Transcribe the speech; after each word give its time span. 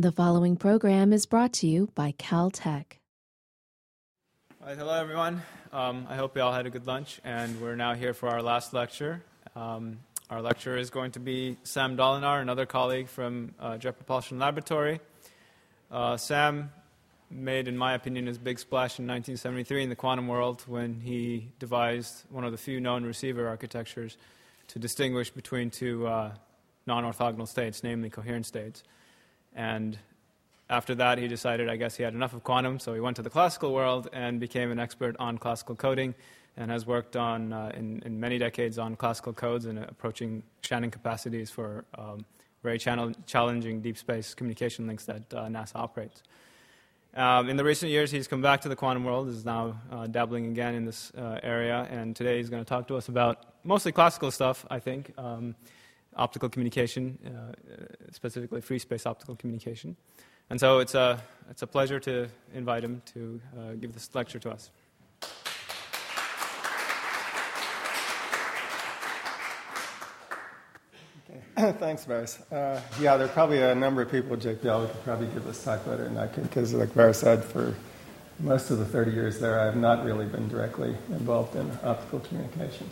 The 0.00 0.12
following 0.12 0.56
program 0.56 1.12
is 1.12 1.26
brought 1.26 1.52
to 1.60 1.66
you 1.66 1.90
by 1.94 2.12
Caltech. 2.12 2.84
Right, 4.64 4.74
hello, 4.74 4.98
everyone. 4.98 5.42
Um, 5.74 6.06
I 6.08 6.16
hope 6.16 6.34
you 6.34 6.42
all 6.42 6.54
had 6.54 6.64
a 6.64 6.70
good 6.70 6.86
lunch, 6.86 7.20
and 7.22 7.60
we're 7.60 7.76
now 7.76 7.92
here 7.92 8.14
for 8.14 8.30
our 8.30 8.40
last 8.40 8.72
lecture. 8.72 9.22
Um, 9.54 9.98
our 10.30 10.40
lecturer 10.40 10.78
is 10.78 10.88
going 10.88 11.10
to 11.10 11.20
be 11.20 11.58
Sam 11.64 11.98
Dolinar, 11.98 12.40
another 12.40 12.64
colleague 12.64 13.08
from 13.08 13.54
uh, 13.60 13.76
Jet 13.76 13.98
Propulsion 13.98 14.38
Laboratory. 14.38 15.00
Uh, 15.90 16.16
Sam 16.16 16.72
made, 17.30 17.68
in 17.68 17.76
my 17.76 17.92
opinion, 17.92 18.26
his 18.26 18.38
big 18.38 18.58
splash 18.58 18.98
in 18.98 19.06
1973 19.06 19.82
in 19.82 19.90
the 19.90 19.96
quantum 19.96 20.28
world 20.28 20.64
when 20.66 20.98
he 21.00 21.52
devised 21.58 22.24
one 22.30 22.44
of 22.44 22.52
the 22.52 22.58
few 22.58 22.80
known 22.80 23.04
receiver 23.04 23.46
architectures 23.46 24.16
to 24.68 24.78
distinguish 24.78 25.28
between 25.28 25.68
two 25.68 26.06
uh, 26.06 26.32
non 26.86 27.04
orthogonal 27.04 27.46
states, 27.46 27.84
namely 27.84 28.08
coherent 28.08 28.46
states. 28.46 28.82
And 29.54 29.98
after 30.68 30.94
that, 30.94 31.18
he 31.18 31.28
decided, 31.28 31.68
I 31.68 31.76
guess, 31.76 31.96
he 31.96 32.02
had 32.02 32.14
enough 32.14 32.32
of 32.32 32.44
quantum, 32.44 32.78
so 32.78 32.94
he 32.94 33.00
went 33.00 33.16
to 33.16 33.22
the 33.22 33.30
classical 33.30 33.72
world 33.74 34.08
and 34.12 34.38
became 34.38 34.70
an 34.70 34.78
expert 34.78 35.16
on 35.18 35.38
classical 35.38 35.74
coding 35.74 36.14
and 36.56 36.70
has 36.70 36.86
worked 36.86 37.16
on, 37.16 37.52
uh, 37.52 37.72
in, 37.74 38.02
in, 38.04 38.20
many 38.20 38.38
decades 38.38 38.78
on 38.78 38.94
classical 38.94 39.32
codes 39.32 39.66
and 39.66 39.78
approaching 39.78 40.42
Shannon 40.62 40.90
capacities 40.90 41.50
for 41.50 41.84
um, 41.96 42.24
very 42.62 42.78
channel- 42.78 43.12
challenging 43.26 43.80
deep 43.80 43.96
space 43.96 44.34
communication 44.34 44.86
links 44.86 45.04
that 45.06 45.22
uh, 45.32 45.46
NASA 45.46 45.76
operates. 45.76 46.22
Um, 47.14 47.48
in 47.48 47.56
the 47.56 47.64
recent 47.64 47.90
years, 47.90 48.10
he's 48.10 48.28
come 48.28 48.42
back 48.42 48.60
to 48.60 48.68
the 48.68 48.76
quantum 48.76 49.04
world, 49.04 49.28
is 49.28 49.44
now 49.44 49.80
uh, 49.90 50.06
dabbling 50.06 50.46
again 50.46 50.74
in 50.74 50.84
this 50.84 51.12
uh, 51.18 51.40
area, 51.42 51.88
and 51.90 52.14
today 52.14 52.36
he's 52.36 52.50
going 52.50 52.62
to 52.62 52.68
talk 52.68 52.86
to 52.88 52.96
us 52.96 53.08
about 53.08 53.46
mostly 53.64 53.90
classical 53.90 54.30
stuff, 54.30 54.64
I 54.70 54.78
think, 54.78 55.12
um, 55.18 55.56
optical 56.16 56.48
communication, 56.48 57.18
uh, 57.24 57.52
specifically 58.12 58.60
free 58.60 58.78
space 58.78 59.06
optical 59.06 59.36
communication. 59.36 59.96
And 60.50 60.58
so 60.58 60.80
it's 60.80 60.94
a, 60.94 61.22
it's 61.48 61.62
a 61.62 61.66
pleasure 61.66 62.00
to 62.00 62.28
invite 62.54 62.82
him 62.82 63.02
to 63.14 63.40
uh, 63.56 63.72
give 63.74 63.92
this 63.92 64.12
lecture 64.14 64.38
to 64.40 64.50
us. 64.50 64.70
Thanks, 71.78 72.04
Baris. 72.04 72.40
Uh, 72.50 72.80
yeah, 73.00 73.16
there 73.16 73.26
are 73.26 73.30
probably 73.30 73.60
a 73.60 73.74
number 73.74 74.02
of 74.02 74.10
people 74.10 74.36
JPL 74.36 74.80
who 74.80 74.86
could 74.88 75.04
probably 75.04 75.26
give 75.28 75.44
this 75.44 75.62
talk 75.62 75.84
better 75.84 76.04
than 76.04 76.16
I 76.16 76.26
could, 76.26 76.44
because, 76.44 76.72
like 76.72 76.94
Baris 76.94 77.20
said, 77.20 77.44
for 77.44 77.74
most 78.38 78.70
of 78.70 78.78
the 78.78 78.84
30 78.84 79.10
years 79.10 79.38
there, 79.38 79.60
I 79.60 79.66
have 79.66 79.76
not 79.76 80.04
really 80.04 80.26
been 80.26 80.48
directly 80.48 80.96
involved 81.10 81.56
in 81.56 81.70
optical 81.84 82.20
communication. 82.20 82.90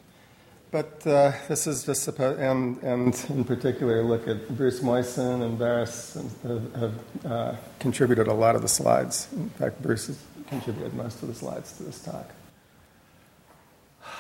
But 0.71 1.07
uh, 1.07 1.33
this 1.49 1.67
is 1.67 1.85
just 1.85 2.03
supposed, 2.03 2.41
and, 2.41 2.83
and 2.83 3.25
in 3.31 3.45
particular, 3.45 4.03
look 4.03 4.29
at 4.29 4.49
Bruce 4.55 4.81
Moision 4.81 5.43
and 5.43 5.59
Baris 5.59 6.19
have, 6.43 6.75
have 6.75 6.95
uh, 7.25 7.57
contributed 7.79 8.27
a 8.27 8.35
lot 8.35 8.55
of 8.55 8.61
the 8.61 8.69
slides. 8.69 9.29
In 9.33 9.49
fact, 9.51 9.81
Bruce 9.81 10.09
has 10.09 10.23
contributed 10.47 10.93
most 10.93 11.23
of 11.23 11.29
the 11.29 11.35
slides 11.35 11.73
to 11.79 11.85
this 11.85 12.01
talk. 12.01 12.31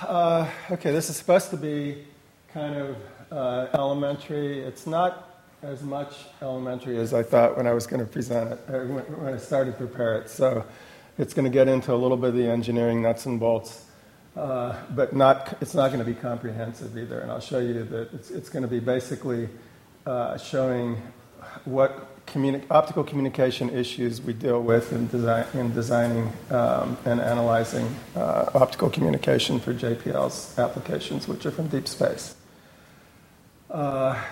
Uh, 0.00 0.48
okay, 0.70 0.90
this 0.90 1.10
is 1.10 1.16
supposed 1.16 1.50
to 1.50 1.58
be 1.58 2.04
kind 2.54 2.76
of 2.76 2.96
uh, 3.30 3.66
elementary. 3.74 4.60
It's 4.60 4.86
not 4.86 5.42
as 5.62 5.82
much 5.82 6.14
elementary 6.40 6.98
as 6.98 7.12
I 7.12 7.22
thought 7.22 7.56
when 7.58 7.66
I 7.66 7.72
was 7.72 7.86
going 7.86 8.00
to 8.00 8.10
present 8.10 8.52
it, 8.52 8.86
when 8.88 9.34
I 9.34 9.36
started 9.36 9.72
to 9.72 9.86
prepare 9.86 10.18
it. 10.20 10.30
So 10.30 10.64
it's 11.18 11.34
going 11.34 11.44
to 11.44 11.50
get 11.50 11.68
into 11.68 11.92
a 11.92 11.96
little 11.96 12.16
bit 12.16 12.30
of 12.30 12.36
the 12.36 12.48
engineering 12.48 13.02
nuts 13.02 13.26
and 13.26 13.38
bolts, 13.38 13.84
uh, 14.38 14.76
but 14.94 15.14
not, 15.14 15.58
it's 15.60 15.74
not 15.74 15.88
going 15.88 15.98
to 15.98 16.04
be 16.04 16.14
comprehensive 16.14 16.96
either. 16.96 17.18
And 17.18 17.30
I'll 17.30 17.40
show 17.40 17.58
you 17.58 17.82
that 17.82 18.14
it's, 18.14 18.30
it's 18.30 18.48
going 18.48 18.62
to 18.62 18.68
be 18.68 18.78
basically 18.78 19.48
uh, 20.06 20.38
showing 20.38 21.02
what 21.64 22.24
communi- 22.26 22.62
optical 22.70 23.02
communication 23.02 23.68
issues 23.70 24.22
we 24.22 24.32
deal 24.32 24.62
with 24.62 24.92
in, 24.92 25.10
in 25.58 25.74
designing 25.74 26.32
um, 26.50 26.96
and 27.04 27.20
analyzing 27.20 27.92
uh, 28.14 28.50
optical 28.54 28.88
communication 28.88 29.58
for 29.58 29.74
JPL's 29.74 30.56
applications, 30.56 31.26
which 31.26 31.44
are 31.44 31.50
from 31.50 31.66
deep 31.66 31.88
space. 31.88 32.36
Uh, 33.68 34.22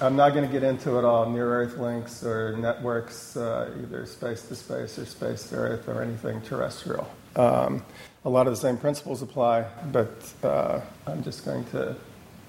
I'm 0.00 0.16
not 0.16 0.34
going 0.34 0.44
to 0.44 0.52
get 0.52 0.64
into 0.64 0.98
it 0.98 1.04
all 1.04 1.30
near 1.30 1.46
Earth 1.46 1.78
links 1.78 2.24
or 2.24 2.56
networks, 2.56 3.36
uh, 3.36 3.72
either 3.80 4.04
space 4.06 4.42
to 4.48 4.56
space 4.56 4.98
or 4.98 5.06
space 5.06 5.48
to 5.50 5.54
Earth 5.54 5.88
or 5.88 6.02
anything 6.02 6.42
terrestrial. 6.42 7.08
Um, 7.36 7.84
a 8.24 8.28
lot 8.28 8.46
of 8.46 8.52
the 8.52 8.60
same 8.60 8.76
principles 8.76 9.22
apply, 9.22 9.64
but 9.92 10.32
uh, 10.42 10.80
I'm 11.06 11.22
just 11.22 11.44
going 11.44 11.64
to 11.66 11.96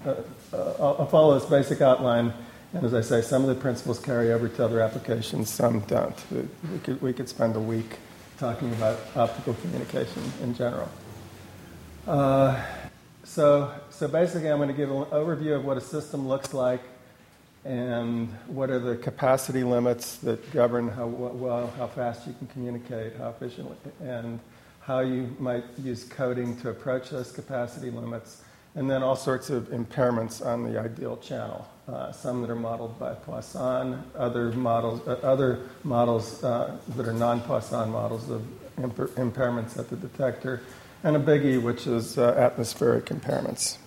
uh, 0.04 0.14
uh, 0.52 0.74
I'll 0.80 1.06
follow 1.06 1.38
this 1.38 1.48
basic 1.48 1.80
outline. 1.80 2.32
And 2.74 2.84
as 2.84 2.94
I 2.94 3.02
say, 3.02 3.20
some 3.20 3.42
of 3.42 3.48
the 3.48 3.54
principles 3.54 3.98
carry 3.98 4.32
over 4.32 4.48
to 4.48 4.64
other 4.64 4.80
applications, 4.80 5.50
some 5.50 5.80
don't. 5.80 6.16
We 6.32 6.78
could, 6.78 7.02
we 7.02 7.12
could 7.12 7.28
spend 7.28 7.54
a 7.54 7.60
week 7.60 7.98
talking 8.38 8.72
about 8.72 8.98
optical 9.14 9.54
communication 9.54 10.22
in 10.42 10.54
general. 10.54 10.88
Uh, 12.06 12.60
so, 13.24 13.72
so 13.90 14.08
basically, 14.08 14.50
I'm 14.50 14.56
going 14.56 14.68
to 14.68 14.74
give 14.74 14.90
an 14.90 15.04
overview 15.06 15.54
of 15.54 15.64
what 15.64 15.76
a 15.76 15.80
system 15.80 16.26
looks 16.26 16.52
like 16.52 16.80
and 17.64 18.28
what 18.48 18.70
are 18.70 18.80
the 18.80 18.96
capacity 18.96 19.62
limits 19.62 20.16
that 20.16 20.50
govern 20.50 20.88
how 20.88 21.06
well, 21.06 21.72
how 21.78 21.86
fast 21.86 22.26
you 22.26 22.34
can 22.36 22.48
communicate, 22.48 23.14
how 23.16 23.28
efficiently, 23.28 23.76
and 24.02 24.40
how 24.82 25.00
you 25.00 25.34
might 25.38 25.64
use 25.82 26.04
coding 26.04 26.56
to 26.58 26.70
approach 26.70 27.10
those 27.10 27.30
capacity 27.32 27.90
limits, 27.90 28.42
and 28.74 28.90
then 28.90 29.02
all 29.02 29.16
sorts 29.16 29.48
of 29.48 29.68
impairments 29.68 30.44
on 30.44 30.64
the 30.64 30.78
ideal 30.78 31.16
channel. 31.18 31.68
Uh, 31.88 32.12
some 32.12 32.40
that 32.40 32.50
are 32.50 32.56
modeled 32.56 32.98
by 32.98 33.12
Poisson, 33.12 34.02
other 34.16 34.52
models, 34.52 35.06
uh, 35.06 35.18
other 35.22 35.68
models 35.82 36.42
uh, 36.44 36.76
that 36.96 37.06
are 37.06 37.12
non-Poisson 37.12 37.90
models 37.90 38.30
of 38.30 38.42
imp- 38.78 39.14
impairments 39.16 39.78
at 39.78 39.88
the 39.90 39.96
detector, 39.96 40.62
and 41.04 41.16
a 41.16 41.18
biggie, 41.18 41.60
which 41.60 41.86
is 41.86 42.18
uh, 42.18 42.34
atmospheric 42.38 43.06
impairments. 43.06 43.78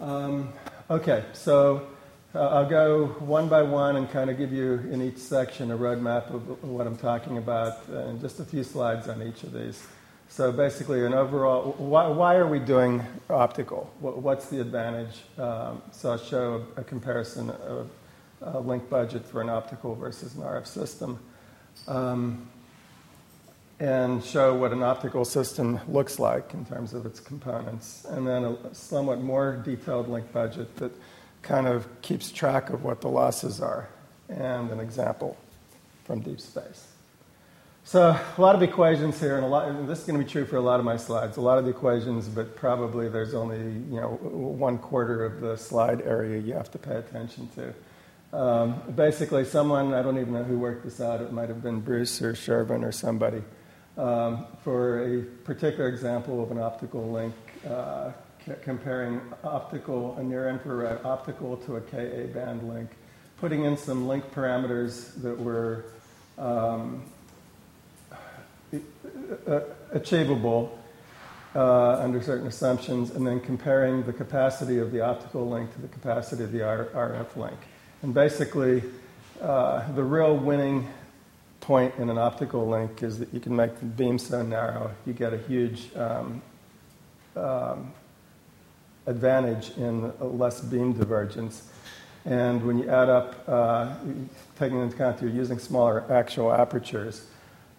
Um, 0.00 0.52
okay, 0.88 1.24
so 1.32 1.86
uh, 2.34 2.46
I'll 2.46 2.68
go 2.68 3.06
one 3.06 3.48
by 3.48 3.62
one 3.62 3.96
and 3.96 4.08
kind 4.08 4.30
of 4.30 4.38
give 4.38 4.52
you 4.52 4.74
in 4.90 5.02
each 5.02 5.18
section 5.18 5.72
a 5.72 5.76
roadmap 5.76 6.32
of 6.32 6.62
what 6.62 6.86
I'm 6.86 6.96
talking 6.96 7.38
about 7.38 7.88
and 7.88 8.20
just 8.20 8.38
a 8.38 8.44
few 8.44 8.62
slides 8.62 9.08
on 9.08 9.22
each 9.22 9.42
of 9.42 9.52
these. 9.52 9.84
So 10.28 10.52
basically, 10.52 11.04
an 11.04 11.12
overall, 11.12 11.72
why, 11.76 12.06
why 12.06 12.36
are 12.36 12.46
we 12.46 12.60
doing 12.60 13.04
optical? 13.28 13.92
What's 13.98 14.46
the 14.46 14.60
advantage? 14.60 15.22
Um, 15.38 15.82
so 15.90 16.12
I'll 16.12 16.18
show 16.18 16.64
a, 16.76 16.82
a 16.82 16.84
comparison 16.84 17.50
of 17.50 17.90
a 18.40 18.60
link 18.60 18.88
budget 18.88 19.26
for 19.26 19.40
an 19.40 19.48
optical 19.48 19.96
versus 19.96 20.36
an 20.36 20.42
RF 20.42 20.68
system. 20.68 21.18
Um, 21.88 22.48
and 23.80 24.22
show 24.22 24.54
what 24.54 24.72
an 24.72 24.84
optical 24.84 25.24
system 25.24 25.80
looks 25.88 26.18
like 26.18 26.54
in 26.54 26.64
terms 26.64 26.92
of 26.92 27.06
its 27.06 27.18
components, 27.18 28.04
and 28.08 28.26
then 28.26 28.44
a 28.44 28.74
somewhat 28.74 29.20
more 29.20 29.56
detailed 29.64 30.08
link 30.08 30.30
budget 30.32 30.76
that 30.76 30.92
kind 31.42 31.66
of 31.66 31.88
keeps 32.02 32.30
track 32.30 32.70
of 32.70 32.84
what 32.84 33.00
the 33.00 33.08
losses 33.08 33.60
are, 33.60 33.88
and 34.28 34.70
an 34.70 34.80
example 34.80 35.36
from 36.04 36.20
deep 36.20 36.40
space. 36.40 36.86
So 37.84 38.10
a 38.36 38.40
lot 38.40 38.54
of 38.54 38.62
equations 38.62 39.18
here, 39.18 39.36
and 39.36 39.44
a 39.44 39.48
lot. 39.48 39.68
And 39.68 39.88
this 39.88 40.00
is 40.00 40.06
going 40.06 40.18
to 40.18 40.24
be 40.24 40.30
true 40.30 40.44
for 40.44 40.56
a 40.56 40.60
lot 40.60 40.78
of 40.78 40.84
my 40.84 40.96
slides. 40.96 41.36
A 41.36 41.40
lot 41.40 41.58
of 41.58 41.64
the 41.64 41.70
equations, 41.70 42.28
but 42.28 42.54
probably 42.54 43.08
there's 43.08 43.34
only 43.34 43.58
you 43.58 44.00
know 44.00 44.18
one 44.20 44.78
quarter 44.78 45.24
of 45.24 45.40
the 45.40 45.56
slide 45.56 46.02
area 46.02 46.40
you 46.40 46.52
have 46.52 46.70
to 46.72 46.78
pay 46.78 46.96
attention 46.96 47.48
to. 47.56 48.38
Um, 48.38 48.80
basically, 48.94 49.44
someone 49.44 49.92
I 49.94 50.02
don't 50.02 50.18
even 50.18 50.34
know 50.34 50.44
who 50.44 50.58
worked 50.58 50.84
this 50.84 51.00
out. 51.00 51.20
It 51.20 51.32
might 51.32 51.48
have 51.48 51.62
been 51.62 51.80
Bruce 51.80 52.22
or 52.22 52.34
Shervin 52.34 52.84
or 52.84 52.92
somebody 52.92 53.42
um, 54.00 54.46
for 54.62 55.04
a 55.04 55.22
particular 55.44 55.88
example 55.88 56.42
of 56.42 56.50
an 56.50 56.58
optical 56.58 57.10
link, 57.10 57.34
uh, 57.68 58.12
comparing 58.62 59.20
optical, 59.44 60.16
a 60.16 60.22
near 60.22 60.48
infrared 60.48 61.04
optical 61.04 61.56
to 61.58 61.76
a 61.76 61.80
Ka 61.80 62.32
band 62.32 62.68
link, 62.68 62.90
putting 63.38 63.64
in 63.64 63.76
some 63.76 64.06
link 64.08 64.24
parameters 64.32 65.20
that 65.22 65.38
were 65.38 65.84
um, 66.38 67.02
achievable 69.92 70.78
uh, 71.54 71.94
under 71.94 72.22
certain 72.22 72.46
assumptions, 72.46 73.10
and 73.10 73.26
then 73.26 73.40
comparing 73.40 74.02
the 74.04 74.12
capacity 74.12 74.78
of 74.78 74.92
the 74.92 75.00
optical 75.00 75.48
link 75.48 75.72
to 75.74 75.80
the 75.80 75.88
capacity 75.88 76.44
of 76.44 76.52
the 76.52 76.60
RF 76.60 77.36
link. 77.36 77.58
And 78.02 78.14
basically, 78.14 78.82
uh, 79.40 79.90
the 79.92 80.04
real 80.04 80.36
winning 80.36 80.88
point 81.60 81.94
in 81.98 82.08
an 82.08 82.18
optical 82.18 82.66
link 82.66 83.02
is 83.02 83.18
that 83.18 83.32
you 83.34 83.40
can 83.40 83.54
make 83.54 83.78
the 83.78 83.86
beam 83.86 84.18
so 84.18 84.42
narrow, 84.42 84.90
you 85.06 85.12
get 85.12 85.32
a 85.32 85.38
huge 85.38 85.94
um, 85.94 86.42
um, 87.36 87.92
advantage 89.06 89.76
in 89.76 90.12
less 90.20 90.60
beam 90.60 90.92
divergence. 90.92 91.68
And 92.24 92.62
when 92.64 92.78
you 92.78 92.88
add 92.88 93.08
up, 93.08 93.48
uh, 93.48 93.94
taking 94.58 94.80
into 94.80 94.94
account 94.94 95.22
you're 95.22 95.30
using 95.30 95.58
smaller 95.58 96.04
actual 96.12 96.52
apertures, 96.52 97.26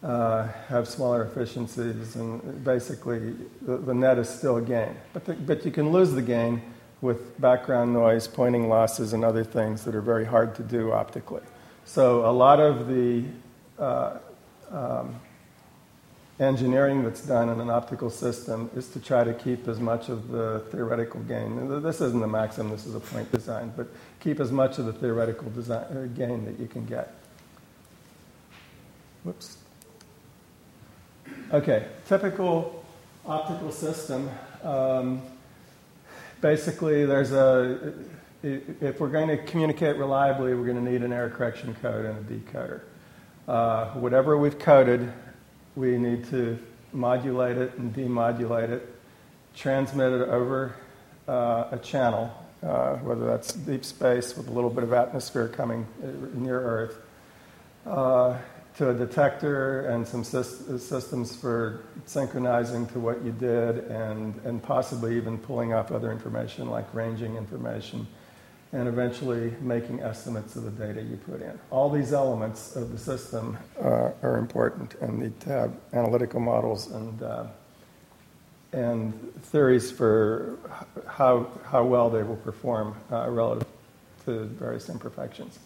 uh, 0.04 0.48
have 0.68 0.88
smaller 0.88 1.24
efficiencies, 1.24 2.16
and 2.16 2.64
basically 2.64 3.36
the, 3.62 3.78
the, 3.78 3.94
net 3.94 4.18
is 4.18 4.28
still 4.28 4.58
a 4.58 4.62
gain. 4.62 4.96
But, 5.14 5.26
the, 5.26 5.34
but 5.34 5.64
you 5.64 5.72
can 5.72 5.92
lose 5.92 6.12
the 6.12 6.24
gain 6.24 6.62
with 7.02 7.40
background 7.40 7.94
noise, 7.94 8.28
pointing 8.28 8.68
losses, 8.68 9.14
and 9.14 9.24
other 9.24 9.44
things 9.44 9.84
that 9.84 9.94
are 9.94 10.02
very 10.02 10.26
hard 10.26 10.56
to 10.56 10.64
do 10.64 10.92
optically. 10.92 11.44
So 11.86 12.26
a 12.28 12.32
lot 12.32 12.60
of 12.60 12.88
the 12.88 13.26
uh, 13.78 14.18
um, 14.72 15.16
engineering 16.42 17.04
that's 17.04 17.22
done 17.22 17.50
in 17.50 17.60
an 17.60 17.70
optical 17.70 18.10
system 18.10 18.70
is 18.76 18.88
to 18.90 19.00
try 19.00 19.24
to 19.24 19.34
keep 19.34 19.68
as 19.68 19.80
much 19.80 20.10
of 20.10 20.30
the 20.30 20.64
theoretical 20.72 21.20
gain. 21.22 21.82
This 21.82 22.02
isn't 22.02 22.20
the 22.20 22.28
maximum, 22.28 22.72
this 22.72 22.86
is 22.86 22.96
a 22.96 23.00
point 23.00 23.32
design, 23.32 23.72
but 23.78 23.88
keep 24.20 24.40
as 24.40 24.52
much 24.52 24.80
of 24.80 24.86
the 24.86 24.94
theoretical 24.94 25.50
design, 25.52 25.84
uh, 25.84 26.08
gain 26.16 26.46
that 26.46 26.60
you 26.60 26.68
can 26.68 26.86
get. 26.86 27.14
Whoops. 29.24 29.58
Okay, 31.54 31.86
typical 32.08 32.84
optical 33.26 33.72
system. 33.72 34.30
Um, 34.64 35.22
basically, 36.42 37.06
there's 37.06 37.32
a 37.32 37.94
if 38.44 39.00
we're 39.00 39.10
going 39.10 39.28
to 39.28 39.38
communicate 39.38 39.98
reliably, 39.98 40.56
we're 40.56 40.66
going 40.66 40.84
to 40.84 40.92
need 40.92 41.04
an 41.04 41.14
error 41.14 41.30
correction 41.30 41.76
code 41.82 42.06
and 42.06 42.18
a 42.18 42.34
decoder. 42.34 42.82
Uh, 43.48 43.92
whatever 43.92 44.38
we've 44.38 44.58
coded, 44.58 45.12
we 45.76 45.98
need 45.98 46.28
to 46.30 46.60
modulate 46.94 47.58
it 47.58 47.78
and 47.78 47.94
demodulate 47.94 48.70
it, 48.70 48.96
transmit 49.56 50.12
it 50.12 50.28
over 50.28 50.76
uh, 51.28 51.70
a 51.72 51.78
channel, 51.78 52.32
uh, 52.64 52.96
whether 52.98 53.26
that's 53.26 53.54
deep 53.54 53.86
space 53.86 54.36
with 54.36 54.48
a 54.48 54.52
little 54.52 54.70
bit 54.70 54.84
of 54.84 54.94
atmosphere 54.94 55.48
coming 55.48 55.86
uh, 56.04 56.08
near 56.34 56.60
Earth, 56.60 56.98
uh, 57.86 58.38
to 58.78 58.90
a 58.90 58.94
detector 58.94 59.88
and 59.88 60.08
some 60.08 60.24
systems 60.24 61.36
for 61.36 61.84
synchronizing 62.06 62.88
to 62.88 63.00
what 63.00 63.22
you 63.24 63.32
did 63.34 63.80
and, 63.90 64.40
and 64.46 64.64
possibly 64.64 65.18
even 65.18 65.38
pulling 65.38 65.74
off 65.74 65.92
other 65.92 66.12
information 66.12 66.70
like 66.70 66.92
ranging 66.94 67.36
information 67.36 68.08
and 68.74 68.88
eventually 68.88 69.54
making 69.60 70.02
estimates 70.02 70.56
of 70.56 70.64
the 70.64 70.72
data 70.72 71.02
you 71.02 71.18
put 71.18 71.42
in. 71.42 71.60
All 71.72 71.90
these 71.90 72.14
elements 72.14 72.76
of 72.76 72.92
the 72.92 72.98
system 72.98 73.58
uh, 73.82 74.12
are 74.24 74.38
important 74.38 74.96
and 75.02 75.20
need 75.20 75.40
to 75.42 75.50
have 75.50 75.74
analytical 75.94 76.40
models 76.40 76.90
and, 76.92 77.22
uh, 77.22 77.46
and 78.72 79.34
theories 79.44 79.92
for 79.92 80.58
how, 81.06 81.48
how 81.66 81.84
well 81.84 82.10
they 82.10 82.24
will 82.24 82.38
perform 82.38 82.96
uh, 83.12 83.30
relative 83.30 83.68
to 84.26 84.46
various 84.46 84.88
imperfections. 84.90 85.60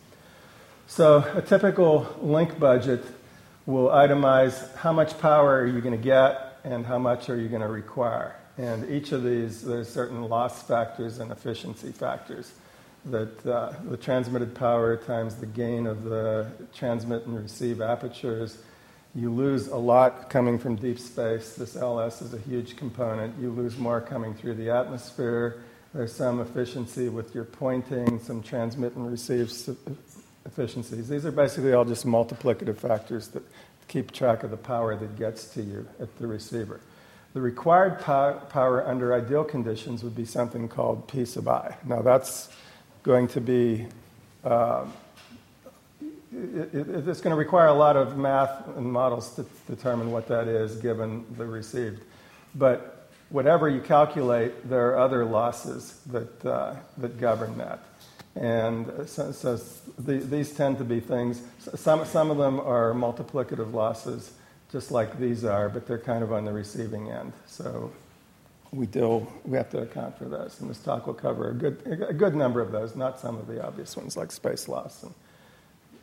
So, 0.88 1.24
a 1.36 1.42
typical 1.42 2.08
link 2.22 2.60
budget 2.60 3.04
will 3.66 3.90
itemize 3.90 4.75
how 4.75 4.94
much 4.94 5.19
power 5.19 5.60
are 5.60 5.66
you 5.66 5.81
going 5.81 5.98
to 5.98 6.04
get 6.04 6.60
and 6.63 6.86
how 6.86 7.00
much 7.00 7.30
are 7.30 7.36
you 7.36 7.50
going 7.50 7.62
to 7.62 7.68
require. 7.68 8.36
And 8.58 8.90
each 8.90 9.12
of 9.12 9.24
these, 9.24 9.63
there's 9.63 9.90
certain 9.90 10.24
loss 10.30 10.63
factors 10.63 11.19
and 11.19 11.31
efficiency 11.31 11.92
factors 11.92 12.54
that 13.06 13.46
uh, 13.46 13.74
the 13.90 13.98
transmitted 13.98 14.56
power 14.56 14.98
times 14.98 15.36
the 15.36 15.46
gain 15.46 15.88
of 15.88 16.04
the 16.04 16.48
transmit 16.74 17.25
and 17.25 17.40
receive 17.42 17.81
apertures. 17.81 18.57
You 19.13 19.31
lose 19.31 19.68
a 19.68 19.78
lot 19.78 20.30
coming 20.30 20.60
from 20.60 20.75
deep 20.75 21.00
space. 21.00 21.56
This 21.56 21.75
LS 21.75 22.22
is 22.22 22.34
a 22.34 22.40
huge 22.40 22.75
component. 22.75 23.40
You 23.40 23.52
lose 23.52 23.78
more 23.78 24.02
coming 24.02 24.34
through 24.34 24.56
the 24.56 24.69
atmosphere. 24.72 25.62
There's 25.94 26.13
some 26.13 26.42
efficiency 26.42 27.07
with 27.07 27.34
your 27.34 27.46
pointing, 27.46 28.19
some 28.19 28.42
transmit 28.42 28.96
and 28.96 29.10
receive 29.10 29.50
efficiencies. 30.46 31.08
These 31.08 31.25
are 31.25 31.31
basically 31.31 31.74
all 31.74 31.86
just 31.86 32.06
multiplicative 32.06 32.78
factors 32.78 33.30
that 33.30 33.44
keep 33.88 34.12
track 34.12 34.44
of 34.44 34.51
the 34.51 34.58
power 34.58 34.96
that 34.96 35.16
gets 35.18 35.54
to 35.54 35.62
you 35.62 35.88
at 36.01 36.18
the 36.18 36.28
receiver. 36.28 36.81
The 37.34 37.42
required 37.42 38.00
power 38.00 38.84
under 38.88 39.13
ideal 39.13 39.44
conditions 39.44 40.04
would 40.04 40.16
be 40.16 40.25
something 40.25 40.68
called 40.68 41.08
P 41.08 41.25
sub 41.25 41.48
i. 41.48 41.75
Now, 41.86 42.01
that's 42.01 42.50
going 43.06 43.28
to 43.28 43.40
be, 43.40 43.86
uh, 44.44 44.84
it, 46.34 46.74
it, 46.74 47.07
it's 47.07 47.22
going 47.22 47.31
to 47.31 47.36
require 47.36 47.68
a 47.68 47.74
lot 47.74 47.96
of 47.96 48.18
math 48.18 48.68
and 48.75 48.92
models 48.92 49.36
to 49.36 49.46
determine 49.68 50.12
what 50.12 50.28
that 50.28 50.48
is 50.48 50.78
given 50.78 51.24
the 51.38 51.46
received. 51.46 52.02
But 52.56 53.07
whatever 53.30 53.69
you 53.69 53.80
calculate, 53.80 54.68
there 54.68 54.90
are 54.90 54.98
other 54.98 55.24
losses 55.24 56.00
that, 56.07 56.44
uh, 56.44 56.75
that 56.98 57.19
govern 57.19 57.60
that. 57.60 57.80
And 58.36 59.08
so, 59.08 59.31
so 59.31 59.60
the, 60.00 60.18
these 60.18 60.54
tend 60.54 60.80
to 60.80 60.84
be 60.84 61.00
things, 61.00 61.44
some, 61.75 62.06
some 62.06 62.31
of 62.31 62.38
them 62.38 62.60
are 62.60 62.92
multiplicative 62.94 63.72
losses, 63.72 64.31
just 64.72 64.90
like 64.90 65.19
these 65.19 65.46
are, 65.46 65.69
but 65.69 65.86
they're 65.86 66.00
kind 66.00 66.24
of 66.24 66.34
on 66.34 66.44
the 66.44 66.51
receiving 66.51 67.12
end. 67.12 67.34
So 67.46 67.92
we 68.71 68.85
deal, 68.85 69.31
we 69.45 69.57
have 69.57 69.69
to 69.71 69.79
account 69.79 70.17
for 70.17 70.25
those. 70.25 70.59
And 70.59 70.69
this 70.69 70.79
talk 70.79 71.07
will 71.07 71.13
cover 71.13 71.50
a 71.50 71.53
good, 71.53 72.06
a 72.09 72.13
good 72.13 72.35
number 72.35 72.62
of 72.62 72.71
those, 72.71 72.95
not 72.95 73.19
some 73.19 73.38
of 73.38 73.47
the 73.47 73.65
obvious 73.65 73.95
ones 73.95 74.17
like 74.17 74.31
space 74.31 74.67
loss 74.67 75.03
and 75.03 75.13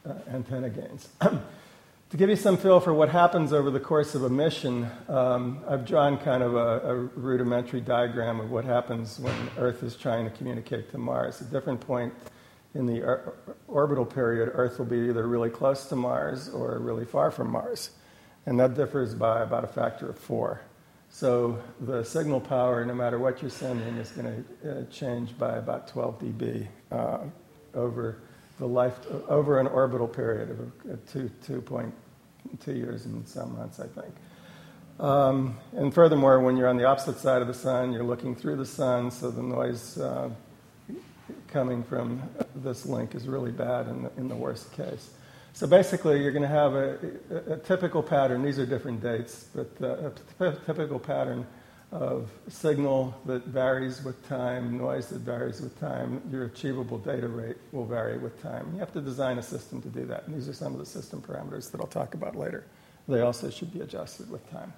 uh, 0.07 0.35
antenna 0.35 0.71
gains. 0.71 1.09
to 1.21 2.17
give 2.17 2.29
you 2.29 2.37
some 2.37 2.57
feel 2.57 2.81
for 2.81 2.93
what 2.93 3.09
happens 3.09 3.53
over 3.53 3.71
the 3.71 3.81
course 3.81 4.15
of 4.15 4.25
a 4.25 4.31
mission, 4.31 4.87
um, 5.09 5.61
I've 5.69 5.85
drawn 5.85 6.19
kind 6.19 6.43
of 6.43 6.55
a, 6.55 6.81
a, 6.81 6.95
rudimentary 6.95 7.81
diagram 7.81 8.41
of 8.41 8.51
what 8.51 8.65
happens 8.65 9.19
when 9.19 9.35
Earth 9.59 9.83
is 9.83 9.97
trying 9.97 10.25
to 10.25 10.31
communicate 10.31 10.91
to 10.91 10.99
Mars. 10.99 11.41
At 11.41 11.51
different 11.51 11.81
point 11.81 12.13
in 12.75 12.87
the 12.87 13.03
or- 13.03 13.35
orbital 13.69 14.05
period, 14.05 14.51
Earth 14.55 14.79
will 14.79 14.87
be 14.87 15.09
either 15.09 15.27
really 15.27 15.51
close 15.51 15.87
to 15.87 15.97
Mars 15.97 16.49
or 16.49 16.79
really 16.79 17.05
far 17.05 17.31
from 17.31 17.51
Mars. 17.51 17.91
And 18.45 18.59
that 18.59 18.75
differs 18.75 19.15
by 19.15 19.43
about 19.43 19.65
a 19.65 19.69
factor 19.69 20.09
of 20.09 20.19
four. 20.19 20.63
So 21.15 21.63
the 21.79 22.03
signal 22.03 22.41
power, 22.41 22.85
no 22.87 22.95
matter 22.95 23.19
what 23.19 23.43
you're 23.43 23.51
sending, 23.51 23.97
is 23.99 24.11
going 24.13 24.45
to 24.63 24.71
uh, 24.71 24.85
change 24.91 25.37
by 25.39 25.59
about 25.59 25.87
12 25.87 26.21
dB 26.21 26.67
uh, 26.91 27.19
over 27.75 28.23
the 28.59 28.67
life 28.67 28.95
over 29.29 29.61
an 29.61 29.67
orbital 29.67 30.09
period 30.09 30.51
of 30.51 30.61
uh, 30.91 30.97
two, 31.07 31.31
2.2 31.47 32.67
years 32.67 33.05
and 33.05 33.29
some 33.29 33.55
months, 33.59 33.79
I 33.79 33.89
think. 33.89 34.15
Um, 34.99 35.59
and 35.77 35.93
furthermore, 35.93 36.41
when 36.41 36.57
you're 36.57 36.69
on 36.69 36.79
the 36.79 36.87
opposite 36.87 37.19
side 37.19 37.43
of 37.43 37.49
the 37.49 37.55
sun, 37.55 37.93
you're 37.93 38.05
looking 38.05 38.35
through 38.35 38.57
the 38.57 38.67
sun, 38.67 39.11
so 39.11 39.31
the 39.31 39.43
noise 39.43 39.99
uh, 39.99 40.31
coming 41.49 41.83
from 41.83 42.23
this 42.57 42.87
link 42.87 43.15
is 43.15 43.29
really 43.29 43.53
bad 43.53 43.87
in 43.87 44.05
the, 44.05 44.11
in 44.17 44.29
the 44.29 44.35
worst 44.35 44.73
case. 44.73 45.11
So 45.55 45.67
basically, 45.67 46.23
you're 46.23 46.33
going 46.33 46.43
to 46.43 46.49
have 46.49 46.75
a, 46.75 46.99
a, 47.53 47.57
typical 47.59 48.03
pattern. 48.03 48.43
These 48.43 48.59
are 48.59 48.65
different 48.65 49.03
dates, 49.03 49.47
but 49.55 49.71
uh, 49.83 50.11
a 50.41 50.53
typical 50.65 50.99
pattern 50.99 51.47
of 51.93 52.31
signal 52.49 53.15
that 53.27 53.45
varies 53.45 54.03
with 54.03 54.27
time, 54.27 54.79
noise 54.79 55.09
that 55.09 55.21
varies 55.21 55.61
with 55.61 55.79
time. 55.79 56.23
Your 56.31 56.45
achievable 56.45 56.97
data 56.97 57.29
rate 57.29 57.57
will 57.71 57.85
vary 57.85 58.17
with 58.17 58.41
time. 58.43 58.71
You 58.73 58.79
have 58.81 58.95
to 58.95 59.03
design 59.03 59.37
a 59.39 59.43
system 59.43 59.83
to 59.83 59.89
do 59.89 60.07
that. 60.07 60.27
And 60.27 60.35
these 60.35 60.49
are 60.49 60.55
some 60.55 60.73
of 60.73 60.79
the 60.79 60.87
system 60.87 61.21
parameters 61.21 61.71
that 61.71 61.83
I'll 61.83 61.87
talk 61.87 62.15
about 62.15 62.35
later. 62.35 62.65
They 63.07 63.21
also 63.21 63.51
should 63.51 63.75
be 63.75 63.81
adjusted 63.81 64.31
with 64.31 64.51
time. 64.51 64.73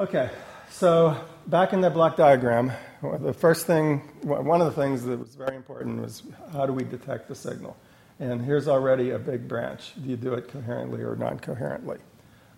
Okay, 0.00 0.30
so 0.70 1.20
back 1.48 1.72
in 1.74 1.82
that 1.82 1.92
block 1.92 2.16
diagram, 2.16 2.72
the 3.20 3.34
first 3.34 3.66
thing, 3.66 3.98
one 4.22 4.62
of 4.62 4.74
the 4.74 4.80
things 4.80 5.02
that 5.04 5.18
was 5.18 5.34
very 5.34 5.56
important 5.56 6.00
was 6.00 6.22
how 6.52 6.64
do 6.64 6.72
we 6.72 6.84
detect 6.84 7.28
the 7.28 7.34
signal? 7.34 7.76
And 8.20 8.42
here's 8.42 8.66
already 8.66 9.10
a 9.10 9.18
big 9.18 9.46
branch. 9.46 9.92
Do 10.02 10.08
you 10.08 10.16
do 10.16 10.34
it 10.34 10.48
coherently 10.48 11.02
or 11.02 11.14
non 11.14 11.38
coherently? 11.38 11.98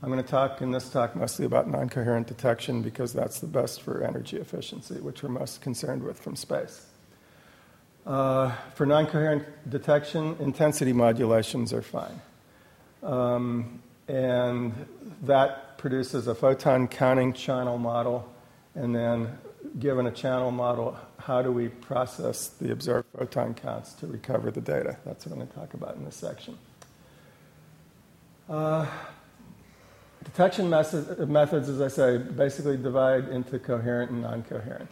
I'm 0.02 0.10
going 0.10 0.22
to 0.22 0.28
talk 0.28 0.62
in 0.62 0.70
this 0.70 0.88
talk 0.88 1.14
mostly 1.14 1.44
about 1.44 1.68
non 1.68 1.90
coherent 1.90 2.26
detection 2.26 2.80
because 2.80 3.12
that's 3.12 3.40
the 3.40 3.46
best 3.46 3.82
for 3.82 4.02
energy 4.02 4.38
efficiency, 4.38 4.94
which 4.94 5.22
we're 5.22 5.28
most 5.28 5.60
concerned 5.60 6.02
with 6.02 6.18
from 6.18 6.36
space. 6.36 6.86
Uh, 8.06 8.50
for 8.74 8.86
non 8.86 9.06
coherent 9.06 9.44
detection, 9.68 10.36
intensity 10.40 10.94
modulations 10.94 11.74
are 11.74 11.82
fine. 11.82 12.20
Um, 13.02 13.82
and 14.08 14.72
that 15.22 15.76
produces 15.76 16.26
a 16.26 16.34
photon 16.34 16.88
counting 16.88 17.34
channel 17.34 17.76
model, 17.76 18.26
and 18.74 18.96
then 18.96 19.38
given 19.78 20.06
a 20.06 20.10
channel 20.10 20.50
model, 20.50 20.96
how 21.18 21.42
do 21.42 21.52
we 21.52 21.68
process 21.68 22.48
the 22.48 22.72
observed 22.72 23.08
photon 23.16 23.54
counts 23.54 23.92
to 23.94 24.06
recover 24.06 24.50
the 24.50 24.60
data? 24.60 24.96
That's 25.04 25.26
what 25.26 25.32
I'm 25.32 25.38
going 25.38 25.48
to 25.48 25.54
talk 25.54 25.74
about 25.74 25.96
in 25.96 26.04
this 26.04 26.16
section. 26.16 26.58
Uh, 28.48 28.86
detection 30.24 30.68
methods, 30.68 31.68
as 31.68 31.80
I 31.80 31.88
say, 31.88 32.18
basically 32.18 32.76
divide 32.76 33.28
into 33.28 33.58
coherent 33.58 34.10
and 34.10 34.22
non 34.22 34.42
coherent. 34.42 34.90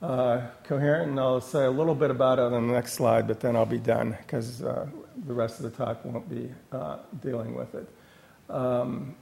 Uh, 0.00 0.48
coherent, 0.64 1.10
and 1.10 1.20
I'll 1.20 1.40
say 1.40 1.64
a 1.64 1.70
little 1.70 1.94
bit 1.94 2.10
about 2.10 2.38
it 2.38 2.52
on 2.52 2.66
the 2.66 2.72
next 2.72 2.94
slide, 2.94 3.28
but 3.28 3.40
then 3.40 3.54
I'll 3.54 3.64
be 3.64 3.78
done 3.78 4.16
because 4.20 4.62
uh, 4.62 4.86
the 5.26 5.32
rest 5.32 5.60
of 5.60 5.64
the 5.64 5.70
talk 5.70 6.04
won't 6.04 6.28
be 6.28 6.50
uh, 6.72 6.98
dealing 7.20 7.54
with 7.54 7.74
it. 7.74 7.88
Um, 8.50 9.14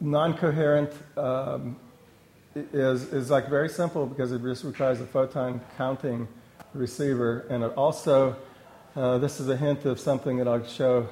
non 0.00 0.36
coherent 0.36 0.92
um, 1.16 1.76
is, 2.54 3.12
is 3.12 3.30
like 3.30 3.48
very 3.48 3.68
simple 3.68 4.06
because 4.06 4.32
it 4.32 4.42
just 4.42 4.64
requires 4.64 5.00
a 5.00 5.06
photon 5.06 5.60
counting 5.76 6.28
receiver. 6.74 7.46
And 7.50 7.64
it 7.64 7.72
also, 7.76 8.36
uh, 8.96 9.18
this 9.18 9.40
is 9.40 9.48
a 9.48 9.56
hint 9.56 9.84
of 9.84 10.00
something 10.00 10.38
that 10.38 10.48
I'll 10.48 10.64
show 10.64 11.08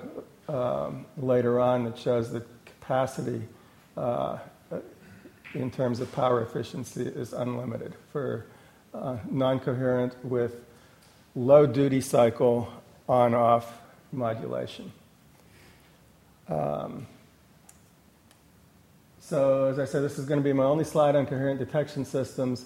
um, 0.48 1.06
later 1.16 1.60
on 1.60 1.84
that 1.84 1.98
shows 1.98 2.32
that 2.32 2.46
capacity 2.64 3.42
uh, 3.96 4.38
in 5.54 5.70
terms 5.70 6.00
of 6.00 6.12
power 6.12 6.42
efficiency 6.42 7.02
is 7.02 7.32
unlimited 7.32 7.94
for 8.12 8.46
uh, 8.94 9.16
non 9.30 9.58
coherent 9.60 10.14
with 10.24 10.64
low 11.34 11.66
duty 11.66 12.00
cycle 12.00 12.72
on 13.08 13.34
off 13.34 13.80
modulation. 14.12 14.92
Um, 16.48 17.06
so, 19.28 19.64
as 19.64 19.80
I 19.80 19.86
said, 19.86 20.04
this 20.04 20.20
is 20.20 20.24
going 20.24 20.38
to 20.38 20.44
be 20.44 20.52
my 20.52 20.62
only 20.62 20.84
slide 20.84 21.16
on 21.16 21.26
coherent 21.26 21.58
detection 21.58 22.04
systems. 22.04 22.64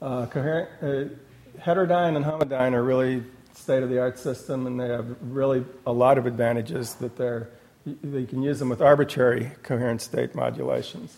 Uh, 0.00 0.24
coherent, 0.24 0.70
uh, 0.80 1.60
heterodyne 1.60 2.16
and 2.16 2.24
homodyne 2.24 2.72
are 2.72 2.82
really 2.82 3.22
state 3.52 3.82
of 3.82 3.90
the 3.90 4.00
art 4.00 4.18
system, 4.18 4.66
and 4.66 4.80
they 4.80 4.88
have 4.88 5.04
really 5.20 5.66
a 5.86 5.92
lot 5.92 6.16
of 6.16 6.24
advantages 6.24 6.94
that 6.94 7.18
they're, 7.18 7.50
you 7.84 8.26
can 8.26 8.42
use 8.42 8.58
them 8.58 8.70
with 8.70 8.80
arbitrary 8.80 9.52
coherent 9.62 10.00
state 10.00 10.34
modulations. 10.34 11.14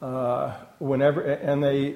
Uh, 0.00 0.54
whenever, 0.78 1.20
and 1.20 1.62
they 1.62 1.94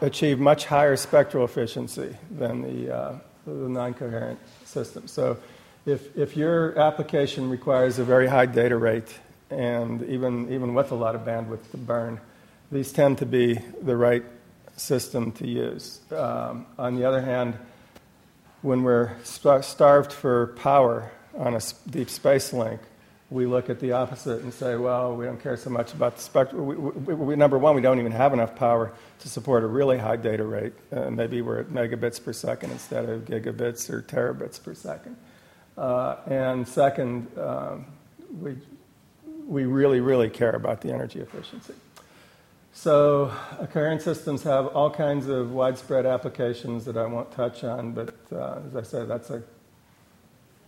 achieve 0.00 0.40
much 0.40 0.64
higher 0.64 0.96
spectral 0.96 1.44
efficiency 1.44 2.16
than 2.30 2.62
the, 2.62 2.94
uh, 2.94 3.18
the 3.46 3.52
non 3.52 3.92
coherent 3.92 4.38
system. 4.64 5.06
So, 5.06 5.36
if, 5.84 6.16
if 6.16 6.34
your 6.34 6.78
application 6.78 7.50
requires 7.50 7.98
a 7.98 8.04
very 8.04 8.26
high 8.26 8.46
data 8.46 8.78
rate, 8.78 9.18
and 9.52 10.02
even, 10.08 10.52
even 10.52 10.74
with 10.74 10.90
a 10.90 10.94
lot 10.94 11.14
of 11.14 11.22
bandwidth 11.22 11.70
to 11.70 11.76
burn, 11.76 12.20
these 12.70 12.92
tend 12.92 13.18
to 13.18 13.26
be 13.26 13.54
the 13.82 13.96
right 13.96 14.24
system 14.76 15.32
to 15.32 15.46
use. 15.46 16.00
Um, 16.10 16.66
on 16.78 16.96
the 16.96 17.04
other 17.04 17.20
hand, 17.20 17.56
when 18.62 18.82
we're 18.82 19.12
starved 19.22 20.12
for 20.12 20.48
power 20.58 21.10
on 21.36 21.54
a 21.54 21.60
deep 21.90 22.08
space 22.08 22.52
link, 22.52 22.80
we 23.30 23.46
look 23.46 23.70
at 23.70 23.80
the 23.80 23.92
opposite 23.92 24.42
and 24.42 24.52
say, 24.52 24.76
well, 24.76 25.16
we 25.16 25.24
don't 25.24 25.42
care 25.42 25.56
so 25.56 25.70
much 25.70 25.94
about 25.94 26.16
the 26.16 26.22
spectrum. 26.22 26.66
We, 26.66 26.76
we, 26.76 27.14
we, 27.14 27.36
number 27.36 27.58
one, 27.58 27.74
we 27.74 27.80
don't 27.80 27.98
even 27.98 28.12
have 28.12 28.32
enough 28.32 28.54
power 28.54 28.92
to 29.20 29.28
support 29.28 29.64
a 29.64 29.66
really 29.66 29.98
high 29.98 30.16
data 30.16 30.44
rate. 30.44 30.74
Uh, 30.92 31.10
maybe 31.10 31.40
we're 31.40 31.60
at 31.60 31.68
megabits 31.68 32.22
per 32.22 32.32
second 32.32 32.70
instead 32.70 33.08
of 33.08 33.22
gigabits 33.24 33.88
or 33.88 34.02
terabits 34.02 34.62
per 34.62 34.74
second. 34.74 35.16
Uh, 35.78 36.16
and 36.26 36.68
second, 36.68 37.26
um, 37.38 37.86
we, 38.40 38.56
we 39.46 39.64
really, 39.64 40.00
really 40.00 40.30
care 40.30 40.52
about 40.52 40.80
the 40.80 40.92
energy 40.92 41.20
efficiency. 41.20 41.74
So, 42.74 43.30
coherent 43.72 44.00
systems 44.00 44.42
have 44.44 44.68
all 44.68 44.90
kinds 44.90 45.28
of 45.28 45.52
widespread 45.52 46.06
applications 46.06 46.84
that 46.86 46.96
I 46.96 47.04
won't 47.04 47.30
touch 47.32 47.64
on, 47.64 47.92
but 47.92 48.14
uh, 48.32 48.60
as 48.66 48.76
I 48.76 48.82
said, 48.82 49.08
that's 49.08 49.30
a 49.30 49.42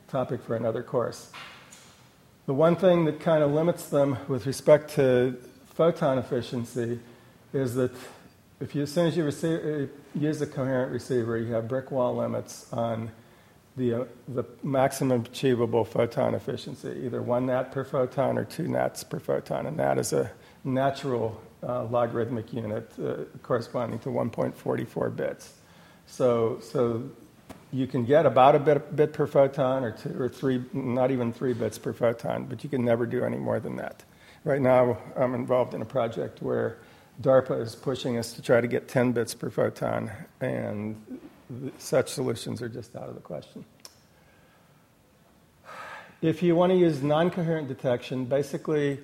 topic 0.08 0.42
for 0.42 0.54
another 0.54 0.82
course. 0.82 1.30
The 2.46 2.52
one 2.52 2.76
thing 2.76 3.06
that 3.06 3.20
kind 3.20 3.42
of 3.42 3.52
limits 3.52 3.86
them 3.88 4.18
with 4.28 4.44
respect 4.44 4.90
to 4.94 5.38
photon 5.74 6.18
efficiency 6.18 7.00
is 7.54 7.74
that 7.74 7.92
if 8.60 8.74
you, 8.74 8.82
as 8.82 8.92
soon 8.92 9.06
as 9.06 9.16
you 9.16 9.24
receive, 9.24 9.90
use 10.14 10.40
a 10.42 10.46
coherent 10.46 10.92
receiver, 10.92 11.38
you 11.38 11.54
have 11.54 11.68
brick 11.68 11.90
wall 11.90 12.14
limits 12.14 12.70
on 12.72 13.10
the, 13.76 14.02
uh, 14.02 14.04
the 14.28 14.44
maximum 14.62 15.22
achievable 15.22 15.84
photon 15.84 16.34
efficiency, 16.34 17.02
either 17.04 17.20
one 17.22 17.46
nat 17.46 17.72
per 17.72 17.84
photon 17.84 18.38
or 18.38 18.44
two 18.44 18.68
nats 18.68 19.02
per 19.02 19.18
photon, 19.18 19.66
and 19.66 19.78
that 19.78 19.98
is 19.98 20.12
a 20.12 20.30
natural 20.62 21.40
uh, 21.62 21.84
logarithmic 21.84 22.52
unit 22.52 22.90
uh, 23.02 23.16
corresponding 23.42 23.98
to 24.00 24.08
1.44 24.10 25.16
bits. 25.16 25.54
So, 26.06 26.60
so 26.62 27.10
you 27.72 27.86
can 27.86 28.04
get 28.04 28.26
about 28.26 28.54
a 28.54 28.58
bit, 28.58 28.94
bit 28.94 29.12
per 29.12 29.26
photon 29.26 29.82
or 29.82 29.90
two 29.90 30.20
or 30.20 30.28
three, 30.28 30.62
not 30.72 31.10
even 31.10 31.32
three 31.32 31.54
bits 31.54 31.78
per 31.78 31.92
photon, 31.92 32.44
but 32.44 32.62
you 32.62 32.70
can 32.70 32.84
never 32.84 33.06
do 33.06 33.24
any 33.24 33.38
more 33.38 33.58
than 33.58 33.76
that. 33.76 34.04
Right 34.44 34.60
now, 34.60 34.98
I'm 35.16 35.34
involved 35.34 35.74
in 35.74 35.82
a 35.82 35.86
project 35.86 36.42
where 36.42 36.78
DARPA 37.20 37.60
is 37.60 37.74
pushing 37.74 38.18
us 38.18 38.32
to 38.34 38.42
try 38.42 38.60
to 38.60 38.66
get 38.66 38.88
10 38.88 39.12
bits 39.12 39.34
per 39.34 39.50
photon, 39.50 40.10
and 40.40 40.96
such 41.78 42.10
solutions 42.10 42.62
are 42.62 42.68
just 42.68 42.96
out 42.96 43.08
of 43.08 43.14
the 43.14 43.20
question. 43.20 43.64
If 46.22 46.42
you 46.42 46.56
want 46.56 46.72
to 46.72 46.78
use 46.78 47.02
non 47.02 47.30
coherent 47.30 47.68
detection, 47.68 48.24
basically, 48.24 48.98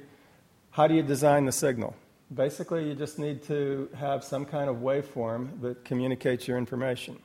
how 0.71 0.87
do 0.87 0.95
you 0.95 1.03
design 1.03 1.45
the 1.45 1.53
signal? 1.53 1.95
Basically, 2.33 2.89
you 2.89 2.95
just 2.95 3.19
need 3.19 3.43
to 3.45 3.89
have 3.97 4.25
some 4.25 4.45
kind 4.45 4.71
of 4.71 4.77
waveform 4.77 5.61
that 5.61 5.85
communicates 5.85 6.49
your 6.49 6.57
information. 6.57 7.19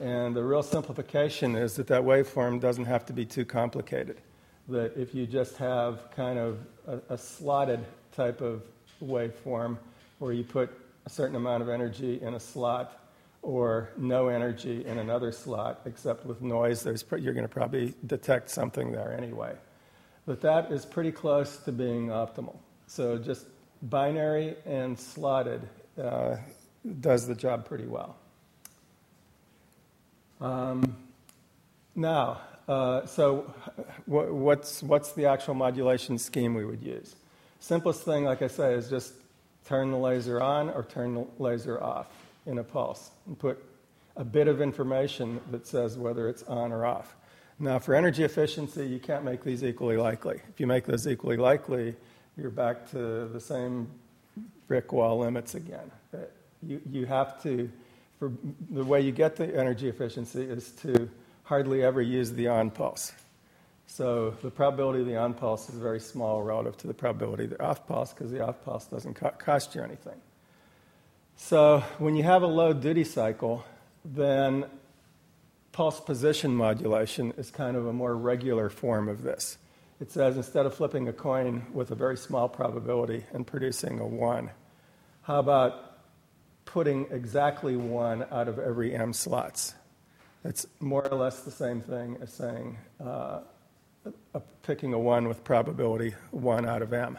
And 0.00 0.34
the 0.34 0.42
real 0.42 0.62
simplification 0.62 1.54
is 1.54 1.76
that 1.76 1.86
that 1.86 2.02
waveform 2.02 2.60
doesn't 2.60 2.86
have 2.86 3.06
to 3.06 3.12
be 3.12 3.24
too 3.24 3.44
complicated. 3.44 4.20
That 4.68 4.96
if 4.96 5.14
you 5.14 5.26
just 5.26 5.56
have 5.58 6.10
kind 6.14 6.38
of 6.38 6.58
a, 6.86 7.14
a 7.14 7.16
slotted 7.16 7.84
type 8.14 8.40
of 8.40 8.62
waveform 9.02 9.78
where 10.18 10.32
you 10.32 10.44
put 10.44 10.70
a 11.06 11.10
certain 11.10 11.36
amount 11.36 11.62
of 11.62 11.68
energy 11.68 12.20
in 12.20 12.34
a 12.34 12.40
slot 12.40 13.01
or 13.42 13.90
no 13.96 14.28
energy 14.28 14.86
in 14.86 14.98
another 14.98 15.32
slot, 15.32 15.80
except 15.84 16.24
with 16.24 16.40
noise, 16.40 16.82
there's, 16.82 17.04
you're 17.18 17.34
going 17.34 17.44
to 17.44 17.48
probably 17.48 17.92
detect 18.06 18.48
something 18.48 18.92
there 18.92 19.12
anyway. 19.12 19.52
But 20.26 20.40
that 20.42 20.70
is 20.70 20.86
pretty 20.86 21.10
close 21.10 21.56
to 21.58 21.72
being 21.72 22.06
optimal. 22.08 22.56
So 22.86 23.18
just 23.18 23.46
binary 23.82 24.54
and 24.64 24.96
slotted 24.96 25.68
uh, 26.00 26.36
does 27.00 27.26
the 27.26 27.34
job 27.34 27.66
pretty 27.66 27.86
well. 27.86 28.16
Um, 30.40 30.96
now, 31.96 32.40
uh, 32.68 33.06
so 33.06 33.52
what's, 34.06 34.84
what's 34.84 35.12
the 35.12 35.26
actual 35.26 35.54
modulation 35.54 36.16
scheme 36.16 36.54
we 36.54 36.64
would 36.64 36.82
use? 36.82 37.16
Simplest 37.58 38.04
thing, 38.04 38.24
like 38.24 38.42
I 38.42 38.46
say, 38.46 38.74
is 38.74 38.88
just 38.88 39.14
turn 39.66 39.90
the 39.90 39.96
laser 39.96 40.40
on 40.40 40.70
or 40.70 40.84
turn 40.84 41.14
the 41.14 41.26
laser 41.38 41.82
off 41.82 42.06
in 42.46 42.58
a 42.58 42.64
pulse 42.64 43.10
and 43.26 43.38
put 43.38 43.62
a 44.16 44.24
bit 44.24 44.48
of 44.48 44.60
information 44.60 45.40
that 45.50 45.66
says 45.66 45.96
whether 45.96 46.28
it's 46.28 46.42
on 46.44 46.72
or 46.72 46.84
off. 46.84 47.16
Now, 47.58 47.78
for 47.78 47.94
energy 47.94 48.24
efficiency, 48.24 48.86
you 48.86 48.98
can't 48.98 49.24
make 49.24 49.44
these 49.44 49.62
equally 49.62 49.96
likely. 49.96 50.40
If 50.48 50.58
you 50.58 50.66
make 50.66 50.84
those 50.84 51.06
equally 51.06 51.36
likely, 51.36 51.94
you're 52.36 52.50
back 52.50 52.90
to 52.90 53.28
the 53.28 53.40
same 53.40 53.88
brick 54.66 54.92
wall 54.92 55.18
limits 55.18 55.54
again. 55.54 55.90
You, 56.62 56.80
you 56.90 57.06
have 57.06 57.42
to, 57.42 57.70
for 58.18 58.32
the 58.70 58.84
way 58.84 59.00
you 59.00 59.12
get 59.12 59.36
the 59.36 59.56
energy 59.56 59.88
efficiency 59.88 60.42
is 60.42 60.70
to 60.82 61.08
hardly 61.44 61.82
ever 61.82 62.00
use 62.00 62.32
the 62.32 62.48
on 62.48 62.70
pulse. 62.70 63.12
So 63.86 64.30
the 64.42 64.50
probability 64.50 65.00
of 65.00 65.06
the 65.06 65.16
on 65.16 65.34
pulse 65.34 65.68
is 65.68 65.74
very 65.74 66.00
small 66.00 66.42
relative 66.42 66.78
to 66.78 66.86
the 66.86 66.94
probability 66.94 67.44
of 67.44 67.50
the 67.50 67.62
off 67.62 67.86
pulse 67.86 68.12
because 68.12 68.30
the 68.30 68.44
off 68.44 68.64
pulse 68.64 68.86
doesn't 68.86 69.14
co- 69.14 69.34
cost 69.38 69.74
you 69.74 69.82
anything. 69.82 70.18
So 71.44 71.80
when 71.98 72.14
you 72.14 72.22
have 72.22 72.42
a 72.42 72.46
low 72.46 72.72
duty 72.72 73.04
cycle, 73.04 73.64
then 74.04 74.64
pulse 75.72 76.00
position 76.00 76.54
modulation 76.54 77.32
is 77.36 77.50
kind 77.50 77.76
of 77.76 77.86
a 77.86 77.92
more 77.92 78.16
regular 78.16 78.70
form 78.70 79.08
of 79.08 79.22
this 79.22 79.58
it 80.02 80.10
says 80.10 80.36
instead 80.36 80.66
of 80.66 80.74
flipping 80.74 81.06
a 81.06 81.12
coin 81.12 81.64
with 81.72 81.92
a 81.92 81.94
very 81.94 82.16
small 82.16 82.48
probability 82.48 83.24
and 83.32 83.46
producing 83.46 84.00
a 84.00 84.04
1, 84.04 84.50
how 85.22 85.38
about 85.38 85.98
putting 86.64 87.06
exactly 87.12 87.76
one 87.76 88.26
out 88.32 88.48
of 88.48 88.58
every 88.58 88.96
m 88.96 89.12
slots? 89.12 89.74
It's 90.44 90.66
more 90.80 91.06
or 91.06 91.16
less 91.16 91.42
the 91.42 91.52
same 91.52 91.80
thing 91.80 92.18
as 92.20 92.32
saying 92.32 92.78
uh, 93.00 93.42
picking 94.64 94.92
a 94.92 94.98
1 94.98 95.28
with 95.28 95.44
probability 95.44 96.16
1 96.32 96.66
out 96.68 96.82
of 96.82 96.92
m. 96.92 97.16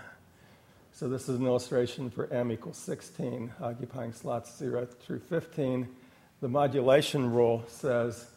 So 0.96 1.10
this 1.10 1.28
is 1.28 1.40
an 1.40 1.48
illustration 1.48 2.12
for 2.12 2.32
m 2.32 2.52
equals 2.52 2.78
16, 2.78 3.52
occupying 3.60 4.14
slots 4.14 4.56
0 4.56 4.86
through 4.86 5.22
15. 5.22 5.88
The 6.40 6.48
modulation 6.48 7.32
rule 7.32 7.64
says 7.68 8.28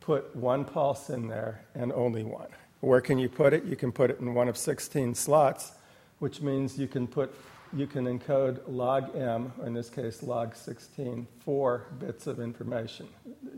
put 0.00 0.34
one 0.34 0.64
pulse 0.64 1.08
in 1.10 1.28
there 1.28 1.62
and 1.76 1.92
only 1.92 2.24
one. 2.24 2.48
Where 2.80 3.00
can 3.00 3.16
you 3.16 3.28
put 3.28 3.52
it? 3.52 3.64
You 3.64 3.76
can 3.76 3.92
put 3.92 4.10
it 4.10 4.18
in 4.18 4.34
one 4.34 4.48
of 4.48 4.58
16 4.58 5.14
slots, 5.14 5.70
which 6.18 6.40
means 6.40 6.76
you 6.76 6.88
can 6.88 7.06
put 7.06 7.32
you 7.72 7.86
can 7.86 8.06
encode 8.06 8.62
log 8.66 9.14
m, 9.14 9.52
or 9.60 9.68
in 9.68 9.72
this 9.72 9.88
case 9.88 10.24
log 10.24 10.56
16, 10.56 11.28
four 11.44 11.86
bits 12.00 12.26
of 12.26 12.40
information. 12.40 13.06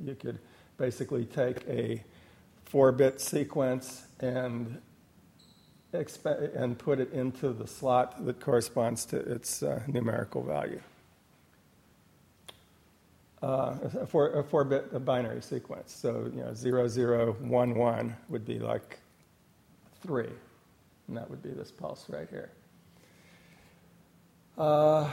You 0.05 0.15
could 0.15 0.39
basically 0.77 1.25
take 1.25 1.67
a 1.67 2.05
four-bit 2.67 3.19
sequence 3.19 4.03
and 4.21 4.79
and 5.93 6.79
put 6.79 7.01
it 7.01 7.13
into 7.13 7.53
the 7.53 7.67
slot 7.67 8.25
that 8.25 8.41
corresponds 8.41 9.05
to 9.07 9.17
its 9.17 9.63
uh, 9.63 9.81
numerical 9.87 10.43
value. 10.43 10.81
Uh, 13.43 13.77
a, 14.01 14.07
four, 14.07 14.33
a 14.35 14.45
four-bit 14.45 15.05
binary 15.05 15.43
sequence. 15.43 15.93
So 15.93 16.31
you 16.33 16.43
know, 16.43 16.55
zero 16.55 16.87
zero 16.87 17.33
one 17.41 17.75
one 17.75 18.17
would 18.29 18.47
be 18.47 18.59
like 18.59 19.01
3. 20.03 20.29
And 21.09 21.17
that 21.17 21.29
would 21.29 21.43
be 21.43 21.51
this 21.51 21.71
pulse 21.71 22.07
right 22.09 22.29
here. 22.31 22.51
Uh, 24.57 25.09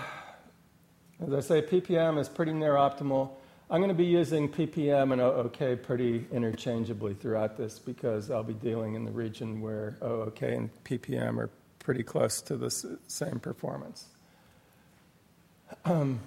as 1.25 1.33
I 1.33 1.39
say, 1.39 1.62
ppm 1.62 2.19
is 2.19 2.29
pretty 2.29 2.53
near 2.53 2.74
optimal. 2.74 3.31
I'm 3.71 3.81
going 3.81 3.89
to 3.89 3.93
be 3.93 4.05
using 4.05 4.49
ppm 4.49 5.13
and 5.13 5.21
OOK 5.21 5.83
pretty 5.83 6.25
interchangeably 6.31 7.13
throughout 7.13 7.55
this 7.55 7.77
because 7.77 8.31
I'll 8.31 8.41
be 8.41 8.55
dealing 8.55 8.95
in 8.95 9.05
the 9.05 9.11
region 9.11 9.61
where 9.61 9.95
OOK 10.03 10.41
and 10.41 10.69
ppm 10.85 11.38
are 11.38 11.51
pretty 11.77 12.01
close 12.01 12.41
to 12.41 12.57
the 12.57 12.71
same 13.07 13.39
performance. 13.39 14.07
Um, 15.85 16.19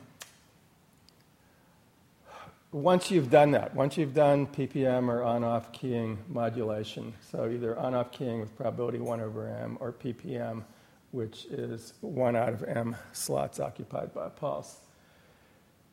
once 2.71 3.11
you've 3.11 3.31
done 3.31 3.51
that, 3.51 3.75
once 3.75 3.97
you've 3.97 4.15
done 4.15 4.47
PPM 4.47 5.09
or 5.09 5.25
on 5.25 5.43
off 5.43 5.73
keying 5.73 6.19
modulation, 6.29 7.13
so 7.29 7.51
either 7.51 7.77
on 7.77 7.93
off 7.93 8.13
keying 8.13 8.39
with 8.39 8.57
probability 8.57 8.99
1 8.99 9.21
over 9.21 9.49
m 9.49 9.79
or 9.81 9.93
PPM, 9.93 10.63
which 11.11 11.47
is 11.47 11.95
1 12.03 12.37
out 12.37 12.51
of 12.51 12.63
m 12.63 12.95
slots 13.13 13.59
occupied 13.59 14.15
by 14.15 14.27
a 14.27 14.31
pulse. 14.31 14.77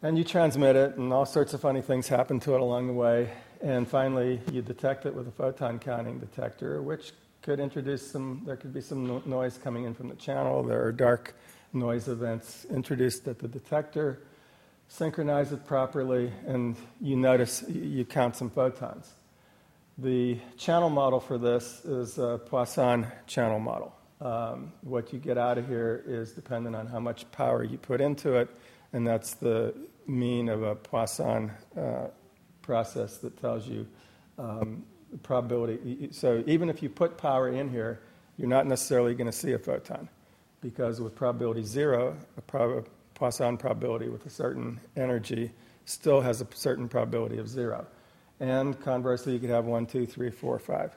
And 0.01 0.17
you 0.17 0.23
transmit 0.23 0.75
it, 0.75 0.95
and 0.95 1.11
all 1.11 1.25
sorts 1.25 1.53
of 1.53 1.61
funny 1.61 1.81
things 1.81 2.07
happen 2.07 2.39
to 2.41 2.55
it 2.55 2.61
along 2.61 2.87
the 2.87 2.93
way. 2.93 3.29
And 3.61 3.87
finally, 3.87 4.39
you 4.51 4.61
detect 4.61 5.05
it 5.05 5.13
with 5.13 5.27
a 5.27 5.31
photon 5.31 5.79
counting 5.79 6.19
detector, 6.19 6.81
which 6.81 7.11
could 7.41 7.59
introduce 7.59 8.09
some, 8.09 8.43
there 8.45 8.55
could 8.55 8.73
be 8.73 8.81
some 8.81 9.05
no- 9.05 9.23
noise 9.25 9.57
coming 9.57 9.83
in 9.83 9.93
from 9.93 10.07
the 10.07 10.15
channel. 10.15 10.63
There 10.63 10.81
are 10.83 10.91
dark 10.91 11.35
noise 11.73 12.07
events 12.07 12.65
introduced 12.69 13.27
at 13.27 13.39
the 13.39 13.47
detector 13.47 14.21
synchronize 14.89 15.51
it 15.51 15.65
properly, 15.65 16.33
and 16.45 16.75
you 16.99 17.15
notice 17.15 17.63
you 17.69 18.03
count 18.03 18.35
some 18.35 18.49
photons. 18.49 19.13
The 19.97 20.39
channel 20.57 20.89
model 20.89 21.19
for 21.19 21.37
this 21.37 21.85
is 21.85 22.17
a 22.17 22.41
Poisson 22.45 23.07
channel 23.27 23.59
model. 23.59 23.95
Um, 24.19 24.73
what 24.81 25.13
you 25.13 25.19
get 25.19 25.37
out 25.37 25.57
of 25.57 25.67
here 25.67 26.03
is 26.05 26.31
dependent 26.31 26.75
on 26.75 26.87
how 26.87 26.99
much 26.99 27.31
power 27.31 27.63
you 27.63 27.77
put 27.77 28.01
into 28.01 28.33
it, 28.33 28.49
and 28.91 29.07
that's 29.07 29.35
the 29.35 29.73
mean 30.09 30.49
of 30.49 30.63
a 30.63 30.75
Poisson 30.75 31.51
uh, 31.77 32.07
process 32.61 33.17
that 33.17 33.39
tells 33.39 33.67
you 33.67 33.87
um, 34.37 34.83
the 35.11 35.17
probability. 35.17 36.09
So 36.11 36.43
even 36.47 36.69
if 36.69 36.83
you 36.83 36.89
put 36.89 37.17
power 37.17 37.49
in 37.49 37.69
here, 37.69 38.01
you're 38.37 38.49
not 38.49 38.67
necessarily 38.67 39.13
going 39.15 39.29
to 39.29 39.37
see 39.37 39.53
a 39.53 39.59
photon, 39.59 40.09
because 40.61 41.01
with 41.01 41.15
probability 41.15 41.63
zero, 41.63 42.15
a 42.37 42.41
prob- 42.41 42.87
Poisson 43.13 43.57
probability 43.57 44.07
with 44.07 44.25
a 44.25 44.29
certain 44.29 44.79
energy 44.95 45.51
still 45.85 46.21
has 46.21 46.41
a 46.41 46.47
certain 46.53 46.87
probability 46.87 47.37
of 47.37 47.47
zero. 47.47 47.85
And 48.39 48.79
conversely, 48.79 49.33
you 49.33 49.39
could 49.39 49.49
have 49.49 49.65
one, 49.65 49.85
two, 49.85 50.05
three, 50.05 50.29
four, 50.29 50.57
five. 50.59 50.95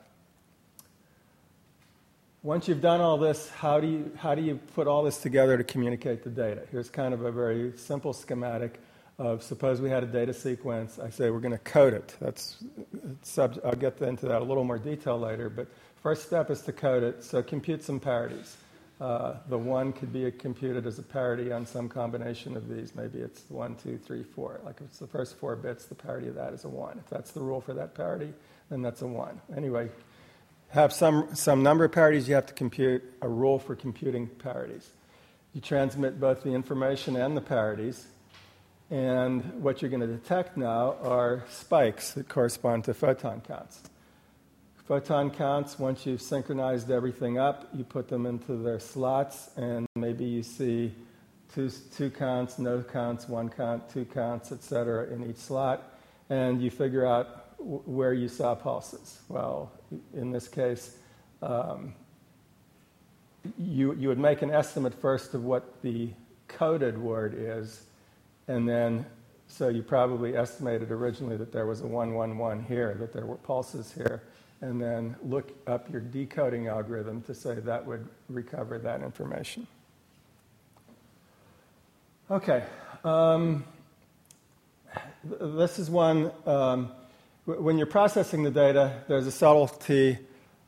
Once 2.44 2.68
you've 2.68 2.80
done 2.80 3.00
all 3.00 3.18
this, 3.18 3.48
how 3.50 3.80
do 3.80 3.86
you, 3.88 4.12
how 4.16 4.34
do 4.34 4.42
you 4.42 4.60
put 4.74 4.86
all 4.86 5.02
this 5.02 5.18
together 5.18 5.56
to 5.56 5.64
communicate 5.64 6.22
the 6.22 6.30
data? 6.30 6.62
Here's 6.70 6.90
kind 6.90 7.14
of 7.14 7.24
a 7.24 7.32
very 7.32 7.72
simple 7.76 8.12
schematic 8.12 8.80
of 9.22 9.40
suppose 9.42 9.80
we 9.80 9.88
had 9.88 10.02
a 10.02 10.06
data 10.06 10.34
sequence. 10.34 10.98
I 10.98 11.08
say 11.08 11.30
we're 11.30 11.38
going 11.38 11.52
to 11.52 11.58
code 11.58 11.94
it. 11.94 12.16
That's 12.20 12.56
sub, 13.22 13.60
I'll 13.64 13.76
get 13.76 14.00
into 14.02 14.26
that 14.26 14.42
a 14.42 14.44
little 14.44 14.64
more 14.64 14.78
detail 14.78 15.16
later, 15.16 15.48
but 15.48 15.68
first 16.02 16.26
step 16.26 16.50
is 16.50 16.62
to 16.62 16.72
code 16.72 17.04
it. 17.04 17.22
So 17.22 17.40
compute 17.40 17.84
some 17.84 18.00
parities. 18.00 18.56
Uh, 19.00 19.36
the 19.48 19.58
one 19.58 19.92
could 19.92 20.12
be 20.12 20.28
computed 20.32 20.88
as 20.88 20.98
a 20.98 21.02
parity 21.02 21.52
on 21.52 21.66
some 21.66 21.88
combination 21.88 22.56
of 22.56 22.68
these. 22.68 22.96
Maybe 22.96 23.20
it's 23.20 23.42
one, 23.48 23.76
two, 23.76 23.96
three, 23.96 24.24
four. 24.24 24.60
Like 24.64 24.76
if 24.80 24.86
it's 24.86 24.98
the 24.98 25.06
first 25.06 25.36
four 25.36 25.54
bits, 25.54 25.86
the 25.86 25.94
parity 25.94 26.26
of 26.26 26.34
that 26.34 26.52
is 26.52 26.64
a 26.64 26.68
one. 26.68 26.98
If 26.98 27.08
that's 27.08 27.30
the 27.30 27.40
rule 27.40 27.60
for 27.60 27.74
that 27.74 27.94
parity, 27.94 28.32
then 28.70 28.82
that's 28.82 29.02
a 29.02 29.06
one. 29.06 29.40
Anyway, 29.56 29.88
have 30.70 30.92
some, 30.92 31.32
some 31.34 31.62
number 31.62 31.84
of 31.84 31.92
parities 31.92 32.28
you 32.28 32.34
have 32.34 32.46
to 32.46 32.54
compute, 32.54 33.04
a 33.22 33.28
rule 33.28 33.60
for 33.60 33.76
computing 33.76 34.26
parities. 34.26 34.90
You 35.52 35.60
transmit 35.60 36.18
both 36.18 36.42
the 36.42 36.50
information 36.50 37.14
and 37.14 37.36
the 37.36 37.40
parities. 37.40 38.06
And 38.90 39.62
what 39.62 39.80
you're 39.80 39.90
going 39.90 40.00
to 40.00 40.06
detect 40.06 40.56
now 40.56 40.96
are 41.02 41.44
spikes 41.48 42.12
that 42.12 42.28
correspond 42.28 42.84
to 42.84 42.94
photon 42.94 43.40
counts. 43.40 43.82
Photon 44.84 45.30
counts, 45.30 45.78
once 45.78 46.04
you've 46.04 46.20
synchronized 46.20 46.90
everything 46.90 47.38
up, 47.38 47.68
you 47.72 47.84
put 47.84 48.08
them 48.08 48.26
into 48.26 48.56
their 48.56 48.80
slots, 48.80 49.48
and 49.56 49.86
maybe 49.94 50.24
you 50.24 50.42
see 50.42 50.92
two, 51.54 51.70
two 51.96 52.10
counts, 52.10 52.58
no 52.58 52.82
counts, 52.82 53.28
one 53.28 53.48
count, 53.48 53.88
two 53.88 54.04
counts, 54.04 54.52
etc., 54.52 55.06
in 55.06 55.28
each 55.30 55.36
slot, 55.36 55.98
and 56.30 56.60
you 56.60 56.70
figure 56.70 57.06
out 57.06 57.56
w- 57.58 57.82
where 57.86 58.12
you 58.12 58.28
saw 58.28 58.54
pulses. 58.54 59.20
Well, 59.28 59.72
in 60.14 60.32
this 60.32 60.48
case, 60.48 60.96
um, 61.40 61.94
you, 63.58 63.94
you 63.94 64.08
would 64.08 64.18
make 64.18 64.42
an 64.42 64.50
estimate 64.50 64.94
first 64.94 65.34
of 65.34 65.44
what 65.44 65.80
the 65.82 66.10
coded 66.48 66.98
word 66.98 67.34
is, 67.36 67.84
and 68.48 68.68
then 68.68 69.06
so 69.48 69.68
you 69.68 69.82
probably 69.82 70.36
estimated 70.36 70.90
originally 70.90 71.36
that 71.36 71.52
there 71.52 71.66
was 71.66 71.82
a 71.82 71.86
111 71.86 72.64
here, 72.64 72.94
that 72.98 73.12
there 73.12 73.26
were 73.26 73.36
pulses 73.36 73.92
here 73.92 74.22
and 74.62 74.80
then 74.80 75.16
look 75.22 75.50
up 75.66 75.90
your 75.90 76.00
decoding 76.00 76.68
algorithm 76.68 77.20
to 77.22 77.34
say 77.34 77.56
that 77.56 77.84
would 77.84 78.08
recover 78.28 78.78
that 78.78 79.02
information. 79.02 79.66
Okay. 82.30 82.64
Um, 83.04 83.64
this 85.24 85.78
is 85.78 85.90
one. 85.90 86.30
Um, 86.46 86.92
when 87.44 87.76
you're 87.76 87.86
processing 87.86 88.44
the 88.44 88.50
data, 88.50 89.02
there's 89.08 89.26
a 89.26 89.32
subtlety. 89.32 90.18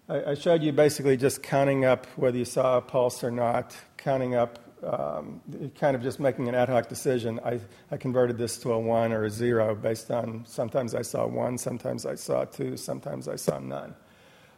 I, 0.09 0.33
I, 0.33 0.35
showed 0.35 0.63
you 0.63 0.73
basically 0.73 1.17
just 1.17 1.43
counting 1.43 1.85
up 1.85 2.07
whether 2.17 2.37
you 2.37 2.45
saw 2.45 2.79
a 2.79 2.81
pulse 2.81 3.23
or 3.23 3.31
not, 3.31 3.77
counting 3.97 4.35
up 4.35 4.59
um, 4.85 5.41
kind 5.79 5.97
of 5.97 6.03
just 6.03 6.21
making 6.21 6.49
an 6.49 6.55
ad 6.55 6.69
hoc 6.69 6.89
decision. 6.89 7.41
I, 7.45 7.61
I 7.91 7.97
converted 7.97 8.39
this 8.39 8.59
to 8.59 8.73
a 8.73 8.79
one 8.79 9.13
or 9.13 9.25
a 9.25 9.31
zero 9.31 9.75
based 9.75 10.11
on 10.11 10.45
sometimes 10.47 10.95
I 10.95 11.03
saw 11.03 11.27
one, 11.27 11.59
sometimes 11.59 12.07
I 12.07 12.15
saw 12.15 12.45
two, 12.45 12.77
sometimes 12.77 13.29
I 13.29 13.37
saw 13.37 13.59
none. 13.59 13.95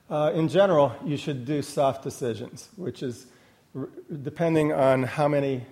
Uh, 0.08 0.30
in 0.34 0.48
general, 0.48 0.92
you 1.04 1.16
should 1.16 1.44
do 1.44 1.62
soft 1.62 2.04
decisions, 2.04 2.68
which 2.76 3.02
is 3.02 3.26
r- 3.74 3.88
depending 4.22 4.72
on 4.72 5.02
how 5.02 5.26
many, 5.28 5.64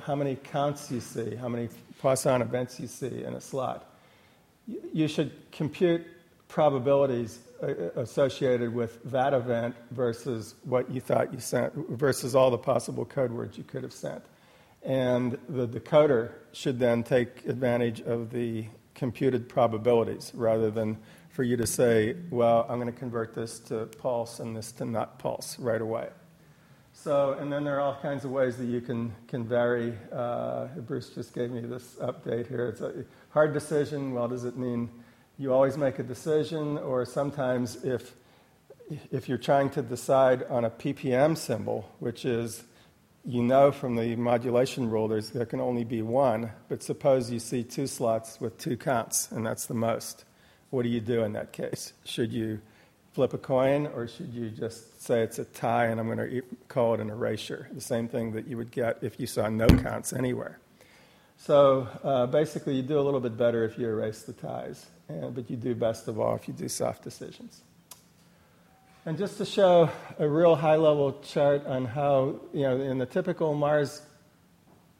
how 0.00 0.14
many 0.14 0.36
counts 0.36 0.90
you 0.90 1.00
see, 1.00 1.34
how 1.34 1.48
many 1.48 1.68
Poisson 1.98 2.42
events 2.42 2.78
you 2.78 2.86
see 2.86 3.24
in 3.24 3.34
a 3.34 3.40
slot. 3.40 3.96
You 4.92 5.08
should 5.08 5.32
compute 5.50 6.06
probabilities 6.48 7.40
associated 7.60 8.72
with 8.72 9.02
that 9.10 9.34
event 9.34 9.74
versus 9.90 10.54
what 10.64 10.90
you 10.90 11.00
thought 11.00 11.32
you 11.32 11.40
sent, 11.40 11.74
versus 11.90 12.34
all 12.34 12.50
the 12.50 12.58
possible 12.58 13.04
code 13.04 13.32
words 13.32 13.58
you 13.58 13.64
could 13.64 13.82
have 13.82 13.92
sent. 13.92 14.24
And 14.82 15.38
the 15.48 15.66
decoder 15.66 16.32
should 16.52 16.78
then 16.78 17.02
take 17.02 17.46
advantage 17.46 18.00
of 18.00 18.30
the 18.30 18.66
computed 18.94 19.48
probabilities 19.48 20.32
rather 20.34 20.70
than 20.70 20.98
for 21.30 21.42
you 21.42 21.56
to 21.56 21.66
say, 21.66 22.16
well, 22.30 22.66
I'm 22.68 22.80
going 22.80 22.92
to 22.92 22.98
convert 22.98 23.34
this 23.34 23.58
to 23.60 23.86
pulse 23.86 24.40
and 24.40 24.56
this 24.56 24.72
to 24.72 24.84
not 24.84 25.18
pulse 25.18 25.58
right 25.58 25.80
away. 25.80 26.08
So, 26.92 27.34
and 27.34 27.52
then 27.52 27.62
there 27.62 27.76
are 27.76 27.80
all 27.80 27.98
kinds 28.02 28.24
of 28.24 28.32
ways 28.32 28.56
that 28.56 28.64
you 28.64 28.80
can, 28.80 29.14
can 29.28 29.44
vary. 29.44 29.94
Uh, 30.12 30.66
Bruce 30.78 31.10
just 31.10 31.32
gave 31.32 31.50
me 31.52 31.60
this 31.60 31.94
update 32.00 32.48
here. 32.48 32.66
It's 32.66 32.80
a 32.80 33.04
hard 33.30 33.52
decision. 33.52 34.14
Well, 34.14 34.26
does 34.26 34.44
it 34.44 34.56
mean 34.56 34.90
you 35.38 35.52
always 35.52 35.78
make 35.78 36.00
a 36.00 36.02
decision, 36.02 36.78
or 36.78 37.04
sometimes 37.04 37.84
if, 37.84 38.14
if 39.12 39.28
you're 39.28 39.38
trying 39.38 39.70
to 39.70 39.82
decide 39.82 40.42
on 40.44 40.64
a 40.64 40.70
ppm 40.70 41.36
symbol, 41.36 41.88
which 42.00 42.24
is 42.24 42.64
you 43.24 43.42
know 43.42 43.70
from 43.70 43.94
the 43.94 44.16
modulation 44.16 44.90
rule 44.90 45.06
there's, 45.06 45.30
there 45.30 45.46
can 45.46 45.60
only 45.60 45.84
be 45.84 46.02
one, 46.02 46.50
but 46.68 46.82
suppose 46.82 47.30
you 47.30 47.38
see 47.38 47.62
two 47.62 47.86
slots 47.86 48.40
with 48.40 48.58
two 48.58 48.76
counts, 48.76 49.30
and 49.30 49.46
that's 49.46 49.66
the 49.66 49.74
most. 49.74 50.24
What 50.70 50.82
do 50.82 50.88
you 50.88 51.00
do 51.00 51.22
in 51.22 51.32
that 51.32 51.52
case? 51.52 51.92
Should 52.04 52.32
you 52.32 52.60
flip 53.12 53.32
a 53.32 53.38
coin, 53.38 53.86
or 53.86 54.08
should 54.08 54.34
you 54.34 54.50
just 54.50 55.02
say 55.02 55.22
it's 55.22 55.38
a 55.38 55.44
tie 55.44 55.86
and 55.86 56.00
I'm 56.00 56.06
going 56.06 56.18
to 56.18 56.42
call 56.68 56.94
it 56.94 57.00
an 57.00 57.10
erasure? 57.10 57.68
The 57.72 57.80
same 57.80 58.08
thing 58.08 58.32
that 58.32 58.46
you 58.46 58.56
would 58.56 58.70
get 58.70 58.98
if 59.02 59.18
you 59.18 59.26
saw 59.26 59.48
no 59.48 59.66
counts 59.66 60.12
anywhere. 60.12 60.58
So 61.38 61.88
uh, 62.02 62.26
basically, 62.26 62.74
you 62.74 62.82
do 62.82 62.98
a 62.98 63.00
little 63.00 63.20
bit 63.20 63.36
better 63.36 63.64
if 63.64 63.78
you 63.78 63.88
erase 63.88 64.22
the 64.22 64.32
ties, 64.32 64.86
and, 65.08 65.34
but 65.34 65.48
you 65.48 65.56
do 65.56 65.74
best 65.74 66.08
of 66.08 66.18
all 66.18 66.34
if 66.34 66.48
you 66.48 66.52
do 66.52 66.68
soft 66.68 67.02
decisions. 67.02 67.62
And 69.06 69.16
just 69.16 69.38
to 69.38 69.46
show 69.46 69.88
a 70.18 70.28
real 70.28 70.56
high 70.56 70.76
level 70.76 71.18
chart 71.22 71.64
on 71.64 71.86
how, 71.86 72.40
you 72.52 72.62
know, 72.62 72.80
in 72.80 72.98
the 72.98 73.06
typical 73.06 73.54
Mars, 73.54 74.02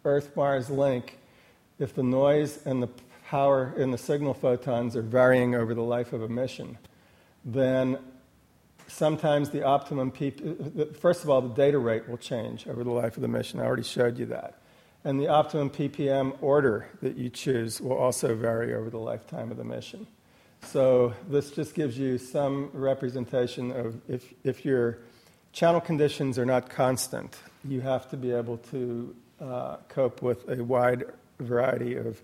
Earth 0.04 0.34
Mars 0.36 0.70
link, 0.70 1.18
if 1.78 1.94
the 1.94 2.04
noise 2.04 2.64
and 2.64 2.82
the 2.82 2.88
power 3.26 3.74
in 3.76 3.90
the 3.90 3.98
signal 3.98 4.32
photons 4.32 4.96
are 4.96 5.02
varying 5.02 5.54
over 5.54 5.74
the 5.74 5.82
life 5.82 6.12
of 6.12 6.22
a 6.22 6.28
mission, 6.28 6.78
then 7.44 7.98
sometimes 8.86 9.50
the 9.50 9.64
optimum 9.64 10.10
peak, 10.10 10.40
first 10.98 11.24
of 11.24 11.28
all, 11.28 11.42
the 11.42 11.54
data 11.54 11.78
rate 11.78 12.08
will 12.08 12.16
change 12.16 12.66
over 12.66 12.82
the 12.84 12.90
life 12.90 13.16
of 13.16 13.22
the 13.22 13.28
mission. 13.28 13.60
I 13.60 13.64
already 13.64 13.82
showed 13.82 14.18
you 14.18 14.26
that. 14.26 14.54
And 15.08 15.18
the 15.18 15.28
optimum 15.28 15.70
PPM 15.70 16.36
order 16.42 16.86
that 17.00 17.16
you 17.16 17.30
choose 17.30 17.80
will 17.80 17.96
also 17.96 18.34
vary 18.34 18.74
over 18.74 18.90
the 18.90 18.98
lifetime 18.98 19.50
of 19.50 19.56
the 19.56 19.64
mission. 19.64 20.06
So 20.60 21.14
this 21.30 21.50
just 21.50 21.74
gives 21.74 21.96
you 21.98 22.18
some 22.18 22.68
representation 22.74 23.72
of 23.72 24.02
if, 24.06 24.34
if 24.44 24.66
your 24.66 24.98
channel 25.54 25.80
conditions 25.80 26.38
are 26.38 26.44
not 26.44 26.68
constant, 26.68 27.38
you 27.64 27.80
have 27.80 28.10
to 28.10 28.18
be 28.18 28.32
able 28.32 28.58
to 28.70 29.16
uh, 29.40 29.76
cope 29.88 30.20
with 30.20 30.46
a 30.50 30.62
wide 30.62 31.04
variety 31.40 31.96
of 31.96 32.20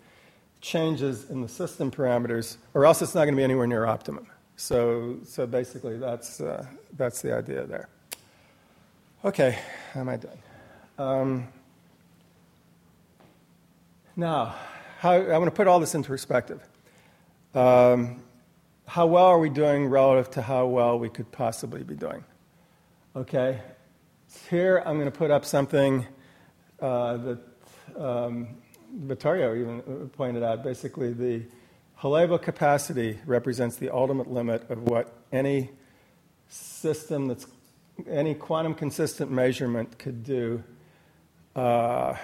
changes 0.60 1.30
in 1.30 1.40
the 1.40 1.48
system 1.48 1.90
parameters, 1.90 2.58
or 2.74 2.84
else 2.84 3.00
it's 3.00 3.14
not 3.14 3.22
going 3.22 3.32
to 3.32 3.38
be 3.38 3.44
anywhere 3.44 3.66
near 3.66 3.86
optimum. 3.86 4.26
So, 4.56 5.20
so 5.24 5.46
basically, 5.46 5.96
that's, 5.96 6.38
uh, 6.38 6.66
that's 6.98 7.22
the 7.22 7.34
idea 7.34 7.64
there. 7.64 7.88
Okay, 9.24 9.58
am 9.94 10.10
I 10.10 10.16
done? 10.18 10.38
Um, 10.98 11.48
Now, 14.16 14.54
how, 15.00 15.12
I 15.12 15.38
want 15.38 15.46
to 15.46 15.56
put 15.56 15.66
all 15.66 15.80
this 15.80 15.96
into 15.96 16.08
perspective. 16.08 16.62
Um, 17.52 18.22
how 18.86 19.06
well 19.06 19.24
are 19.24 19.40
we 19.40 19.48
doing 19.48 19.86
relative 19.86 20.30
to 20.34 20.42
how 20.42 20.66
well 20.66 21.00
we 21.00 21.08
could 21.08 21.32
possibly 21.32 21.82
be 21.82 21.96
doing? 21.96 22.22
Okay, 23.16 23.60
here 24.48 24.80
I'm 24.86 24.98
going 25.00 25.10
to 25.10 25.18
put 25.18 25.32
up 25.32 25.44
something 25.44 26.06
uh, 26.78 27.16
that 27.16 27.38
um, 27.98 28.48
Vittorio 28.92 29.56
even 29.56 30.10
pointed 30.10 30.44
out. 30.44 30.62
Basically, 30.62 31.12
the 31.12 31.42
Holevo 31.98 32.40
capacity 32.40 33.18
represents 33.26 33.76
the 33.76 33.90
ultimate 33.90 34.30
limit 34.30 34.70
of 34.70 34.84
what 34.84 35.12
any 35.32 35.70
system 36.48 37.26
that's 37.26 37.46
any 38.08 38.34
quantum 38.34 38.74
consistent 38.74 39.32
measurement 39.32 39.98
could 39.98 40.22
do. 40.22 40.62
Uh, 41.56 42.14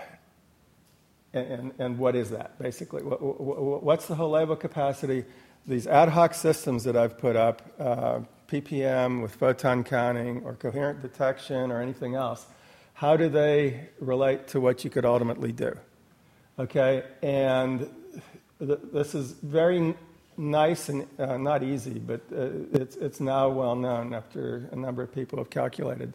and, 1.33 1.73
and, 1.79 1.99
what 1.99 2.17
is 2.17 2.31
that, 2.31 2.59
basically? 2.59 3.03
What, 3.03 3.23
what, 3.23 3.83
what's 3.83 4.07
the 4.07 4.15
whole 4.17 4.33
Holevo 4.33 4.59
capacity? 4.59 5.25
These 5.67 5.87
ad 5.87 6.09
hoc 6.09 6.35
systems 6.35 6.85
that 6.85 6.97
I've 6.97 7.19
put 7.19 7.37
up, 7.37 7.63
uh, 7.79 8.21
PPM 8.49 9.23
with 9.23 9.35
photon 9.37 9.85
counting 9.85 10.43
or 10.43 10.55
coherent 10.55 11.03
detection 11.03 11.71
or 11.71 11.81
anything 11.81 12.17
else, 12.17 12.47
how 12.95 13.17
do 13.17 13.29
they 13.29 13.89
relate 14.01 14.49
to 14.49 14.61
what 14.61 14.83
you 14.83 14.91
could 14.91 15.05
ultimately 15.05 15.53
do? 15.53 15.77
Okay, 16.59 17.05
and 17.23 17.89
th- 18.59 18.81
this 18.93 19.15
is 19.15 19.33
very 19.33 19.95
nice 20.37 20.89
and 20.89 21.07
uh, 21.19 21.37
not 21.37 21.63
easy, 21.63 21.99
but 21.99 22.21
uh, 22.33 22.49
it's, 22.73 22.97
it's 22.97 23.21
now 23.21 23.49
well 23.49 23.77
known 23.77 24.13
after 24.15 24.69
a 24.73 24.77
number 24.77 25.03
of 25.03 25.15
people 25.15 25.39
have 25.39 25.51
calculated 25.51 26.13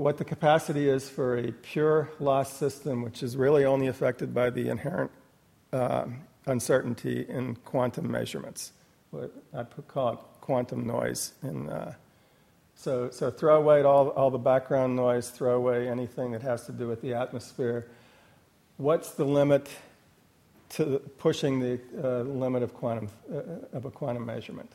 what 0.00 0.16
the 0.16 0.24
capacity 0.24 0.88
is 0.88 1.10
for 1.10 1.36
a 1.36 1.52
pure 1.52 2.08
loss 2.20 2.56
system, 2.56 3.02
which 3.02 3.22
is 3.22 3.36
really 3.36 3.66
only 3.66 3.86
affected 3.86 4.32
by 4.32 4.48
the 4.48 4.70
inherent 4.70 5.10
um, 5.74 6.22
uncertainty 6.46 7.26
in 7.28 7.54
quantum 7.66 8.10
measurements. 8.10 8.72
What 9.10 9.30
I 9.52 9.64
call 9.64 10.12
it 10.14 10.18
quantum 10.40 10.86
noise. 10.86 11.34
In, 11.42 11.68
uh, 11.68 11.92
so, 12.74 13.10
so 13.10 13.30
throw 13.30 13.58
away 13.58 13.82
all, 13.82 14.08
all 14.08 14.30
the 14.30 14.38
background 14.38 14.96
noise, 14.96 15.28
throw 15.28 15.54
away 15.56 15.86
anything 15.86 16.32
that 16.32 16.40
has 16.40 16.64
to 16.64 16.72
do 16.72 16.88
with 16.88 17.02
the 17.02 17.12
atmosphere. 17.12 17.86
What's 18.78 19.10
the 19.10 19.26
limit 19.26 19.68
to 20.70 20.98
pushing 21.18 21.60
the 21.60 21.78
uh, 22.02 22.22
limit 22.22 22.62
of, 22.62 22.72
quantum, 22.72 23.10
uh, 23.30 23.76
of 23.76 23.84
a 23.84 23.90
quantum 23.90 24.24
measurement? 24.24 24.72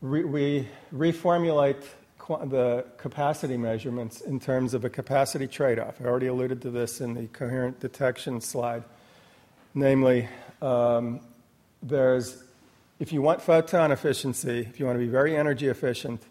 Re- 0.00 0.22
we 0.22 0.68
reformulate 0.94 1.82
the 2.28 2.84
capacity 2.96 3.56
measurements 3.56 4.20
in 4.20 4.40
terms 4.40 4.74
of 4.74 4.84
a 4.84 4.90
capacity 4.90 5.46
trade 5.46 5.78
off. 5.78 6.00
I 6.00 6.04
already 6.04 6.26
alluded 6.26 6.62
to 6.62 6.70
this 6.70 7.00
in 7.00 7.14
the 7.14 7.26
coherent 7.28 7.80
detection 7.80 8.40
slide. 8.40 8.84
Namely, 9.74 10.28
um, 10.62 11.20
there's, 11.82 12.42
if 12.98 13.12
you 13.12 13.20
want 13.20 13.42
photon 13.42 13.92
efficiency, 13.92 14.60
if 14.60 14.80
you 14.80 14.86
want 14.86 14.96
to 14.96 15.04
be 15.04 15.10
very 15.10 15.36
energy 15.36 15.68
efficient, 15.68 16.22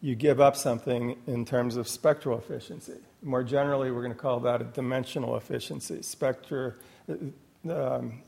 you 0.00 0.14
give 0.14 0.40
up 0.40 0.56
something 0.56 1.16
in 1.26 1.44
terms 1.44 1.76
of 1.76 1.88
spectral 1.88 2.38
efficiency. 2.38 2.94
More 3.22 3.42
generally, 3.42 3.90
we're 3.90 4.02
going 4.02 4.12
to 4.12 4.18
call 4.18 4.40
that 4.40 4.60
a 4.60 4.64
dimensional 4.64 5.36
efficiency. 5.36 6.02
Spectra, 6.02 6.74
um, 7.68 8.20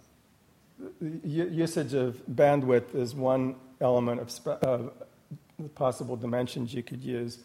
usage 1.01 1.95
of 1.95 2.21
bandwidth 2.27 2.95
is 2.95 3.15
one 3.15 3.57
element 3.81 4.21
of, 4.21 4.31
spe- 4.31 4.49
of 4.49 4.93
possible 5.69 6.17
dimensions 6.17 6.73
you 6.75 6.83
could 6.83 7.03
use. 7.03 7.39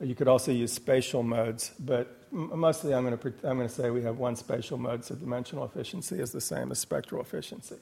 You 0.00 0.14
could 0.14 0.28
also 0.28 0.52
use 0.52 0.72
spatial 0.72 1.22
modes, 1.22 1.72
but 1.78 2.16
mostly 2.32 2.94
I'm 2.94 3.04
going, 3.04 3.16
to, 3.16 3.28
I'm 3.44 3.56
going 3.56 3.68
to 3.68 3.74
say 3.74 3.90
we 3.90 4.02
have 4.02 4.18
one 4.18 4.36
spatial 4.36 4.78
mode, 4.78 5.04
so 5.04 5.14
dimensional 5.14 5.64
efficiency 5.64 6.20
is 6.20 6.32
the 6.32 6.40
same 6.40 6.72
as 6.72 6.78
spectral 6.78 7.20
efficiency. 7.20 7.76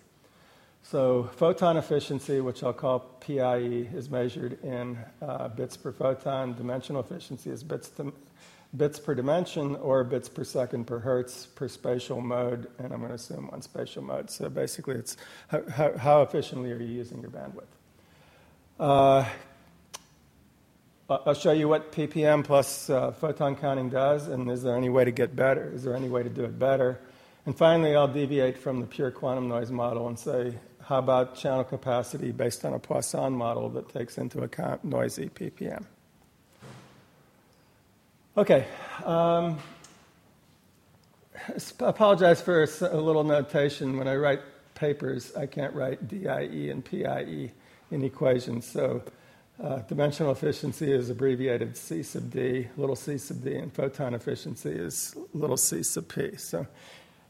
So 0.82 1.30
photon 1.36 1.76
efficiency, 1.76 2.40
which 2.40 2.62
I'll 2.62 2.72
call 2.72 3.00
PIE, 3.20 3.88
is 3.94 4.10
measured 4.10 4.62
in 4.64 4.98
uh, 5.22 5.48
bits 5.48 5.76
per 5.76 5.92
photon. 5.92 6.54
Dimensional 6.54 7.02
efficiency 7.02 7.50
is 7.50 7.62
bits 7.62 7.88
to, 7.90 8.12
bits 8.76 8.98
per 8.98 9.14
dimension 9.14 9.76
or 9.76 10.04
bits 10.04 10.28
per 10.28 10.44
second 10.44 10.86
per 10.86 10.98
hertz 10.98 11.46
per 11.46 11.68
spatial 11.68 12.20
mode, 12.20 12.68
and 12.78 12.92
I'm 12.92 13.00
going 13.00 13.10
to 13.10 13.16
assume 13.16 13.48
one 13.48 13.62
spatial 13.62 14.02
mode. 14.02 14.30
So 14.30 14.48
basically, 14.48 14.96
it's 14.96 15.16
how, 15.48 15.96
how, 15.96 16.22
efficiently 16.22 16.72
are 16.72 16.78
you 16.78 16.94
using 16.94 17.20
your 17.20 17.30
bandwidth? 17.30 17.64
Uh, 18.78 19.28
I'll 21.10 21.34
show 21.34 21.50
you 21.50 21.66
what 21.66 21.90
ppm 21.90 22.44
plus 22.44 22.88
uh, 22.88 23.10
photon 23.10 23.56
counting 23.56 23.88
does, 23.88 24.28
and 24.28 24.48
is 24.48 24.62
there 24.62 24.76
any 24.76 24.88
way 24.88 25.04
to 25.04 25.10
get 25.10 25.34
better? 25.34 25.72
Is 25.74 25.82
there 25.82 25.96
any 25.96 26.08
way 26.08 26.22
to 26.22 26.28
do 26.28 26.44
it 26.44 26.56
better? 26.56 27.00
And 27.46 27.56
finally, 27.56 27.96
I'll 27.96 28.06
deviate 28.06 28.56
from 28.56 28.80
the 28.80 28.86
pure 28.86 29.10
quantum 29.10 29.48
noise 29.48 29.72
model 29.72 30.06
and 30.06 30.16
say, 30.16 30.54
how 30.84 30.98
about 30.98 31.34
channel 31.34 31.64
capacity 31.64 32.30
based 32.30 32.64
on 32.64 32.74
a 32.74 32.78
Poisson 32.78 33.32
model 33.32 33.68
that 33.70 33.88
takes 33.88 34.18
into 34.18 34.42
account 34.42 34.84
noisy 34.84 35.28
ppm? 35.28 35.84
Okay. 38.36 38.66
Um, 39.04 39.58
apologize 41.80 42.40
for 42.40 42.68
a 42.82 42.96
little 42.96 43.24
notation. 43.24 43.98
When 43.98 44.06
I 44.06 44.14
write 44.14 44.40
papers, 44.76 45.34
I 45.34 45.46
can't 45.46 45.74
write 45.74 46.06
DIE 46.06 46.70
and 46.70 46.84
PIE 46.84 47.50
in 47.90 48.04
equations. 48.04 48.64
So 48.64 49.02
uh, 49.62 49.78
dimensional 49.80 50.32
efficiency 50.32 50.90
is 50.92 51.10
abbreviated 51.10 51.76
C 51.76 52.02
sub 52.02 52.30
D, 52.30 52.68
little 52.76 52.96
c 52.96 53.18
sub 53.18 53.42
D, 53.42 53.54
and 53.54 53.72
photon 53.72 54.14
efficiency 54.14 54.70
is 54.70 55.14
little 55.34 55.56
c 55.56 55.82
sub 55.82 56.08
P. 56.08 56.36
So 56.36 56.66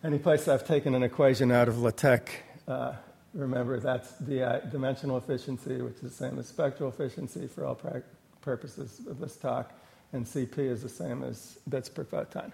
any 0.04 0.18
place 0.18 0.48
I've 0.48 0.66
taken 0.66 0.94
an 0.94 1.02
equation 1.02 1.50
out 1.50 1.68
of 1.68 1.78
LaTeX, 1.78 2.32
uh, 2.68 2.92
remember 3.34 3.80
that's 3.80 4.12
DI, 4.18 4.60
dimensional 4.70 5.16
efficiency, 5.16 5.82
which 5.82 5.96
is 5.96 6.02
the 6.02 6.10
same 6.10 6.38
as 6.38 6.48
spectral 6.48 6.88
efficiency 6.88 7.46
for 7.46 7.64
all 7.64 7.74
pra- 7.74 8.02
purposes 8.40 9.00
of 9.08 9.18
this 9.18 9.36
talk 9.36 9.72
and 10.12 10.26
CP 10.26 10.58
is 10.58 10.82
the 10.82 10.88
same 10.88 11.22
as 11.22 11.58
bits 11.68 11.88
per 11.88 12.04
photon. 12.04 12.52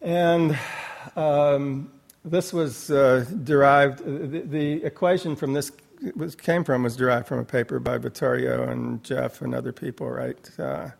And 0.00 0.58
um, 1.16 1.90
this 2.24 2.52
was 2.52 2.90
uh, 2.90 3.24
derived, 3.44 4.04
the, 4.04 4.40
the, 4.40 4.84
equation 4.84 5.36
from 5.36 5.52
this 5.52 5.70
was, 6.14 6.34
came 6.34 6.64
from 6.64 6.82
was 6.82 6.96
derived 6.96 7.26
from 7.26 7.38
a 7.38 7.44
paper 7.44 7.78
by 7.78 7.98
Vittorio 7.98 8.68
and 8.68 9.02
Jeff 9.02 9.42
and 9.42 9.54
other 9.54 9.72
people, 9.72 10.08
right? 10.08 10.50
Uh, 10.58 10.90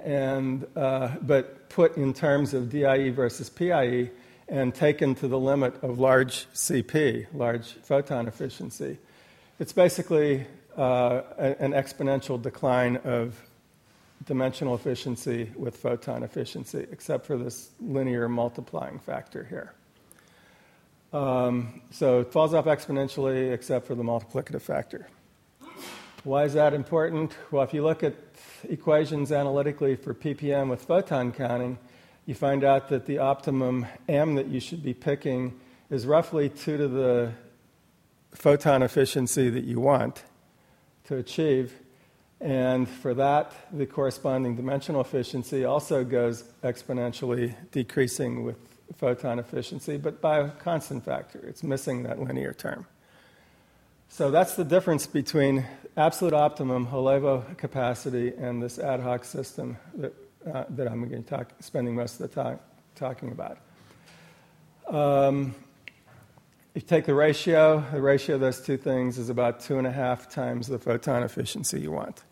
and, 0.00 0.66
uh, 0.76 1.16
but 1.22 1.68
put 1.68 1.96
in 1.96 2.12
terms 2.12 2.54
of 2.54 2.70
DIE 2.70 3.10
versus 3.10 3.50
PIE 3.50 4.10
and 4.48 4.74
taken 4.74 5.14
to 5.14 5.28
the 5.28 5.38
limit 5.38 5.74
of 5.82 5.98
large 5.98 6.46
CP, 6.52 7.26
large 7.34 7.74
photon 7.82 8.26
efficiency. 8.26 8.98
It's 9.58 9.72
basically 9.72 10.46
uh, 10.76 11.22
an 11.38 11.72
exponential 11.72 12.40
decline 12.40 12.96
of 12.98 13.40
dimensional 14.26 14.74
efficiency 14.74 15.50
with 15.56 15.76
photon 15.76 16.22
efficiency, 16.22 16.86
except 16.90 17.26
for 17.26 17.36
this 17.36 17.70
linear 17.80 18.28
multiplying 18.28 18.98
factor 18.98 19.44
here. 19.44 19.74
Um, 21.12 21.82
so 21.90 22.20
it 22.20 22.32
falls 22.32 22.54
off 22.54 22.66
exponentially 22.66 23.52
except 23.52 23.86
for 23.86 23.94
the 23.94 24.02
multiplicative 24.02 24.62
factor. 24.62 25.08
Why 26.22 26.44
is 26.44 26.52
that 26.52 26.74
important? 26.74 27.34
Well, 27.50 27.62
if 27.62 27.74
you 27.74 27.82
look 27.82 28.02
at 28.02 28.14
equations 28.68 29.32
analytically 29.32 29.96
for 29.96 30.12
ppm 30.12 30.68
with 30.68 30.82
photon 30.82 31.32
counting, 31.32 31.78
you 32.26 32.34
find 32.34 32.62
out 32.62 32.90
that 32.90 33.06
the 33.06 33.18
optimum 33.18 33.86
m 34.06 34.34
that 34.34 34.46
you 34.46 34.60
should 34.60 34.82
be 34.82 34.94
picking 34.94 35.58
is 35.88 36.06
roughly 36.06 36.48
2 36.48 36.76
to 36.76 36.88
the 36.88 37.32
photon 38.32 38.82
efficiency 38.82 39.50
that 39.50 39.64
you 39.64 39.80
want 39.80 40.22
to 41.04 41.16
achieve. 41.16 41.74
And 42.40 42.88
for 42.88 43.14
that, 43.14 43.52
the 43.72 43.86
corresponding 43.86 44.56
dimensional 44.56 45.00
efficiency 45.00 45.64
also 45.64 46.04
goes 46.04 46.44
exponentially 46.62 47.54
decreasing 47.72 48.44
with 48.44 48.56
photon 48.96 49.38
efficiency, 49.38 49.96
but 49.96 50.20
by 50.20 50.38
a 50.38 50.48
constant 50.50 51.04
factor. 51.04 51.40
It's 51.46 51.62
missing 51.62 52.02
that 52.04 52.20
linear 52.20 52.52
term. 52.52 52.86
So 54.08 54.30
that's 54.30 54.56
the 54.56 54.64
difference 54.64 55.06
between 55.06 55.64
absolute 55.96 56.32
optimum 56.32 56.88
Holevo 56.88 57.56
capacity 57.56 58.32
and 58.36 58.60
this 58.60 58.78
ad 58.78 59.00
hoc 59.00 59.24
system 59.24 59.76
that, 59.94 60.12
uh, 60.52 60.64
that 60.70 60.88
I'm 60.88 61.08
going 61.08 61.22
to 61.22 61.28
talk, 61.28 61.52
spending 61.60 61.94
most 61.94 62.20
of 62.20 62.28
the 62.28 62.42
time 62.42 62.58
talking 62.96 63.30
about. 63.30 63.58
Um, 64.88 65.54
if 66.74 66.82
you 66.82 66.88
take 66.88 67.06
the 67.06 67.14
ratio, 67.14 67.84
the 67.92 68.00
ratio 68.00 68.34
of 68.34 68.40
those 68.40 68.60
two 68.60 68.76
things 68.76 69.18
is 69.18 69.28
about 69.28 69.60
two 69.60 69.78
and 69.78 69.86
a 69.86 69.92
half 69.92 70.28
times 70.28 70.66
the 70.66 70.78
photon 70.78 71.22
efficiency 71.22 71.80
you 71.80 71.92
want. 71.92 72.22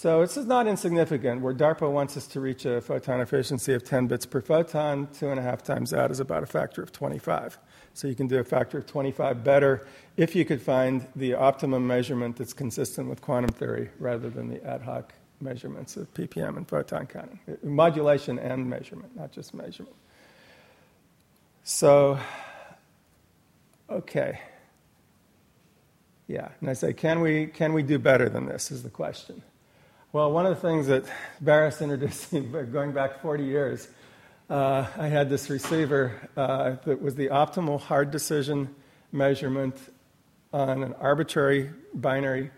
So 0.00 0.22
this 0.22 0.38
is 0.38 0.46
not 0.46 0.66
insignificant. 0.66 1.42
Where 1.42 1.52
DARPA 1.52 1.92
wants 1.92 2.16
us 2.16 2.26
to 2.28 2.40
reach 2.40 2.64
a 2.64 2.80
photon 2.80 3.20
efficiency 3.20 3.74
of 3.74 3.84
10 3.84 4.06
bits 4.06 4.24
per 4.24 4.40
photon, 4.40 5.08
two 5.12 5.28
and 5.28 5.38
a 5.38 5.42
half 5.42 5.62
times 5.62 5.90
that 5.90 6.10
is 6.10 6.20
about 6.20 6.42
a 6.42 6.46
factor 6.46 6.82
of 6.82 6.90
25. 6.90 7.58
So 7.92 8.08
you 8.08 8.14
can 8.14 8.26
do 8.26 8.38
a 8.38 8.44
factor 8.44 8.78
of 8.78 8.86
25 8.86 9.44
better 9.44 9.86
if 10.16 10.34
you 10.34 10.46
could 10.46 10.62
find 10.62 11.06
the 11.14 11.34
optimum 11.34 11.86
measurement 11.86 12.36
that's 12.36 12.54
consistent 12.54 13.10
with 13.10 13.20
quantum 13.20 13.50
theory 13.50 13.90
rather 13.98 14.30
than 14.30 14.48
the 14.48 14.66
ad 14.66 14.80
hoc 14.80 15.12
measurements 15.38 15.98
of 15.98 16.10
ppm 16.14 16.56
and 16.56 16.66
photon 16.66 17.04
counting. 17.06 17.38
Modulation 17.62 18.38
and 18.38 18.70
measurement, 18.70 19.14
not 19.14 19.32
just 19.32 19.52
measurement. 19.52 19.96
So, 21.62 22.18
okay. 23.90 24.40
Yeah, 26.26 26.48
and 26.62 26.70
I 26.70 26.72
say, 26.72 26.94
can 26.94 27.20
we, 27.20 27.48
can 27.48 27.74
we 27.74 27.82
do 27.82 27.98
better 27.98 28.30
than 28.30 28.46
this? 28.46 28.70
Is 28.70 28.82
the 28.82 28.88
question. 28.88 29.42
Well, 30.12 30.32
one 30.32 30.44
of 30.44 30.56
the 30.56 30.60
things 30.60 30.88
that 30.88 31.04
Baris 31.40 31.80
introduced 31.80 32.32
me, 32.32 32.40
going 32.40 32.90
back 32.90 33.22
40 33.22 33.44
years, 33.44 33.86
uh, 34.48 34.84
I 34.96 35.06
had 35.06 35.30
this 35.30 35.48
receiver 35.48 36.28
uh, 36.36 36.74
that 36.84 37.00
was 37.00 37.14
the 37.14 37.28
optimal 37.28 37.80
hard 37.80 38.10
decision 38.10 38.74
measurement 39.12 39.76
on 40.52 40.82
an 40.82 40.94
arbitrary 40.94 41.70
binary 41.94 42.50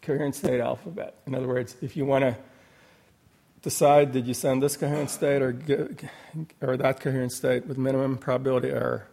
coherent 0.00 0.36
state 0.36 0.58
alphabet. 0.58 1.16
In 1.26 1.34
other 1.34 1.46
words, 1.46 1.76
if 1.82 1.98
you 1.98 2.06
want 2.06 2.22
to 2.22 2.34
decide 3.60 4.12
did 4.12 4.26
you 4.26 4.32
send 4.32 4.62
this 4.62 4.78
coherent 4.78 5.10
state 5.10 5.42
or, 5.42 5.54
or 6.62 6.78
that 6.78 7.00
coherent 7.00 7.32
state 7.32 7.66
with 7.66 7.76
minimum 7.76 8.16
probability 8.16 8.70
error, 8.70 9.06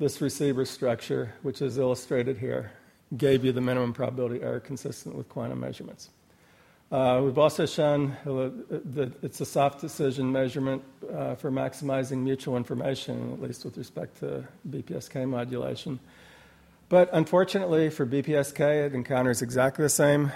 this 0.00 0.20
receiver 0.20 0.64
structure, 0.64 1.32
which 1.42 1.62
is 1.62 1.78
illustrated 1.78 2.38
here, 2.38 2.72
gave 3.16 3.44
you 3.44 3.52
the 3.52 3.60
minimum 3.60 3.92
probability 3.92 4.42
error 4.42 4.58
consistent 4.58 5.14
with 5.14 5.28
quantum 5.28 5.60
measurements. 5.60 6.10
Uh, 6.92 7.22
we've 7.24 7.38
also 7.38 7.64
shown 7.64 8.14
that 8.22 9.12
it's 9.22 9.40
a 9.40 9.46
soft 9.46 9.80
decision 9.80 10.30
measurement 10.30 10.82
uh, 11.10 11.34
for 11.34 11.50
maximizing 11.50 12.18
mutual 12.18 12.54
information, 12.54 13.32
at 13.32 13.40
least 13.40 13.64
with 13.64 13.78
respect 13.78 14.20
to 14.20 14.46
BPSK 14.68 15.26
modulation. 15.26 15.98
But 16.90 17.08
unfortunately 17.14 17.88
for 17.88 18.04
BPSK, 18.04 18.88
it 18.88 18.94
encounters 18.94 19.40
exactly 19.40 19.84
the 19.84 19.88
same 19.88 20.32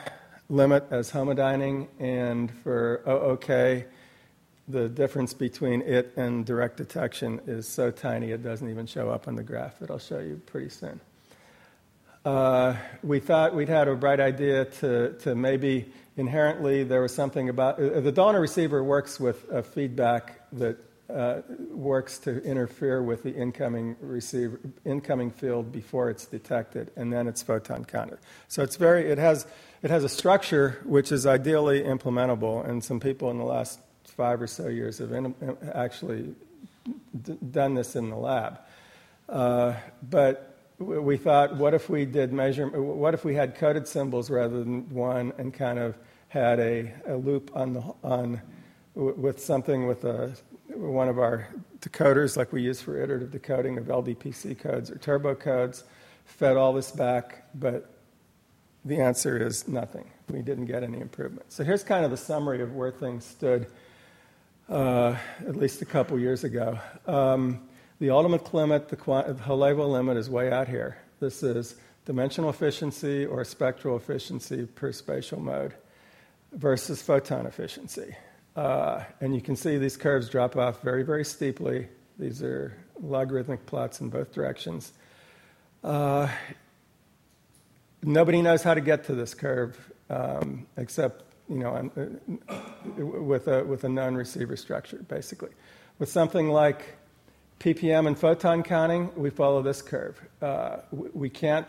limit 0.48 0.86
as 0.90 1.12
homodyning, 1.12 1.88
and 2.00 2.50
for 2.62 3.02
OOK, 3.06 3.86
the 4.66 4.88
difference 4.88 5.34
between 5.34 5.82
it 5.82 6.14
and 6.16 6.46
direct 6.46 6.78
detection 6.78 7.38
is 7.46 7.68
so 7.68 7.90
tiny 7.90 8.30
it 8.30 8.42
doesn't 8.42 8.70
even 8.70 8.86
show 8.86 9.10
up 9.10 9.28
on 9.28 9.36
the 9.36 9.42
graph 9.42 9.78
that 9.80 9.90
I'll 9.90 9.98
show 9.98 10.20
you 10.20 10.40
pretty 10.46 10.70
soon. 10.70 11.00
Uh, 12.24 12.74
we 13.02 13.20
thought 13.20 13.54
we'd 13.54 13.68
had 13.68 13.88
a 13.88 13.94
bright 13.94 14.20
idea 14.20 14.64
to, 14.64 15.12
to 15.18 15.34
maybe 15.34 15.84
inherently 16.16 16.84
there 16.84 17.02
was 17.02 17.14
something 17.14 17.48
about 17.48 17.78
uh, 17.78 18.00
the 18.00 18.12
Dolinar 18.12 18.40
receiver 18.40 18.82
works 18.82 19.20
with 19.20 19.48
a 19.50 19.62
feedback 19.62 20.40
that 20.52 20.78
uh, 21.08 21.42
works 21.70 22.18
to 22.18 22.42
interfere 22.42 23.02
with 23.02 23.22
the 23.22 23.32
incoming 23.32 23.94
receiver 24.00 24.58
incoming 24.84 25.30
field 25.30 25.70
before 25.70 26.10
it's 26.10 26.26
detected 26.26 26.90
and 26.96 27.12
then 27.12 27.28
it's 27.28 27.42
photon 27.42 27.84
counted 27.84 28.18
so 28.48 28.62
it's 28.62 28.74
very 28.74 29.08
it 29.08 29.16
has 29.18 29.46
it 29.82 29.90
has 29.90 30.02
a 30.02 30.08
structure 30.08 30.80
which 30.84 31.12
is 31.12 31.24
ideally 31.24 31.82
implementable 31.82 32.68
and 32.68 32.82
some 32.82 32.98
people 32.98 33.30
in 33.30 33.38
the 33.38 33.44
last 33.44 33.78
five 34.04 34.42
or 34.42 34.48
so 34.48 34.66
years 34.66 34.98
have 34.98 35.12
in, 35.12 35.32
actually 35.74 36.34
d- 37.22 37.38
done 37.52 37.74
this 37.74 37.94
in 37.94 38.10
the 38.10 38.16
lab 38.16 38.58
uh, 39.28 39.74
but 40.10 40.56
we 40.78 41.16
thought, 41.16 41.56
what 41.56 41.72
if 41.74 41.88
we 41.88 42.04
did 42.04 42.32
measure? 42.32 42.68
What 42.68 43.14
if 43.14 43.24
we 43.24 43.34
had 43.34 43.54
coded 43.54 43.88
symbols 43.88 44.30
rather 44.30 44.58
than 44.58 44.92
one, 44.92 45.32
and 45.38 45.52
kind 45.52 45.78
of 45.78 45.96
had 46.36 46.60
a, 46.60 46.92
a 47.06 47.16
loop 47.16 47.50
on 47.54 47.72
the 47.72 47.82
on 48.04 48.42
with 48.94 49.40
something 49.40 49.86
with 49.86 50.04
a, 50.04 50.34
one 50.74 51.08
of 51.08 51.18
our 51.18 51.48
decoders, 51.80 52.36
like 52.36 52.52
we 52.52 52.62
use 52.62 52.80
for 52.80 53.02
iterative 53.02 53.30
decoding 53.30 53.78
of 53.78 53.84
LDPC 53.84 54.58
codes 54.58 54.90
or 54.90 54.96
turbo 54.96 55.34
codes, 55.34 55.84
fed 56.24 56.56
all 56.56 56.72
this 56.72 56.90
back, 56.90 57.44
but 57.54 57.90
the 58.84 59.00
answer 59.00 59.38
is 59.38 59.66
nothing. 59.66 60.10
We 60.28 60.42
didn't 60.42 60.66
get 60.66 60.82
any 60.82 61.00
improvement. 61.00 61.52
So 61.52 61.64
here's 61.64 61.82
kind 61.82 62.04
of 62.04 62.10
the 62.10 62.16
summary 62.16 62.60
of 62.60 62.74
where 62.74 62.90
things 62.90 63.24
stood, 63.24 63.66
uh, 64.68 65.16
at 65.40 65.56
least 65.56 65.80
a 65.82 65.86
couple 65.86 66.18
years 66.18 66.44
ago. 66.44 66.78
Um, 67.06 67.68
the 67.98 68.10
ultimate 68.10 68.52
limit, 68.52 68.88
the, 68.88 68.96
Holevo 68.96 69.90
limit, 69.90 70.18
is 70.18 70.28
way 70.28 70.50
out 70.52 70.68
here. 70.68 70.98
This 71.18 71.42
is 71.42 71.76
dimensional 72.04 72.50
efficiency 72.50 73.24
or 73.24 73.42
spectral 73.44 73.96
efficiency 73.96 74.66
per 74.66 74.92
spatial 74.92 75.40
mode 75.40 75.74
versus 76.56 77.02
photon 77.02 77.46
efficiency. 77.46 78.16
Uh, 78.56 79.04
and 79.20 79.34
you 79.34 79.42
can 79.42 79.54
see 79.54 79.76
these 79.76 79.96
curves 79.96 80.28
drop 80.28 80.56
off 80.56 80.82
very, 80.82 81.02
very 81.02 81.24
steeply. 81.24 81.88
These 82.18 82.42
are 82.42 82.74
logarithmic 83.00 83.66
plots 83.66 84.00
in 84.00 84.08
both 84.08 84.32
directions. 84.32 84.92
Uh, 85.84 86.28
nobody 88.02 88.40
knows 88.40 88.62
how 88.62 88.72
to 88.72 88.80
get 88.80 89.04
to 89.04 89.14
this 89.14 89.34
curve 89.34 89.92
um, 90.08 90.66
except 90.76 91.24
you 91.48 91.58
know, 91.58 91.90
with, 92.96 93.46
a, 93.46 93.62
with 93.64 93.84
a 93.84 93.88
known 93.88 94.14
receiver 94.14 94.56
structure, 94.56 95.04
basically. 95.08 95.50
With 95.98 96.08
something 96.08 96.48
like 96.48 96.96
ppm 97.60 98.06
and 98.06 98.18
photon 98.18 98.62
counting, 98.62 99.10
we 99.16 99.30
follow 99.30 99.62
this 99.62 99.80
curve. 99.80 100.20
Uh, 100.42 100.78
we 100.90 101.28
can't 101.30 101.68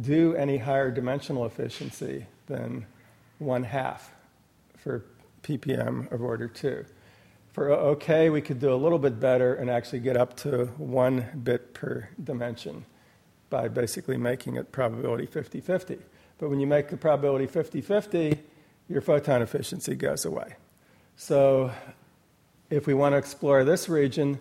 do 0.00 0.34
any 0.36 0.58
higher 0.58 0.90
dimensional 0.90 1.46
efficiency 1.46 2.26
than 2.46 2.86
one 3.38 3.64
half 3.64 4.12
for 4.86 5.04
ppm 5.42 6.10
of 6.12 6.22
order 6.22 6.46
two. 6.46 6.84
For 7.52 7.70
OOK, 7.70 8.32
we 8.32 8.40
could 8.40 8.60
do 8.60 8.72
a 8.72 8.76
little 8.76 9.00
bit 9.00 9.18
better 9.18 9.54
and 9.54 9.68
actually 9.68 9.98
get 9.98 10.16
up 10.16 10.36
to 10.38 10.66
one 10.76 11.26
bit 11.42 11.74
per 11.74 12.08
dimension 12.22 12.84
by 13.50 13.66
basically 13.66 14.16
making 14.16 14.54
it 14.54 14.70
probability 14.70 15.26
50 15.26 15.60
50. 15.60 15.98
But 16.38 16.50
when 16.50 16.60
you 16.60 16.68
make 16.68 16.88
the 16.88 16.96
probability 16.96 17.46
50 17.46 17.80
50, 17.80 18.38
your 18.88 19.00
photon 19.00 19.42
efficiency 19.42 19.96
goes 19.96 20.24
away. 20.24 20.54
So 21.16 21.72
if 22.70 22.86
we 22.86 22.94
want 22.94 23.14
to 23.14 23.16
explore 23.16 23.64
this 23.64 23.88
region, 23.88 24.38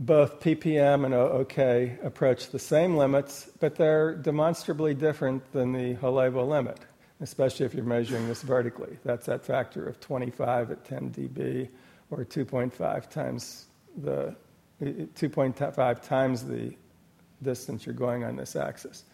both 0.00 0.40
ppm 0.40 1.04
and 1.04 1.14
OOK 1.14 2.04
approach 2.04 2.50
the 2.50 2.58
same 2.58 2.96
limits, 2.96 3.48
but 3.60 3.76
they're 3.76 4.16
demonstrably 4.16 4.92
different 4.92 5.52
than 5.52 5.72
the 5.72 5.94
Holevo 5.94 6.48
limit, 6.48 6.80
especially 7.20 7.66
if 7.66 7.74
you're 7.74 7.84
measuring 7.84 8.26
this 8.28 8.42
vertically. 8.42 8.98
That's 9.04 9.26
that 9.26 9.44
factor 9.44 9.86
of 9.86 10.00
25 10.00 10.70
at 10.70 10.84
10 10.84 11.10
dB, 11.10 11.68
or 12.10 12.24
2.5 12.24 13.10
times 13.10 13.66
the 14.02 14.34
2.5 14.82 16.02
times 16.02 16.44
the 16.44 16.74
distance 17.42 17.86
you're 17.86 17.94
going 17.94 18.24
on 18.24 18.36
this 18.36 18.54
axis. 18.54 19.04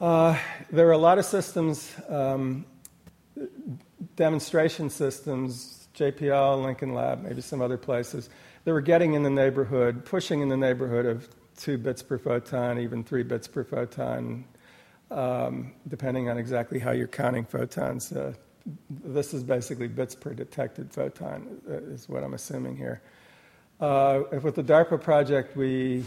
Uh, 0.00 0.38
there 0.70 0.86
are 0.86 0.92
a 0.92 0.98
lot 0.98 1.18
of 1.18 1.24
systems, 1.24 1.94
um, 2.10 2.66
demonstration 4.16 4.90
systems, 4.90 5.88
JPL, 5.96 6.62
Lincoln 6.62 6.92
Lab, 6.92 7.22
maybe 7.22 7.40
some 7.40 7.62
other 7.62 7.78
places 7.78 8.28
they 8.66 8.72
were 8.72 8.80
getting 8.80 9.14
in 9.14 9.22
the 9.22 9.30
neighborhood, 9.30 10.04
pushing 10.04 10.40
in 10.40 10.48
the 10.48 10.56
neighborhood 10.56 11.06
of 11.06 11.28
two 11.56 11.78
bits 11.78 12.02
per 12.02 12.18
photon, 12.18 12.80
even 12.80 13.04
three 13.04 13.22
bits 13.22 13.46
per 13.46 13.62
photon, 13.62 14.44
um, 15.10 15.72
depending 15.88 16.28
on 16.28 16.38
exactly 16.38 16.78
how 16.78 16.90
you're 16.90 17.06
counting 17.06 17.44
photons. 17.44 18.12
Uh, 18.12 18.32
this 18.90 19.32
is 19.32 19.44
basically 19.44 19.88
bits 19.88 20.14
per 20.14 20.34
detected 20.34 20.92
photon, 20.92 21.60
uh, 21.68 21.74
is 21.74 22.08
what 22.08 22.24
I'm 22.24 22.34
assuming 22.34 22.76
here. 22.76 23.00
Uh, 23.80 24.22
with 24.42 24.54
the 24.54 24.64
DARPA 24.64 25.00
project, 25.00 25.56
we 25.56 26.04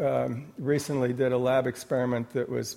um, 0.00 0.46
recently 0.58 1.12
did 1.12 1.32
a 1.32 1.38
lab 1.38 1.66
experiment 1.66 2.32
that 2.32 2.48
was 2.48 2.76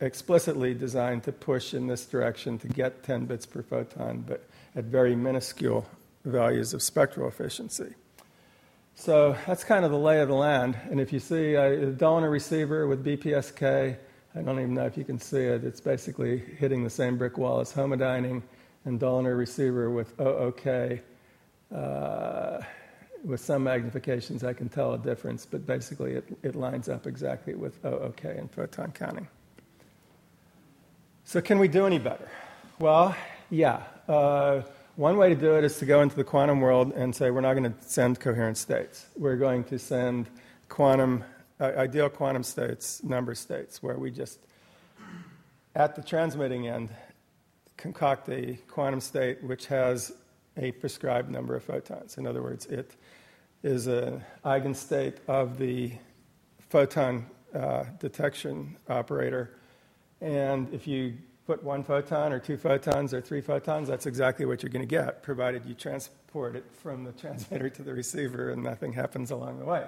explicitly 0.00 0.74
designed 0.74 1.24
to 1.24 1.32
push 1.32 1.74
in 1.74 1.86
this 1.86 2.06
direction 2.06 2.58
to 2.58 2.68
get 2.68 3.02
10 3.02 3.26
bits 3.26 3.46
per 3.46 3.62
photon, 3.62 4.24
but 4.26 4.48
at 4.74 4.84
very 4.84 5.14
minuscule 5.14 5.86
values 6.24 6.72
of 6.72 6.82
spectral 6.82 7.28
efficiency. 7.28 7.94
So 8.94 9.36
that's 9.46 9.62
kind 9.62 9.84
of 9.84 9.90
the 9.90 9.98
lay 9.98 10.20
of 10.20 10.28
the 10.28 10.34
land. 10.34 10.76
And 10.90 11.00
if 11.00 11.12
you 11.12 11.20
see 11.20 11.54
a 11.54 11.92
Dolinar 11.92 12.30
receiver 12.30 12.86
with 12.86 13.04
BPSK, 13.04 13.96
I 14.34 14.42
don't 14.42 14.58
even 14.58 14.74
know 14.74 14.86
if 14.86 14.96
you 14.96 15.04
can 15.04 15.18
see 15.18 15.40
it, 15.40 15.64
it's 15.64 15.80
basically 15.80 16.38
hitting 16.38 16.84
the 16.84 16.90
same 16.90 17.16
brick 17.16 17.38
wall 17.38 17.60
as 17.60 17.72
homodyning, 17.72 18.42
and 18.84 19.00
Dolinar 19.00 19.36
receiver 19.36 19.90
with 19.90 20.18
OOK. 20.20 21.00
Uh, 21.74 22.60
with 23.24 23.40
some 23.40 23.64
magnifications, 23.64 24.44
I 24.44 24.52
can 24.52 24.68
tell 24.68 24.94
a 24.94 24.98
difference, 24.98 25.44
but 25.44 25.66
basically 25.66 26.12
it, 26.12 26.24
it 26.42 26.54
lines 26.54 26.88
up 26.88 27.06
exactly 27.06 27.54
with 27.54 27.84
OOK 27.84 28.24
and 28.24 28.50
photon 28.50 28.92
counting. 28.92 29.26
So, 31.24 31.40
can 31.40 31.58
we 31.58 31.68
do 31.68 31.84
any 31.84 31.98
better? 31.98 32.28
Well, 32.78 33.14
yeah. 33.50 33.82
Uh, 34.08 34.62
one 34.96 35.16
way 35.16 35.28
to 35.28 35.34
do 35.34 35.56
it 35.56 35.64
is 35.64 35.78
to 35.78 35.84
go 35.84 36.00
into 36.00 36.16
the 36.16 36.24
quantum 36.24 36.60
world 36.60 36.92
and 36.92 37.14
say, 37.14 37.30
we're 37.30 37.40
not 37.40 37.54
going 37.54 37.72
to 37.72 37.74
send 37.82 38.18
coherent 38.18 38.56
states. 38.56 39.06
We're 39.16 39.36
going 39.36 39.64
to 39.64 39.78
send 39.78 40.28
quantum, 40.68 41.24
ideal 41.60 42.08
quantum 42.08 42.42
states, 42.42 43.02
number 43.02 43.34
states, 43.34 43.82
where 43.82 43.98
we 43.98 44.10
just, 44.10 44.38
at 45.74 45.96
the 45.96 46.02
transmitting 46.02 46.68
end, 46.68 46.90
concoct 47.76 48.28
a 48.28 48.58
quantum 48.68 49.00
state 49.00 49.42
which 49.42 49.66
has 49.66 50.12
a 50.56 50.72
prescribed 50.72 51.30
number 51.30 51.54
of 51.54 51.62
photons. 51.62 52.18
In 52.18 52.26
other 52.26 52.42
words, 52.42 52.66
it 52.66 52.94
is 53.62 53.86
an 53.86 54.24
eigenstate 54.44 55.18
of 55.28 55.58
the 55.58 55.92
photon 56.68 57.26
uh, 57.54 57.84
detection 57.98 58.76
operator. 58.88 59.56
And 60.20 60.72
if 60.72 60.86
you 60.86 61.14
put 61.46 61.62
one 61.62 61.82
photon 61.82 62.32
or 62.32 62.38
two 62.38 62.56
photons 62.56 63.14
or 63.14 63.20
three 63.20 63.40
photons, 63.40 63.88
that's 63.88 64.06
exactly 64.06 64.44
what 64.44 64.62
you're 64.62 64.70
going 64.70 64.86
to 64.86 64.86
get, 64.86 65.22
provided 65.22 65.64
you 65.64 65.74
transport 65.74 66.56
it 66.56 66.64
from 66.82 67.04
the 67.04 67.12
transmitter 67.12 67.70
to 67.70 67.82
the 67.82 67.94
receiver 67.94 68.50
and 68.50 68.62
nothing 68.62 68.92
happens 68.92 69.30
along 69.30 69.58
the 69.58 69.64
way. 69.64 69.86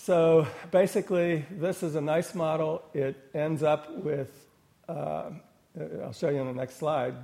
So 0.00 0.46
basically, 0.70 1.44
this 1.50 1.82
is 1.82 1.96
a 1.96 2.00
nice 2.00 2.32
model. 2.32 2.82
It 2.94 3.16
ends 3.34 3.64
up 3.64 3.92
with, 3.96 4.46
uh, 4.88 5.30
I'll 6.02 6.12
show 6.12 6.28
you 6.28 6.38
on 6.38 6.46
the 6.46 6.52
next 6.52 6.76
slide, 6.76 7.14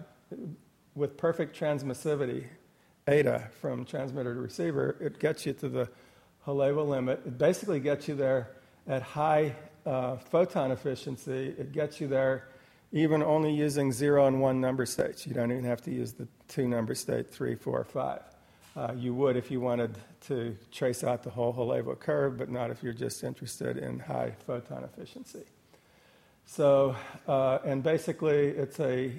with 0.96 1.16
perfect 1.16 1.58
transmissivity, 1.58 2.44
eta 3.06 3.48
from 3.60 3.84
transmitter 3.84 4.34
to 4.34 4.40
receiver. 4.40 4.96
It 5.00 5.20
gets 5.20 5.46
you 5.46 5.52
to 5.52 5.68
the 5.68 5.88
Holevo 6.44 6.86
limit. 6.86 7.22
It 7.24 7.38
basically 7.38 7.78
gets 7.78 8.08
you 8.08 8.16
there 8.16 8.50
at 8.88 9.02
high 9.02 9.54
uh, 9.86 10.16
photon 10.16 10.72
efficiency. 10.72 11.54
It 11.56 11.70
gets 11.70 12.00
you 12.00 12.08
there 12.08 12.48
even 12.90 13.22
only 13.22 13.54
using 13.54 13.92
zero 13.92 14.26
and 14.26 14.40
one 14.40 14.60
number 14.60 14.84
states. 14.84 15.26
You 15.28 15.32
don't 15.32 15.52
even 15.52 15.64
have 15.64 15.80
to 15.82 15.92
use 15.92 16.12
the 16.12 16.26
two 16.48 16.66
number 16.66 16.96
state, 16.96 17.30
three, 17.30 17.54
four, 17.54 17.84
five. 17.84 18.22
Uh, 18.76 18.92
you 18.96 19.14
would 19.14 19.36
if 19.36 19.52
you 19.52 19.60
wanted 19.60 19.96
to 20.20 20.56
trace 20.72 21.04
out 21.04 21.22
the 21.22 21.30
whole 21.30 21.52
Holevo 21.52 21.98
curve, 21.98 22.36
but 22.36 22.50
not 22.50 22.70
if 22.70 22.82
you're 22.82 22.92
just 22.92 23.22
interested 23.22 23.76
in 23.76 24.00
high 24.00 24.32
photon 24.46 24.82
efficiency. 24.82 25.44
So, 26.44 26.96
uh, 27.28 27.58
and 27.64 27.84
basically, 27.84 28.48
it's 28.48 28.80
a 28.80 29.12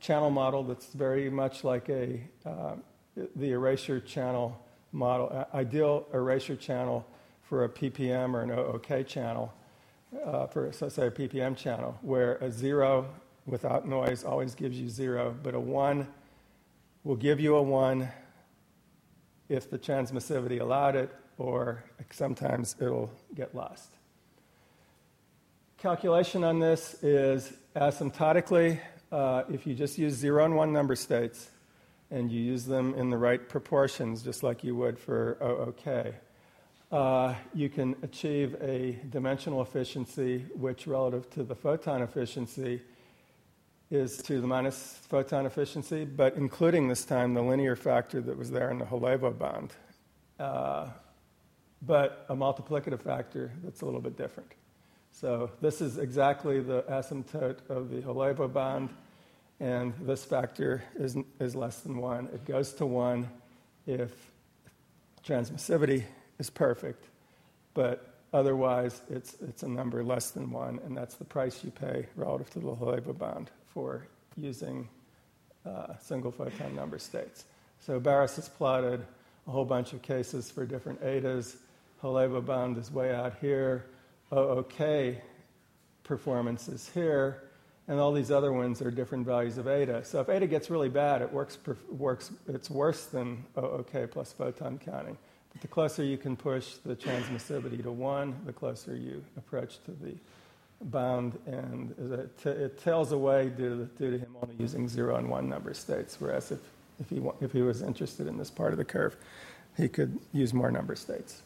channel 0.00 0.30
model 0.30 0.62
that's 0.62 0.86
very 0.94 1.28
much 1.28 1.62
like 1.62 1.90
a 1.90 2.20
uh, 2.46 2.76
the 3.36 3.50
erasure 3.50 4.00
channel 4.00 4.58
model, 4.92 5.30
uh, 5.30 5.56
ideal 5.56 6.06
erasure 6.14 6.56
channel 6.56 7.06
for 7.42 7.64
a 7.64 7.68
PPM 7.68 8.34
or 8.34 8.42
an 8.42 8.50
OOK 8.50 9.06
channel, 9.06 9.52
uh, 10.24 10.46
for 10.46 10.72
so 10.72 10.88
say 10.88 11.08
a 11.08 11.10
PPM 11.10 11.56
channel, 11.56 11.98
where 12.00 12.36
a 12.36 12.50
zero 12.50 13.06
without 13.44 13.86
noise 13.86 14.24
always 14.24 14.54
gives 14.54 14.78
you 14.78 14.88
zero, 14.88 15.34
but 15.42 15.54
a 15.54 15.60
one 15.60 16.06
will 17.04 17.16
give 17.16 17.40
you 17.40 17.56
a 17.56 17.62
1 17.62 18.08
if 19.48 19.70
the 19.70 19.78
transmissivity 19.78 20.60
allowed 20.60 20.96
it, 20.96 21.10
or 21.38 21.84
sometimes 22.10 22.76
it'll 22.80 23.10
get 23.34 23.54
lost. 23.54 23.90
Calculation 25.78 26.42
on 26.42 26.58
this 26.58 27.02
is 27.02 27.52
asymptotically, 27.76 28.80
uh, 29.12 29.44
if 29.48 29.66
you 29.66 29.74
just 29.74 29.96
use 29.96 30.14
0 30.14 30.44
and 30.44 30.56
1 30.56 30.72
number 30.72 30.96
states 30.96 31.50
and 32.10 32.32
you 32.32 32.40
use 32.40 32.64
them 32.64 32.94
in 32.94 33.10
the 33.10 33.16
right 33.16 33.48
proportions, 33.48 34.22
just 34.22 34.42
like 34.42 34.64
you 34.64 34.74
would 34.74 34.98
for 34.98 35.38
OOK, 35.40 36.14
uh, 36.90 37.34
you 37.54 37.68
can 37.68 37.94
achieve 38.02 38.56
a 38.60 38.98
dimensional 39.10 39.62
efficiency 39.62 40.46
which, 40.54 40.86
relative 40.86 41.28
to 41.30 41.42
the 41.42 41.54
photon 41.54 42.02
efficiency, 42.02 42.80
is 43.90 44.18
to 44.18 44.40
the 44.40 44.46
minus 44.46 44.98
photon 45.08 45.46
efficiency, 45.46 46.04
but 46.04 46.34
including 46.36 46.88
this 46.88 47.04
time 47.04 47.32
the 47.34 47.42
linear 47.42 47.74
factor 47.74 48.20
that 48.20 48.36
was 48.36 48.50
there 48.50 48.70
in 48.70 48.78
the 48.78 48.84
Holevo 48.84 49.36
bound, 49.36 49.72
uh, 50.38 50.88
but 51.82 52.26
a 52.28 52.36
multiplicative 52.36 53.00
factor 53.00 53.50
that's 53.64 53.80
a 53.80 53.84
little 53.86 54.00
bit 54.00 54.16
different. 54.16 54.50
So 55.12 55.50
this 55.60 55.80
is 55.80 55.98
exactly 55.98 56.60
the 56.60 56.82
asymptote 56.82 57.58
of 57.70 57.90
the 57.90 58.02
Holevo 58.02 58.52
bound, 58.52 58.90
and 59.58 59.94
this 60.02 60.24
factor 60.24 60.84
is, 60.96 61.16
is 61.40 61.56
less 61.56 61.80
than 61.80 61.96
1. 61.96 62.26
It 62.34 62.44
goes 62.44 62.72
to 62.74 62.86
1 62.86 63.28
if 63.86 64.12
transmissivity 65.26 66.04
is 66.38 66.50
perfect, 66.50 67.06
but 67.72 68.14
otherwise 68.34 69.00
it's, 69.08 69.36
it's 69.40 69.62
a 69.62 69.68
number 69.68 70.04
less 70.04 70.30
than 70.30 70.50
1, 70.50 70.80
and 70.84 70.94
that's 70.94 71.14
the 71.14 71.24
price 71.24 71.64
you 71.64 71.70
pay 71.70 72.06
relative 72.16 72.50
to 72.50 72.60
the 72.60 72.66
Holevo 72.66 73.16
bound 73.16 73.50
for 73.78 74.08
using 74.36 74.88
uh, 75.64 75.94
single 76.00 76.32
photon 76.32 76.74
number 76.74 76.98
states. 76.98 77.44
So 77.78 78.00
Baris 78.00 78.34
has 78.34 78.48
plotted 78.48 79.06
a 79.46 79.50
whole 79.52 79.64
bunch 79.64 79.92
of 79.92 80.02
cases 80.02 80.50
for 80.50 80.66
different 80.66 81.00
etas. 81.00 81.58
Holevo 82.02 82.44
bound 82.44 82.76
is 82.76 82.90
way 82.90 83.14
out 83.14 83.36
here. 83.40 83.84
OOK 84.32 85.18
performance 86.02 86.66
is 86.66 86.90
here. 86.92 87.44
And 87.86 88.00
all 88.00 88.10
these 88.10 88.32
other 88.32 88.52
ones 88.52 88.82
are 88.82 88.90
different 88.90 89.24
values 89.24 89.58
of 89.58 89.68
eta. 89.68 90.04
So 90.04 90.20
if 90.22 90.28
eta 90.28 90.48
gets 90.48 90.70
really 90.70 90.88
bad, 90.88 91.22
it 91.22 91.32
works, 91.32 91.56
works 91.88 92.32
it's 92.48 92.68
worse 92.68 93.04
than 93.04 93.44
OOK 93.56 94.10
plus 94.10 94.32
photon 94.32 94.80
counting. 94.84 95.16
But 95.52 95.60
the 95.60 95.68
closer 95.68 96.02
you 96.02 96.18
can 96.18 96.34
push 96.34 96.74
the 96.84 96.96
transmissivity 96.96 97.80
to 97.84 97.92
1, 97.92 98.40
the 98.44 98.52
closer 98.52 98.96
you 98.96 99.24
approach 99.36 99.78
to 99.84 99.92
the 99.92 100.16
bound, 100.80 101.38
and 101.46 101.94
it, 102.12 102.38
t- 102.38 102.50
it 102.50 102.80
tells 102.82 103.12
away 103.12 103.48
due 103.48 103.76
to, 103.76 103.84
due 103.96 104.10
to 104.12 104.18
him 104.18 104.36
only 104.42 104.54
using 104.58 104.88
zero 104.88 105.16
and 105.16 105.28
one 105.28 105.48
number 105.48 105.74
states, 105.74 106.16
whereas 106.20 106.52
if, 106.52 106.60
if, 107.00 107.10
he, 107.10 107.20
if 107.40 107.52
he 107.52 107.62
was 107.62 107.82
interested 107.82 108.26
in 108.26 108.38
this 108.38 108.50
part 108.50 108.72
of 108.72 108.78
the 108.78 108.84
curve, 108.84 109.16
he 109.76 109.88
could 109.88 110.18
use 110.32 110.54
more 110.54 110.70
number 110.70 110.94
states. 110.94 111.42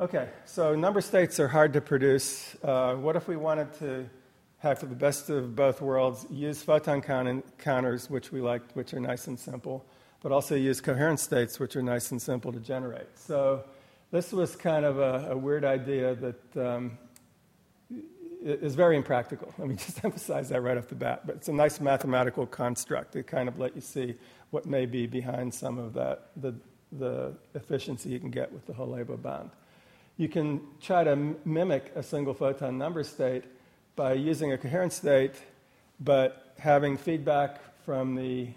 Okay, 0.00 0.28
so 0.44 0.74
number 0.74 1.00
states 1.00 1.38
are 1.38 1.48
hard 1.48 1.72
to 1.74 1.80
produce. 1.80 2.56
Uh, 2.64 2.94
what 2.94 3.14
if 3.14 3.28
we 3.28 3.36
wanted 3.36 3.72
to 3.78 4.08
have, 4.58 4.80
the 4.80 4.86
best 4.86 5.30
of 5.30 5.54
both 5.54 5.80
worlds, 5.80 6.26
use 6.30 6.62
photon 6.62 7.00
count- 7.02 7.44
counters, 7.58 8.10
which 8.10 8.32
we 8.32 8.40
like, 8.40 8.62
which 8.72 8.94
are 8.94 9.00
nice 9.00 9.26
and 9.26 9.38
simple, 9.38 9.84
but 10.22 10.32
also 10.32 10.54
use 10.54 10.80
coherent 10.80 11.20
states, 11.20 11.60
which 11.60 11.76
are 11.76 11.82
nice 11.82 12.10
and 12.10 12.20
simple 12.20 12.52
to 12.52 12.58
generate? 12.58 13.06
So 13.16 13.62
this 14.10 14.32
was 14.32 14.56
kind 14.56 14.84
of 14.84 14.98
a, 14.98 15.32
a 15.32 15.36
weird 15.36 15.64
idea 15.64 16.14
that 16.14 16.56
um, 16.56 16.98
is 18.44 18.74
very 18.74 18.96
impractical. 18.96 19.52
Let 19.58 19.68
me 19.68 19.74
just 19.86 20.04
emphasize 20.04 20.50
that 20.50 20.60
right 20.60 20.76
off 20.76 20.88
the 20.88 20.94
bat. 20.94 21.26
But 21.26 21.36
it's 21.36 21.48
a 21.48 21.52
nice 21.52 21.80
mathematical 21.80 22.46
construct 22.46 23.12
to 23.12 23.22
kind 23.22 23.48
of 23.48 23.58
let 23.58 23.74
you 23.74 23.80
see 23.80 24.14
what 24.50 24.66
may 24.66 24.86
be 24.86 25.06
behind 25.06 25.52
some 25.52 25.78
of 25.78 25.94
that, 25.94 26.28
the, 26.36 26.54
the 26.92 27.34
efficiency 27.54 28.10
you 28.10 28.20
can 28.20 28.30
get 28.30 28.52
with 28.52 28.66
the 28.66 28.72
Holevo 28.72 29.20
bound. 29.20 29.50
You 30.16 30.28
can 30.28 30.60
try 30.80 31.02
to 31.02 31.10
m- 31.10 31.36
mimic 31.44 31.90
a 31.96 32.02
single 32.02 32.34
photon 32.34 32.78
number 32.78 33.02
state 33.02 33.44
by 33.96 34.12
using 34.12 34.52
a 34.52 34.58
coherent 34.58 34.92
state, 34.92 35.34
but 35.98 36.54
having 36.58 36.96
feedback 36.96 37.60
from 37.84 38.14
the 38.14 38.48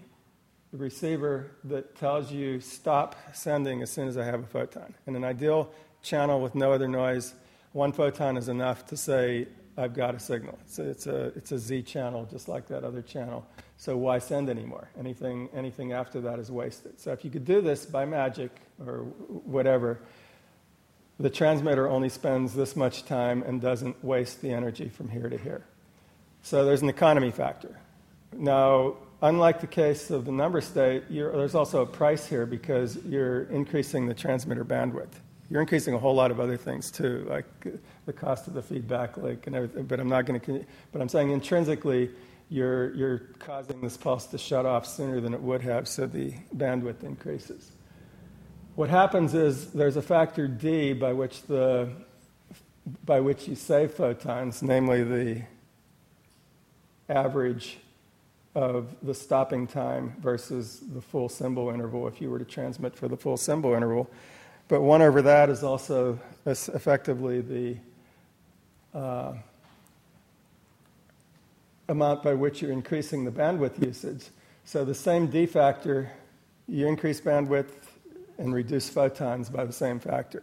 receiver 0.72 1.50
that 1.64 1.96
tells 1.96 2.30
you 2.30 2.60
stop 2.60 3.16
sending 3.32 3.82
as 3.82 3.90
soon 3.90 4.06
as 4.06 4.16
I 4.16 4.24
have 4.24 4.40
a 4.40 4.46
photon. 4.46 4.94
In 5.06 5.16
an 5.16 5.24
ideal 5.24 5.70
channel 6.02 6.40
with 6.40 6.54
no 6.54 6.72
other 6.72 6.86
noise, 6.86 7.34
one 7.72 7.92
photon 7.92 8.36
is 8.36 8.48
enough 8.48 8.86
to 8.86 8.96
say 8.96 9.48
I've 9.78 9.94
got 9.94 10.14
a 10.14 10.18
signal. 10.18 10.58
It's 10.64 10.78
a, 10.80 10.90
it's 10.90 11.06
a, 11.06 11.24
it's 11.36 11.52
a 11.52 11.58
Z 11.58 11.82
channel, 11.82 12.26
just 12.30 12.48
like 12.48 12.66
that 12.66 12.82
other 12.82 13.00
channel. 13.00 13.46
So 13.76 13.96
why 13.96 14.18
send 14.18 14.50
anymore? 14.50 14.88
Anything, 14.98 15.48
anything 15.54 15.92
after 15.92 16.20
that 16.22 16.40
is 16.40 16.50
wasted. 16.50 16.98
So 16.98 17.12
if 17.12 17.24
you 17.24 17.30
could 17.30 17.44
do 17.44 17.60
this 17.60 17.86
by 17.86 18.04
magic 18.04 18.50
or 18.84 19.04
whatever, 19.44 20.00
the 21.20 21.30
transmitter 21.30 21.88
only 21.88 22.08
spends 22.08 22.54
this 22.54 22.74
much 22.74 23.04
time 23.04 23.44
and 23.44 23.60
doesn't 23.60 24.02
waste 24.04 24.42
the 24.42 24.50
energy 24.50 24.88
from 24.88 25.08
here 25.08 25.28
to 25.28 25.38
here. 25.38 25.64
So 26.42 26.64
there's 26.64 26.82
an 26.82 26.88
economy 26.88 27.30
factor. 27.30 27.78
Now, 28.32 28.96
unlike 29.22 29.60
the 29.60 29.68
case 29.68 30.10
of 30.10 30.24
the 30.24 30.32
number 30.32 30.60
state, 30.60 31.04
there's 31.08 31.54
also 31.54 31.82
a 31.82 31.86
price 31.86 32.26
here 32.26 32.46
because 32.46 32.98
you're 33.04 33.44
increasing 33.44 34.06
the 34.06 34.14
transmitter 34.14 34.64
bandwidth 34.64 35.14
you're 35.50 35.60
increasing 35.60 35.94
a 35.94 35.98
whole 35.98 36.14
lot 36.14 36.30
of 36.30 36.40
other 36.40 36.56
things 36.56 36.90
too, 36.90 37.26
like 37.28 37.46
the 38.06 38.12
cost 38.12 38.46
of 38.48 38.54
the 38.54 38.62
feedback 38.62 39.16
link 39.16 39.46
and 39.46 39.56
everything. 39.56 39.84
But 39.84 40.00
I'm 40.00 40.08
not 40.08 40.26
going 40.26 40.40
to. 40.40 40.64
But 40.92 41.00
I'm 41.00 41.08
saying 41.08 41.30
intrinsically, 41.30 42.10
you're 42.50 42.94
you're 42.94 43.18
causing 43.38 43.80
this 43.80 43.96
pulse 43.96 44.26
to 44.26 44.38
shut 44.38 44.66
off 44.66 44.86
sooner 44.86 45.20
than 45.20 45.34
it 45.34 45.40
would 45.40 45.62
have, 45.62 45.88
so 45.88 46.06
the 46.06 46.34
bandwidth 46.54 47.02
increases. 47.02 47.72
What 48.74 48.90
happens 48.90 49.34
is 49.34 49.72
there's 49.72 49.96
a 49.96 50.02
factor 50.02 50.46
d 50.46 50.92
by 50.92 51.12
which 51.12 51.42
the 51.42 51.90
by 53.04 53.20
which 53.20 53.48
you 53.48 53.54
save 53.54 53.92
photons, 53.92 54.62
namely 54.62 55.02
the 55.02 55.42
average 57.08 57.78
of 58.54 58.94
the 59.02 59.14
stopping 59.14 59.66
time 59.66 60.14
versus 60.20 60.82
the 60.92 61.00
full 61.00 61.28
symbol 61.28 61.70
interval 61.70 62.08
if 62.08 62.20
you 62.20 62.30
were 62.30 62.38
to 62.38 62.44
transmit 62.44 62.94
for 62.96 63.08
the 63.08 63.16
full 63.16 63.36
symbol 63.36 63.74
interval. 63.74 64.10
But 64.68 64.82
1 64.82 65.00
over 65.00 65.22
that 65.22 65.48
is 65.48 65.64
also 65.64 66.18
effectively 66.44 67.40
the 67.40 67.76
uh, 68.94 69.32
amount 71.88 72.22
by 72.22 72.34
which 72.34 72.60
you're 72.60 72.72
increasing 72.72 73.24
the 73.24 73.30
bandwidth 73.30 73.82
usage. 73.82 74.26
So 74.64 74.84
the 74.84 74.94
same 74.94 75.28
D 75.28 75.46
factor, 75.46 76.10
you 76.66 76.86
increase 76.86 77.18
bandwidth 77.18 77.70
and 78.36 78.54
reduce 78.54 78.90
photons 78.90 79.48
by 79.48 79.64
the 79.64 79.72
same 79.72 79.98
factor. 79.98 80.42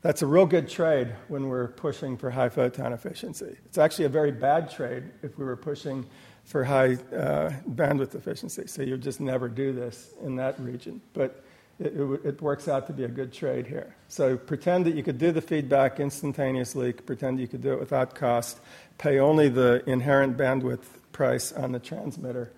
That's 0.00 0.22
a 0.22 0.26
real 0.26 0.46
good 0.46 0.70
trade 0.70 1.14
when 1.28 1.48
we're 1.48 1.68
pushing 1.68 2.16
for 2.16 2.30
high 2.30 2.48
photon 2.48 2.94
efficiency. 2.94 3.56
It's 3.66 3.76
actually 3.76 4.06
a 4.06 4.10
very 4.10 4.32
bad 4.32 4.70
trade 4.70 5.04
if 5.22 5.38
we 5.38 5.44
were 5.44 5.56
pushing 5.56 6.06
for 6.44 6.64
high 6.64 6.94
uh, 7.14 7.52
bandwidth 7.70 8.14
efficiency. 8.14 8.66
So 8.68 8.82
you 8.82 8.92
would 8.92 9.02
just 9.02 9.20
never 9.20 9.48
do 9.48 9.72
this 9.72 10.14
in 10.22 10.36
that 10.36 10.58
region. 10.60 11.02
But 11.12 11.44
it, 11.78 11.92
it, 11.94 12.20
it, 12.24 12.42
works 12.42 12.68
out 12.68 12.86
to 12.86 12.92
be 12.92 13.04
a 13.04 13.08
good 13.08 13.32
trade 13.32 13.66
here. 13.66 13.94
So 14.08 14.36
pretend 14.36 14.86
that 14.86 14.94
you 14.94 15.02
could 15.02 15.18
do 15.18 15.30
the 15.30 15.42
feedback 15.42 16.00
instantaneously, 16.00 16.92
pretend 16.94 17.38
you 17.38 17.48
could 17.48 17.62
do 17.62 17.72
it 17.72 17.80
without 17.80 18.14
cost, 18.14 18.58
pay 18.98 19.18
only 19.18 19.48
the 19.48 19.82
inherent 19.88 20.36
bandwidth 20.36 20.84
price 21.12 21.52
on 21.52 21.72
the 21.72 21.78
transmitter. 21.78 22.50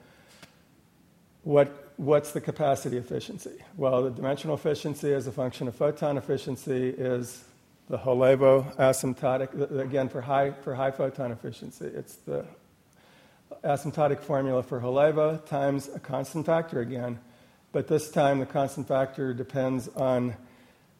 What, 1.42 1.92
what's 1.96 2.30
the 2.32 2.40
capacity 2.40 2.96
efficiency? 2.96 3.62
Well, 3.76 4.04
the 4.04 4.10
dimensional 4.10 4.54
efficiency 4.54 5.12
as 5.12 5.26
a 5.26 5.32
function 5.32 5.66
of 5.66 5.74
photon 5.74 6.16
efficiency 6.16 6.88
is 6.90 7.42
the 7.88 7.98
Holevo 7.98 8.76
asymptotic, 8.76 9.80
again, 9.80 10.08
for 10.08 10.20
high, 10.20 10.52
for 10.52 10.74
high 10.74 10.90
photon 10.90 11.32
efficiency. 11.32 11.86
It's 11.86 12.16
the 12.16 12.44
asymptotic 13.64 14.20
formula 14.20 14.62
for 14.62 14.80
Holevo 14.80 15.44
times 15.46 15.88
a 15.92 15.98
constant 15.98 16.46
factor 16.46 16.80
again 16.80 17.18
but 17.72 17.88
this 17.88 18.10
time 18.10 18.38
the 18.38 18.46
constant 18.46 18.88
factor 18.88 19.34
depends 19.34 19.88
on 19.88 20.34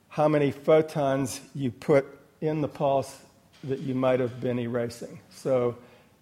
how 0.09 0.29
many 0.29 0.51
photons 0.51 1.41
you 1.55 1.71
put 1.71 2.07
in 2.41 2.61
the 2.61 2.69
pulse 2.69 3.19
that 3.65 3.81
you 3.81 3.95
might 3.95 4.21
have 4.21 4.41
been 4.41 4.59
erasing. 4.59 5.21
So 5.31 5.77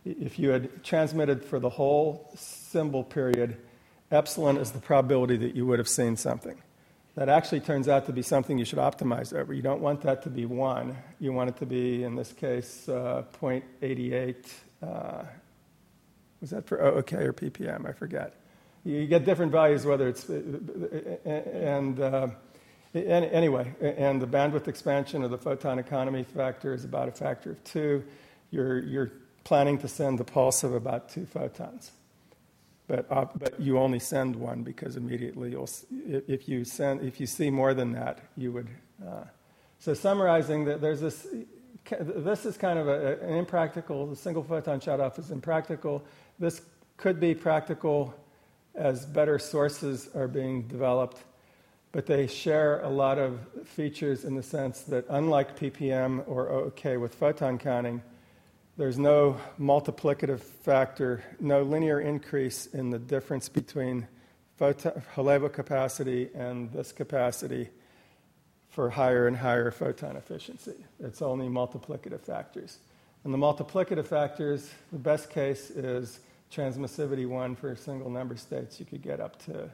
if 0.05 0.39
you 0.39 0.51
had 0.51 0.85
transmitted 0.85 1.45
for 1.45 1.59
the 1.59 1.69
whole 1.69 2.31
symbol 2.37 3.05
period, 3.05 3.57
epsilon 4.11 4.57
is 4.57 4.71
the 4.71 4.79
probability 4.79 5.37
that 5.39 5.55
you 5.55 5.67
would 5.67 5.79
have 5.79 5.89
seen 5.89 6.17
something. 6.17 6.61
That 7.17 7.29
actually 7.29 7.61
turns 7.61 7.89
out 7.89 8.07
to 8.07 8.13
be 8.13 8.23
something 8.23 8.59
you 8.59 8.67
should 8.67 8.79
optimize 8.79 9.35
over. 9.35 9.55
You 9.55 9.63
don't 9.63 9.81
want 9.81 10.03
that 10.03 10.23
to 10.25 10.31
be 10.31 10.45
1. 10.45 10.97
You 11.19 11.33
want 11.33 11.49
it 11.49 11.57
to 11.59 11.67
be, 11.67 12.05
in 12.05 12.15
this 12.15 12.33
case, 12.33 12.89
uh, 12.89 13.25
0.88. 13.41 14.37
Uh, 14.83 15.25
was 16.41 16.51
that 16.51 16.67
for 16.67 16.79
OOK 16.79 17.15
or 17.15 17.33
ppm? 17.33 17.89
I 17.89 17.93
forget 17.93 18.35
you 18.87 19.07
get 19.07 19.25
different 19.25 19.51
values, 19.51 19.85
whether 19.85 20.07
it's, 20.07 20.29
and 20.29 21.99
uh, 21.99 22.29
anyway, 22.95 23.75
and 23.81 24.23
the 24.23 24.29
bandwidth 24.29 24.69
expansion 24.69 25.25
of 25.25 25.33
the 25.33 25.39
photon 25.39 25.81
economy 25.81 26.23
factor 26.23 26.73
is 26.73 26.85
about 26.85 27.09
a 27.09 27.13
factor 27.13 27.51
of 27.51 27.65
two. 27.65 28.05
You're, 28.53 28.79
you're 28.79 29.13
planning 29.43 29.79
to 29.79 29.89
send 29.89 30.21
the 30.21 30.25
pulse 30.25 30.63
of 30.63 30.73
about 30.73 31.09
two 31.09 31.27
photons. 31.27 31.91
But, 32.87 33.11
uh, 33.11 33.27
but 33.35 33.59
you 33.59 33.81
only 33.81 33.99
send 33.99 34.37
one 34.37 34.63
because 34.63 34.97
immediately 34.97 35.51
you'll, 35.51 35.69
if 36.07 36.49
you, 36.49 36.65
send, 36.65 37.03
if 37.03 37.19
you 37.19 37.27
see 37.27 37.51
more 37.51 37.75
than 37.75 37.91
that, 37.93 38.21
you 38.37 38.53
would. 38.53 38.69
Uh, 39.05 39.25
so, 39.81 39.95
summarizing, 39.95 40.65
that 40.67 40.81
there's 40.81 41.01
this, 41.01 41.27
this 41.91 42.47
is 42.47 42.57
kind 42.57 42.79
of 42.79 42.87
a, 42.87 43.19
an 43.21 43.35
impractical, 43.35 44.07
the 44.07 44.15
single 44.15 44.45
photon 44.45 44.79
shut 44.79 45.01
off 45.01 45.19
is 45.19 45.33
impractical. 45.33 46.05
This 46.39 46.61
could 46.97 47.19
be 47.19 47.35
practical 47.35 48.15
as 48.77 49.07
better 49.07 49.39
sources 49.39 50.09
are 50.15 50.29
being 50.29 50.63
developed, 50.63 51.19
but 51.93 52.07
they 52.07 52.27
share 52.27 52.81
a 52.83 52.89
lot 52.89 53.19
of 53.19 53.41
features 53.65 54.25
in 54.25 54.35
the 54.35 54.43
sense 54.43 54.83
that, 54.83 55.05
unlike 55.09 55.59
ppm 55.59 56.23
or 56.29 56.49
OOK 56.51 57.01
with 57.01 57.15
photon 57.15 57.59
counting, 57.59 58.03
there's 58.77 58.99
no 58.99 59.41
multiplicative 59.59 60.41
factor, 60.41 61.25
no 61.41 61.63
linear 61.63 62.01
increase 62.01 62.67
in 62.67 62.91
the 62.91 62.99
difference 62.99 63.49
between 63.49 64.07
photon, 64.59 65.03
Holevo 65.15 65.51
capacity 65.51 66.29
and 66.35 66.71
this 66.73 66.93
capacity 66.93 67.71
for 68.69 68.91
higher 68.91 69.27
and 69.27 69.37
higher 69.37 69.71
photon 69.71 70.17
efficiency. 70.17 70.75
It's 71.01 71.23
only 71.23 71.47
multiplicative 71.47 72.21
factors. 72.21 72.79
And 73.25 73.33
the 73.33 73.39
multiplicative 73.39 74.07
factors, 74.07 74.71
the 74.93 74.99
best 74.99 75.31
case 75.31 75.71
is 75.71 76.21
transmissivity 76.53 77.27
1 77.27 77.57
for 77.57 77.75
single 77.77 78.11
number 78.11 78.37
states, 78.37 78.79
you 78.81 78.87
could 78.87 79.03
get 79.03 79.21
up 79.21 79.43
to 79.45 79.71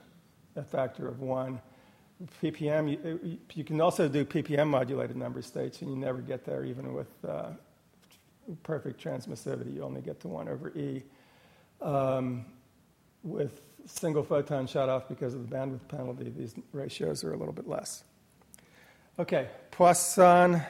a 0.56 0.62
factor 0.62 1.08
of 1.08 1.20
1. 1.20 1.60
ppm, 2.42 2.90
you, 2.90 3.38
you 3.54 3.64
can 3.64 3.80
also 3.80 4.08
do 4.08 4.24
ppm 4.24 4.68
modulated 4.68 5.16
number 5.16 5.42
states, 5.42 5.82
and 5.82 5.90
you 5.90 5.96
never 5.96 6.20
get 6.20 6.44
there 6.44 6.64
even 6.64 6.94
with 6.94 7.08
uh, 7.28 7.50
perfect 8.62 9.02
transmissivity. 9.02 9.74
You 9.74 9.82
only 9.82 10.00
get 10.00 10.20
to 10.20 10.28
1 10.28 10.48
over 10.48 10.70
E. 10.70 11.02
Um, 11.80 12.44
with 13.24 13.60
single 13.86 14.22
photon 14.22 14.66
shut 14.66 14.88
off 14.88 15.08
because 15.08 15.34
of 15.34 15.48
the 15.48 15.54
bandwidth 15.54 15.86
penalty, 15.88 16.32
these 16.36 16.54
ratios 16.72 17.24
are 17.24 17.32
a 17.32 17.36
little 17.36 17.52
bit 17.52 17.68
less. 17.68 18.04
Okay, 19.18 19.48
Poisson. 19.70 20.62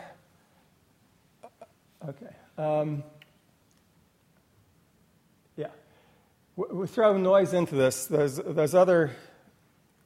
Okay. 2.09 2.35
Um, 2.59 3.05
we 6.57 6.87
throw 6.87 7.17
noise 7.17 7.55
into 7.55 7.75
this. 7.75 8.07
There's, 8.07 8.37
there's 8.37 8.75
other 8.75 9.11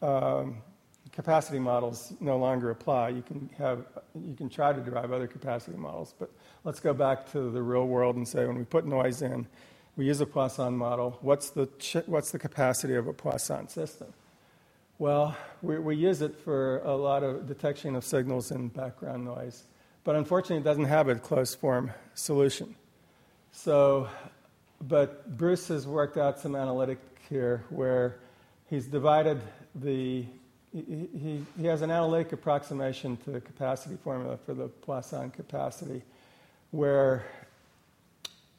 um, 0.01 0.63
capacity 1.13 1.59
models 1.59 2.13
no 2.21 2.37
longer 2.37 2.71
apply. 2.71 3.09
You 3.09 3.23
can 3.23 3.51
have 3.59 3.87
you 4.15 4.35
can 4.35 4.49
try 4.49 4.73
to 4.73 4.81
derive 4.81 5.13
other 5.13 5.27
capacity 5.27 5.77
models, 5.77 6.15
but 6.19 6.31
let's 6.65 6.79
go 6.79 6.93
back 6.93 7.31
to 7.33 7.51
the 7.51 7.63
real 7.63 7.87
world 7.87 8.17
and 8.17 8.29
say 8.29 8.47
when 8.47 8.57
we 8.57 8.65
put 8.65 8.87
noise 8.87 9.23
in, 9.23 9.47
we 9.97 10.07
use 10.07 10.21
a 10.21 10.27
Poisson 10.27 10.77
model. 10.77 11.19
What's 11.23 11.51
the 11.51 11.69
what's 12.07 12.31
the 12.31 12.39
capacity 12.39 12.95
of 12.95 13.07
a 13.07 13.13
Poisson 13.13 13.69
system? 13.69 14.13
Well, 14.99 15.37
we, 15.61 15.79
we 15.79 15.97
use 15.97 16.23
it 16.23 16.35
for 16.39 16.79
a 16.79 16.95
lot 16.95 17.23
of 17.23 17.47
detection 17.47 17.97
of 17.97 18.05
signals 18.05 18.51
in 18.51 18.69
background 18.69 19.25
noise, 19.25 19.65
but 20.05 20.17
unfortunately, 20.17 20.59
it 20.59 20.65
doesn't 20.65 20.85
have 20.85 21.09
a 21.09 21.17
closed 21.17 21.59
form 21.59 21.93
solution. 22.15 22.75
So 23.53 24.09
but 24.83 25.37
Bruce 25.37 25.69
has 25.69 25.87
worked 25.87 26.17
out 26.17 26.39
some 26.39 26.55
analytic 26.55 26.99
here 27.29 27.65
where 27.71 28.19
he's 28.69 28.87
divided 28.87 29.41
the 29.75 30.27
he, 30.73 31.09
he, 31.19 31.47
he 31.59 31.67
has 31.67 31.81
an 31.81 31.91
analytic 31.91 32.33
approximation 32.33 33.17
to 33.19 33.31
the 33.31 33.41
capacity 33.41 33.97
formula 34.03 34.37
for 34.37 34.53
the 34.53 34.69
Poisson 34.69 35.31
capacity, 35.31 36.03
where 36.71 37.25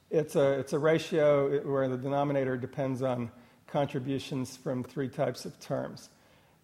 it's 0.10 0.36
a, 0.36 0.54
it's 0.54 0.74
a 0.74 0.80
ratio 0.80 1.60
where 1.60 1.88
the 1.88 1.98
denominator 1.98 2.58
depends 2.58 3.04
on 3.04 3.30
contributions 3.68 4.58
from 4.58 4.84
three 4.84 5.10
types 5.10 5.46
of 5.46 5.60
terms. 5.60 6.10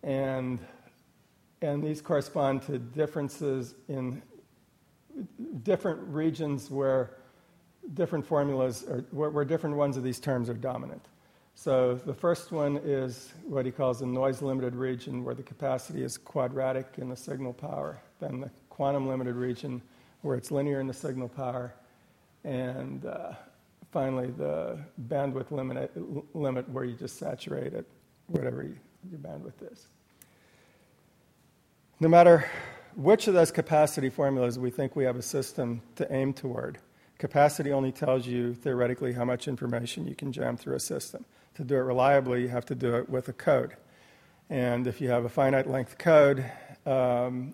And, 0.02 0.60
and 1.62 1.84
these 1.84 2.02
correspond 2.02 2.64
to 2.64 2.80
differences 2.80 3.76
in 3.88 4.24
different 5.64 6.00
regions 6.08 6.72
where 6.72 7.12
different 7.94 8.26
formulas 8.26 8.86
are, 8.90 9.04
where, 9.12 9.46
different 9.46 9.76
ones 9.76 9.98
of 9.98 10.04
these 10.04 10.20
terms 10.20 10.50
are 10.50 10.54
dominant. 10.54 11.06
So 11.56 11.96
the 11.96 12.14
first 12.14 12.52
one 12.52 12.78
is 12.78 13.32
what 13.46 13.66
he 13.66 13.72
calls 13.72 14.00
the 14.00 14.08
noise 14.08 14.42
limited 14.42 14.76
region, 14.76 15.24
where 15.24 15.36
the 15.36 15.44
capacity 15.44 16.04
is 16.04 16.18
quadratic 16.18 16.88
in 16.98 17.10
the 17.10 17.16
signal 17.16 17.54
power. 17.54 18.00
Then 18.20 18.40
the 18.40 18.50
quantum 18.70 19.08
limited 19.08 19.36
region, 19.36 19.82
where 20.22 20.36
it's 20.36 20.50
linear 20.50 20.80
in 20.80 20.88
the 20.88 20.94
signal 20.94 21.30
power. 21.30 21.74
And 22.44 23.06
uh, 23.06 23.34
finally, 23.92 24.32
the 24.32 24.80
bandwidth 25.08 25.52
limit, 25.52 25.92
limit, 26.36 26.68
where 26.70 26.86
you 26.86 26.96
just 26.96 27.18
saturate 27.18 27.74
it, 27.74 27.86
whatever 28.28 28.64
you, 28.64 28.76
your 29.12 29.20
bandwidth 29.20 29.72
is. 29.72 29.88
No 32.00 32.08
matter 32.08 32.50
which 32.96 33.28
of 33.28 33.34
those 33.34 33.52
capacity 33.52 34.10
formulas 34.10 34.60
we 34.60 34.70
think 34.70 34.96
we 34.96 35.04
have 35.04 35.16
a 35.16 35.22
system 35.22 35.82
to 35.96 36.12
aim 36.12 36.34
toward, 36.34 36.80
Capacity 37.18 37.72
only 37.72 37.92
tells 37.92 38.28
you 38.28 38.54
theoretically 38.54 39.14
how 39.14 39.26
much 39.26 39.48
information 39.48 40.08
you 40.08 40.16
can 40.16 40.32
jam 40.32 40.58
through 40.58 40.76
a 40.76 40.80
system. 40.80 41.26
To 41.56 41.64
do 41.64 41.76
it 41.76 41.80
reliably, 41.80 42.42
you 42.42 42.50
have 42.50 42.66
to 42.66 42.76
do 42.76 42.96
it 42.96 43.10
with 43.10 43.30
a 43.30 43.34
code. 43.34 43.76
And 44.50 44.88
if 44.88 45.00
you 45.00 45.10
have 45.10 45.24
a 45.24 45.30
finite 45.30 45.70
length 45.70 45.98
code, 45.98 46.44
um, 46.86 47.54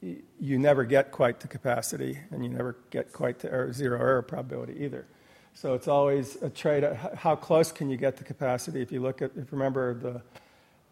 you 0.00 0.58
never 0.58 0.84
get 0.84 1.12
quite 1.12 1.40
to 1.40 1.48
capacity, 1.48 2.18
and 2.30 2.44
you 2.44 2.50
never 2.50 2.76
get 2.90 3.12
quite 3.12 3.38
to 3.40 3.50
error, 3.50 3.72
zero 3.72 3.98
error 3.98 4.22
probability 4.22 4.84
either. 4.84 5.06
So 5.54 5.74
it's 5.74 5.88
always 5.88 6.36
a 6.42 6.50
trade. 6.50 6.84
How 7.14 7.36
close 7.36 7.70
can 7.70 7.88
you 7.88 7.96
get 7.96 8.16
to 8.16 8.24
capacity? 8.24 8.82
If 8.82 8.90
you 8.90 9.00
look 9.00 9.22
at, 9.22 9.30
if 9.30 9.36
you 9.36 9.46
remember 9.52 9.94
the 9.94 10.22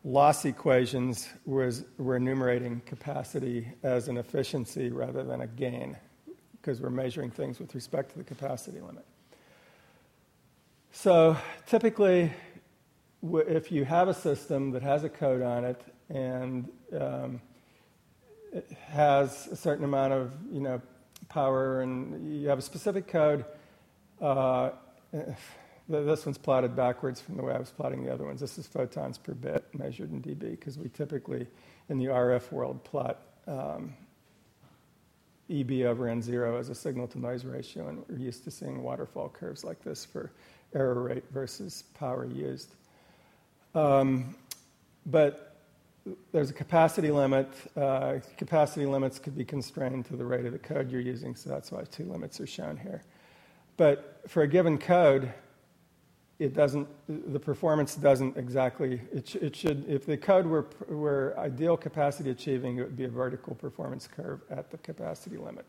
loss 0.04 0.44
equations, 0.44 1.28
was 1.44 1.84
we're 1.98 2.16
enumerating 2.16 2.80
capacity 2.86 3.68
as 3.82 4.08
an 4.08 4.16
efficiency 4.16 4.90
rather 4.90 5.24
than 5.24 5.40
a 5.40 5.46
gain 5.46 5.96
because 6.62 6.80
we're 6.80 6.90
measuring 6.90 7.30
things 7.30 7.58
with 7.58 7.74
respect 7.74 8.12
to 8.12 8.18
the 8.18 8.24
capacity 8.24 8.80
limit. 8.80 9.04
So 10.92 11.36
typically, 11.66 12.30
if 13.22 13.72
you 13.72 13.84
have 13.84 14.08
a 14.08 14.14
system 14.14 14.70
that 14.70 14.82
has 14.82 15.02
a 15.02 15.08
code 15.08 15.42
on 15.42 15.64
it 15.64 15.80
and 16.08 16.68
um, 16.98 17.40
it 18.52 18.70
has 18.88 19.48
a 19.48 19.56
certain 19.56 19.84
amount 19.84 20.12
of 20.12 20.32
you 20.52 20.60
know 20.60 20.80
power 21.28 21.80
and 21.80 22.40
you 22.40 22.48
have 22.48 22.58
a 22.58 22.62
specific 22.62 23.08
code, 23.08 23.44
uh, 24.20 24.70
this 25.88 26.24
one's 26.24 26.38
plotted 26.38 26.76
backwards 26.76 27.20
from 27.20 27.36
the 27.36 27.42
way 27.42 27.54
I 27.54 27.58
was 27.58 27.70
plotting 27.70 28.04
the 28.04 28.12
other 28.12 28.24
ones. 28.24 28.40
This 28.40 28.56
is 28.56 28.66
photons 28.68 29.18
per 29.18 29.34
bit 29.34 29.64
measured 29.74 30.12
in 30.12 30.22
dB 30.22 30.50
because 30.50 30.78
we 30.78 30.88
typically 30.90 31.46
in 31.88 31.98
the 31.98 32.06
RF 32.06 32.52
world 32.52 32.84
plot 32.84 33.22
um, 33.48 33.94
EB 35.52 35.86
over 35.86 36.06
N0 36.06 36.58
as 36.58 36.68
a 36.68 36.74
signal 36.74 37.06
to 37.08 37.18
noise 37.18 37.44
ratio, 37.44 37.88
and 37.88 38.02
we're 38.08 38.18
used 38.18 38.44
to 38.44 38.50
seeing 38.50 38.82
waterfall 38.82 39.28
curves 39.28 39.64
like 39.64 39.82
this 39.82 40.04
for 40.04 40.32
error 40.74 41.02
rate 41.02 41.24
versus 41.30 41.84
power 41.94 42.24
used. 42.24 42.74
Um, 43.74 44.34
but 45.06 45.56
there's 46.32 46.50
a 46.50 46.54
capacity 46.54 47.10
limit. 47.10 47.48
Uh, 47.76 48.18
capacity 48.36 48.86
limits 48.86 49.18
could 49.18 49.36
be 49.36 49.44
constrained 49.44 50.06
to 50.06 50.16
the 50.16 50.24
rate 50.24 50.46
of 50.46 50.52
the 50.52 50.58
code 50.58 50.90
you're 50.90 51.00
using, 51.00 51.34
so 51.34 51.50
that's 51.50 51.70
why 51.70 51.84
two 51.84 52.04
limits 52.04 52.40
are 52.40 52.46
shown 52.46 52.76
here. 52.76 53.02
But 53.76 54.20
for 54.28 54.42
a 54.42 54.48
given 54.48 54.78
code, 54.78 55.32
it 56.42 56.54
doesn't, 56.54 56.88
the 57.08 57.38
performance 57.38 57.94
doesn't 57.94 58.36
exactly, 58.36 59.00
it, 59.12 59.28
sh- 59.28 59.36
it 59.36 59.56
should, 59.56 59.88
if 59.88 60.06
the 60.06 60.16
code 60.16 60.46
were, 60.46 60.66
were 60.88 61.34
ideal 61.38 61.76
capacity 61.76 62.30
achieving, 62.30 62.78
it 62.78 62.82
would 62.82 62.96
be 62.96 63.04
a 63.04 63.08
vertical 63.08 63.54
performance 63.54 64.08
curve 64.08 64.40
at 64.50 64.70
the 64.70 64.78
capacity 64.78 65.36
limit. 65.36 65.66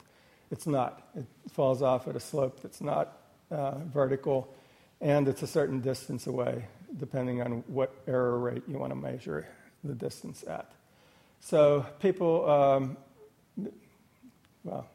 It's 0.51 0.67
not. 0.67 1.07
It 1.15 1.25
falls 1.51 1.81
off 1.81 2.07
at 2.07 2.15
a 2.15 2.19
slope 2.19 2.61
that's 2.61 2.81
not 2.81 3.17
uh, 3.49 3.79
vertical, 3.93 4.53
and 5.01 5.27
it's 5.27 5.41
a 5.41 5.47
certain 5.47 5.79
distance 5.79 6.27
away, 6.27 6.65
depending 6.97 7.41
on 7.41 7.63
what 7.67 7.93
error 8.07 8.37
rate 8.39 8.63
you 8.67 8.77
want 8.77 8.91
to 8.91 8.95
measure 8.95 9.47
the 9.83 9.93
distance 9.93 10.43
at. 10.47 10.71
So 11.39 11.85
people, 11.99 12.49
um, 12.49 12.97
well, 14.63 14.87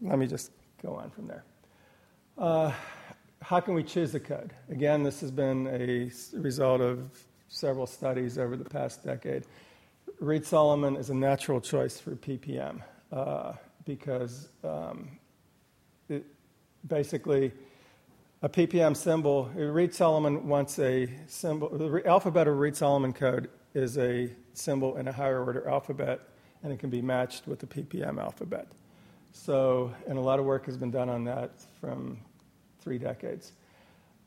let 0.00 0.18
me 0.18 0.26
just 0.26 0.50
go 0.82 0.94
on 0.94 1.10
from 1.10 1.26
there. 1.26 1.44
Uh, 2.38 2.72
how 3.42 3.60
can 3.60 3.74
we 3.74 3.82
choose 3.82 4.12
the 4.12 4.20
code? 4.20 4.52
Again, 4.70 5.02
this 5.02 5.20
has 5.20 5.30
been 5.30 5.66
a 5.66 6.10
result 6.38 6.80
of 6.80 7.10
several 7.48 7.86
studies 7.86 8.38
over 8.38 8.56
the 8.56 8.64
past 8.64 9.04
decade. 9.04 9.44
Reed 10.20 10.44
Solomon 10.44 10.96
is 10.96 11.10
a 11.10 11.14
natural 11.14 11.60
choice 11.60 11.98
for 11.98 12.12
PPM 12.12 12.82
uh, 13.12 13.54
because 13.84 14.48
um, 14.62 15.18
it, 16.08 16.24
basically 16.86 17.52
a 18.42 18.48
PPM 18.48 18.96
symbol, 18.96 19.50
Reed 19.54 19.94
Solomon 19.94 20.46
wants 20.46 20.78
a 20.78 21.08
symbol, 21.26 21.68
the 21.68 22.06
alphabet 22.06 22.48
of 22.48 22.58
Reed 22.58 22.76
Solomon 22.76 23.12
code 23.12 23.50
is 23.74 23.98
a 23.98 24.30
symbol 24.54 24.96
in 24.96 25.08
a 25.08 25.12
higher 25.12 25.44
order 25.44 25.68
alphabet, 25.68 26.20
and 26.62 26.72
it 26.72 26.78
can 26.78 26.88
be 26.88 27.02
matched 27.02 27.46
with 27.46 27.58
the 27.58 27.66
PPM 27.66 28.18
alphabet. 28.18 28.66
So, 29.32 29.94
and 30.08 30.18
a 30.18 30.20
lot 30.20 30.38
of 30.38 30.44
work 30.44 30.66
has 30.66 30.76
been 30.76 30.90
done 30.90 31.08
on 31.08 31.24
that 31.24 31.50
from 31.80 32.18
three 32.80 32.98
decades. 32.98 33.52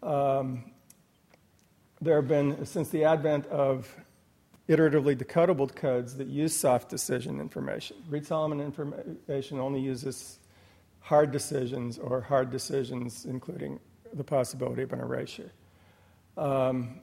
Um, 0.01 0.71
there 2.01 2.15
have 2.17 2.27
been, 2.27 2.65
since 2.65 2.89
the 2.89 3.05
advent 3.05 3.45
of 3.47 3.93
iteratively 4.67 5.15
decodable 5.15 5.73
codes 5.73 6.15
that 6.17 6.27
use 6.27 6.55
soft 6.55 6.89
decision 6.89 7.39
information, 7.39 7.97
Reed 8.09 8.25
Solomon 8.25 8.59
information 8.59 9.59
only 9.59 9.79
uses 9.79 10.39
hard 10.99 11.31
decisions 11.31 11.97
or 11.97 12.21
hard 12.21 12.49
decisions, 12.49 13.25
including 13.25 13.79
the 14.13 14.23
possibility 14.23 14.83
of 14.83 14.93
an 14.93 14.99
erasure. 14.99 15.51
Um, 16.37 17.01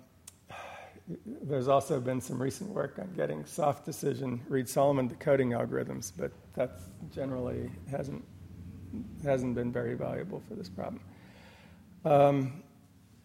there's 1.26 1.68
also 1.68 2.00
been 2.00 2.20
some 2.20 2.40
recent 2.40 2.70
work 2.70 2.98
on 2.98 3.12
getting 3.16 3.44
soft 3.44 3.84
decision 3.84 4.40
Reed 4.48 4.68
Solomon 4.68 5.08
decoding 5.08 5.50
algorithms, 5.50 6.12
but 6.16 6.32
that 6.54 6.80
generally 7.12 7.70
hasn't, 7.90 8.24
hasn't 9.24 9.54
been 9.54 9.72
very 9.72 9.94
valuable 9.94 10.42
for 10.48 10.54
this 10.54 10.68
problem. 10.68 11.00
Um, 12.04 12.62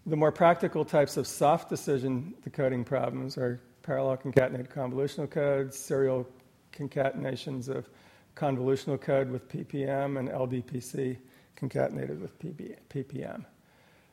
the 0.06 0.16
more 0.16 0.32
practical 0.32 0.86
types 0.86 1.18
of 1.18 1.26
soft 1.26 1.70
decision 1.70 2.36
decoding 2.44 2.84
problems 2.84 3.38
are 3.38 3.62
parallel 3.82 4.18
concatenated 4.18 4.70
convolutional 4.70 5.30
codes, 5.30 5.78
serial 5.78 6.28
concatenations 6.74 7.70
of 7.70 7.90
convolutional 8.36 9.00
code 9.00 9.30
with 9.30 9.48
PPM, 9.48 10.20
and 10.20 10.30
LDPC 10.30 11.18
concatenated 11.56 12.20
with 12.20 12.38
PPM. 12.90 13.46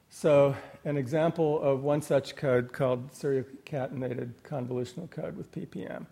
So, 0.09 0.55
an 0.85 0.97
example 0.97 1.61
of 1.63 1.83
one 1.83 2.03
such 2.03 2.37
code 2.37 2.73
called 2.73 3.13
serial 3.15 3.45
concatenated 3.65 4.35
convolutional 4.45 5.11
code 5.11 5.37
with 5.37 5.51
PPM 5.51 6.07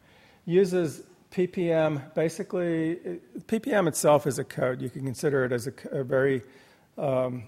uses 0.46 1.02
PPM. 1.30 2.12
Basically, 2.14 3.20
PPM 3.46 3.86
itself 3.86 4.26
is 4.26 4.38
a 4.38 4.44
code. 4.44 4.82
You 4.82 4.90
can 4.90 5.04
consider 5.04 5.44
it 5.44 5.52
as 5.52 5.68
a, 5.68 5.72
a 5.92 6.02
very 6.02 6.42
um, 6.98 7.44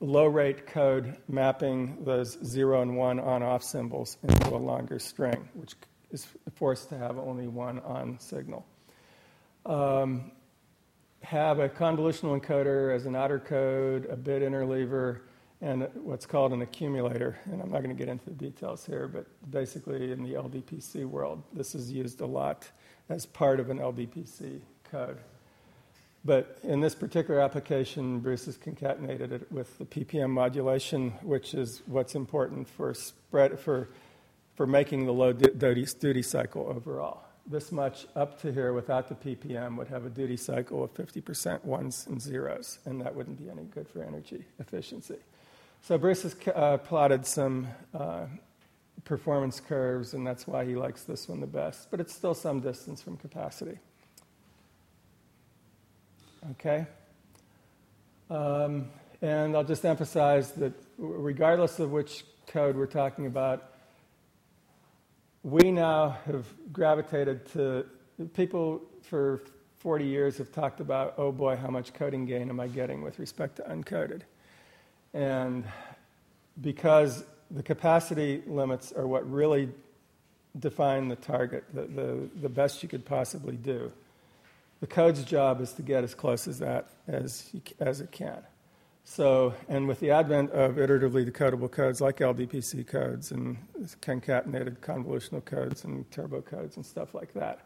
low 0.00 0.26
rate 0.26 0.66
code 0.66 1.16
mapping 1.28 2.04
those 2.04 2.38
zero 2.44 2.82
and 2.82 2.96
one 2.96 3.18
on 3.18 3.42
off 3.42 3.62
symbols 3.62 4.16
into 4.22 4.54
a 4.54 4.56
longer 4.56 4.98
string, 4.98 5.48
which 5.54 5.74
is 6.10 6.26
forced 6.54 6.88
to 6.88 6.98
have 6.98 7.18
only 7.18 7.48
one 7.48 7.80
on 7.80 8.18
signal. 8.18 8.64
Um, 9.66 10.32
have 11.22 11.58
a 11.58 11.68
convolutional 11.68 12.40
encoder 12.40 12.94
as 12.94 13.06
an 13.06 13.16
outer 13.16 13.40
code, 13.40 14.06
a 14.06 14.16
bit 14.16 14.42
interleaver, 14.42 15.20
and 15.60 15.88
what's 15.94 16.26
called 16.26 16.52
an 16.52 16.62
accumulator. 16.62 17.38
And 17.46 17.60
I'm 17.60 17.70
not 17.70 17.82
going 17.82 17.94
to 17.94 17.98
get 17.98 18.08
into 18.08 18.26
the 18.26 18.30
details 18.30 18.86
here, 18.86 19.08
but 19.08 19.26
basically 19.50 20.12
in 20.12 20.22
the 20.22 20.34
LDPC 20.34 21.04
world, 21.04 21.42
this 21.52 21.74
is 21.74 21.90
used 21.90 22.20
a 22.20 22.26
lot 22.26 22.70
as 23.08 23.26
part 23.26 23.58
of 23.58 23.68
an 23.68 23.78
LDPC 23.78 24.60
code. 24.84 25.18
But 26.28 26.58
in 26.62 26.80
this 26.82 26.94
particular 26.94 27.40
application, 27.40 28.20
Bruce 28.20 28.44
has 28.44 28.58
concatenated 28.58 29.32
it 29.32 29.50
with 29.50 29.78
the 29.78 29.86
PPM 29.86 30.28
modulation, 30.28 31.12
which 31.22 31.54
is 31.54 31.80
what's 31.86 32.14
important 32.14 32.68
for 32.68 32.92
spread 32.92 33.58
for 33.58 33.88
for 34.54 34.66
making 34.66 35.06
the 35.06 35.12
low 35.12 35.32
duty, 35.32 36.22
cycle 36.22 36.66
overall 36.68 37.22
this 37.46 37.72
much 37.72 38.06
up 38.14 38.38
to 38.42 38.52
here 38.52 38.74
without 38.74 39.08
the 39.08 39.14
ppm 39.14 39.78
would 39.78 39.88
have 39.88 40.04
a 40.04 40.10
duty 40.10 40.36
cycle 40.36 40.84
of 40.84 40.92
50% 40.92 41.64
ones 41.64 42.06
and 42.06 42.20
zeros, 42.20 42.78
and 42.84 43.00
that 43.00 43.14
wouldn't 43.14 43.38
be 43.42 43.48
any 43.48 43.62
good 43.62 43.88
for 43.88 44.02
energy 44.02 44.44
efficiency. 44.58 45.16
So 45.80 45.96
Bruce 45.96 46.24
has 46.24 46.36
uh, 46.54 46.76
plotted 46.76 47.24
some 47.24 47.68
uh, 47.94 48.26
performance 49.04 49.60
curves, 49.60 50.12
and 50.12 50.26
that's 50.26 50.46
why 50.46 50.66
he 50.66 50.74
likes 50.74 51.04
this 51.04 51.26
one 51.26 51.40
the 51.40 51.46
best, 51.46 51.90
but 51.90 52.00
it's 52.00 52.14
still 52.14 52.34
some 52.34 52.60
distance 52.60 53.00
from 53.00 53.16
capacity. 53.16 53.78
Okay? 56.52 56.86
Um, 58.30 58.88
and 59.22 59.56
I'll 59.56 59.64
just 59.64 59.84
emphasize 59.84 60.52
that 60.52 60.72
regardless 60.96 61.78
of 61.78 61.90
which 61.90 62.24
code 62.46 62.76
we're 62.76 62.86
talking 62.86 63.26
about, 63.26 63.72
we 65.42 65.70
now 65.70 66.18
have 66.26 66.46
gravitated 66.72 67.46
to 67.52 67.86
people 68.34 68.82
for 69.02 69.42
40 69.78 70.04
years 70.04 70.38
have 70.38 70.52
talked 70.52 70.80
about, 70.80 71.14
oh 71.18 71.30
boy, 71.30 71.56
how 71.56 71.68
much 71.68 71.94
coding 71.94 72.26
gain 72.26 72.48
am 72.48 72.58
I 72.58 72.66
getting 72.66 73.02
with 73.02 73.18
respect 73.18 73.56
to 73.56 73.62
uncoded? 73.62 74.22
And 75.14 75.64
because 76.60 77.24
the 77.50 77.62
capacity 77.62 78.42
limits 78.46 78.92
are 78.92 79.06
what 79.06 79.30
really 79.30 79.70
define 80.58 81.08
the 81.08 81.16
target, 81.16 81.64
the, 81.72 81.82
the, 81.82 82.28
the 82.42 82.48
best 82.48 82.82
you 82.82 82.88
could 82.88 83.04
possibly 83.04 83.56
do, 83.56 83.92
the 84.80 84.86
code's 84.86 85.24
job 85.24 85.60
is 85.60 85.72
to 85.72 85.82
get 85.82 86.04
as 86.04 86.14
close 86.14 86.46
as 86.46 86.58
that 86.60 86.90
as, 87.06 87.50
as 87.80 88.00
it 88.00 88.12
can. 88.12 88.42
So, 89.04 89.54
and 89.68 89.88
with 89.88 90.00
the 90.00 90.10
advent 90.10 90.50
of 90.50 90.74
iteratively 90.74 91.28
decodable 91.28 91.70
codes 91.70 92.00
like 92.00 92.18
LDPC 92.18 92.86
codes 92.86 93.32
and 93.32 93.56
concatenated 94.02 94.80
convolutional 94.80 95.42
codes 95.44 95.84
and 95.84 96.08
turbo 96.10 96.42
codes 96.42 96.76
and 96.76 96.84
stuff 96.84 97.14
like 97.14 97.32
that, 97.32 97.60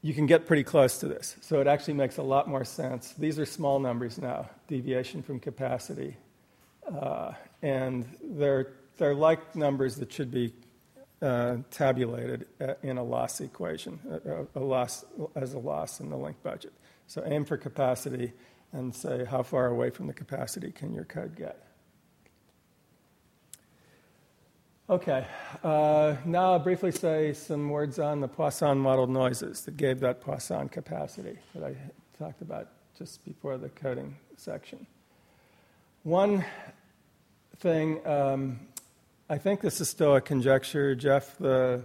you 0.00 0.14
can 0.14 0.26
get 0.26 0.46
pretty 0.46 0.62
close 0.62 0.98
to 0.98 1.08
this. 1.08 1.36
So 1.40 1.60
it 1.60 1.66
actually 1.66 1.94
makes 1.94 2.18
a 2.18 2.22
lot 2.22 2.48
more 2.48 2.64
sense. 2.64 3.14
These 3.14 3.38
are 3.38 3.44
small 3.44 3.80
numbers 3.80 4.18
now, 4.18 4.48
deviation 4.68 5.22
from 5.22 5.40
capacity. 5.40 6.16
Uh, 6.86 7.32
and 7.62 8.06
they're, 8.22 8.74
they're 8.98 9.14
like 9.14 9.56
numbers 9.56 9.96
that 9.96 10.12
should 10.12 10.30
be 10.30 10.54
uh, 11.22 11.56
tabulated 11.70 12.46
uh, 12.60 12.74
in 12.82 12.98
a 12.98 13.02
loss 13.02 13.40
equation, 13.40 13.98
a, 14.54 14.58
a 14.58 14.60
loss 14.60 15.04
as 15.36 15.54
a 15.54 15.58
loss 15.58 16.00
in 16.00 16.10
the 16.10 16.16
link 16.16 16.36
budget. 16.42 16.72
So 17.06 17.22
aim 17.24 17.44
for 17.44 17.56
capacity 17.56 18.32
and 18.72 18.94
say 18.94 19.24
how 19.24 19.42
far 19.42 19.66
away 19.66 19.90
from 19.90 20.06
the 20.06 20.12
capacity 20.12 20.72
can 20.72 20.92
your 20.92 21.04
code 21.04 21.36
get. 21.36 21.64
Okay, 24.90 25.24
uh, 25.62 26.16
now 26.24 26.52
I'll 26.52 26.58
briefly 26.58 26.90
say 26.90 27.32
some 27.32 27.70
words 27.70 27.98
on 27.98 28.20
the 28.20 28.28
Poisson 28.28 28.78
model 28.78 29.06
noises 29.06 29.62
that 29.62 29.76
gave 29.76 30.00
that 30.00 30.20
Poisson 30.20 30.68
capacity 30.68 31.38
that 31.54 31.62
I 31.64 31.74
talked 32.18 32.42
about 32.42 32.68
just 32.98 33.24
before 33.24 33.58
the 33.58 33.68
coding 33.70 34.16
section. 34.36 34.86
One 36.02 36.44
thing, 37.58 38.04
um, 38.06 38.60
I 39.32 39.38
think 39.38 39.62
this 39.62 39.80
is 39.80 39.88
still 39.88 40.16
a 40.16 40.20
conjecture, 40.20 40.94
Jeff, 40.94 41.38
the, 41.38 41.82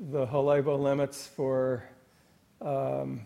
the 0.00 0.24
Holevo 0.24 0.78
limits 0.78 1.26
for 1.26 1.82
um, 2.60 3.22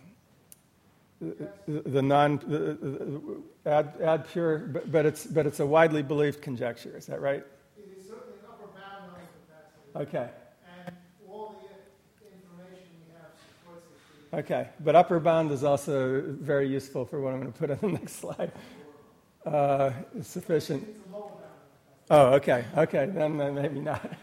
the 1.20 2.00
non 2.00 2.38
the, 2.38 3.42
add, 3.70 3.92
add 4.02 4.26
pure, 4.28 4.60
but, 4.60 4.90
but, 4.90 5.04
it's 5.04 5.26
but 5.26 5.44
it's 5.44 5.60
a 5.60 5.66
widely 5.66 6.02
believed 6.02 6.40
conjecture. 6.40 6.96
Is 6.96 7.04
that 7.04 7.20
right? 7.20 7.44
It 7.76 7.98
is 7.98 8.08
certainly 8.08 8.32
an 8.32 8.48
upper 8.48 8.68
bound 8.68 9.12
on 9.12 9.20
capacity. 9.92 10.16
Okay. 10.16 10.30
And 10.86 10.96
all 11.28 11.62
the 12.18 12.26
information 12.34 12.96
we 13.06 13.12
have 13.12 13.32
supports 13.60 13.88
it. 14.32 14.36
Okay, 14.38 14.70
but 14.80 14.96
upper 14.96 15.20
bound 15.20 15.52
is 15.52 15.64
also 15.64 16.22
very 16.40 16.66
useful 16.66 17.04
for 17.04 17.20
what 17.20 17.34
I'm 17.34 17.40
going 17.40 17.52
to 17.52 17.58
put 17.58 17.70
on 17.72 17.78
the 17.82 17.88
next 17.88 18.20
slide. 18.20 18.52
Uh, 19.44 19.90
sufficient. 20.22 20.88
It's 20.88 21.06
a 21.10 21.12
lower 21.12 21.28
bound. 21.28 21.42
Oh, 22.14 22.34
okay, 22.34 22.66
okay, 22.76 23.06
then, 23.06 23.38
maybe 23.54 23.80
not. 23.80 24.02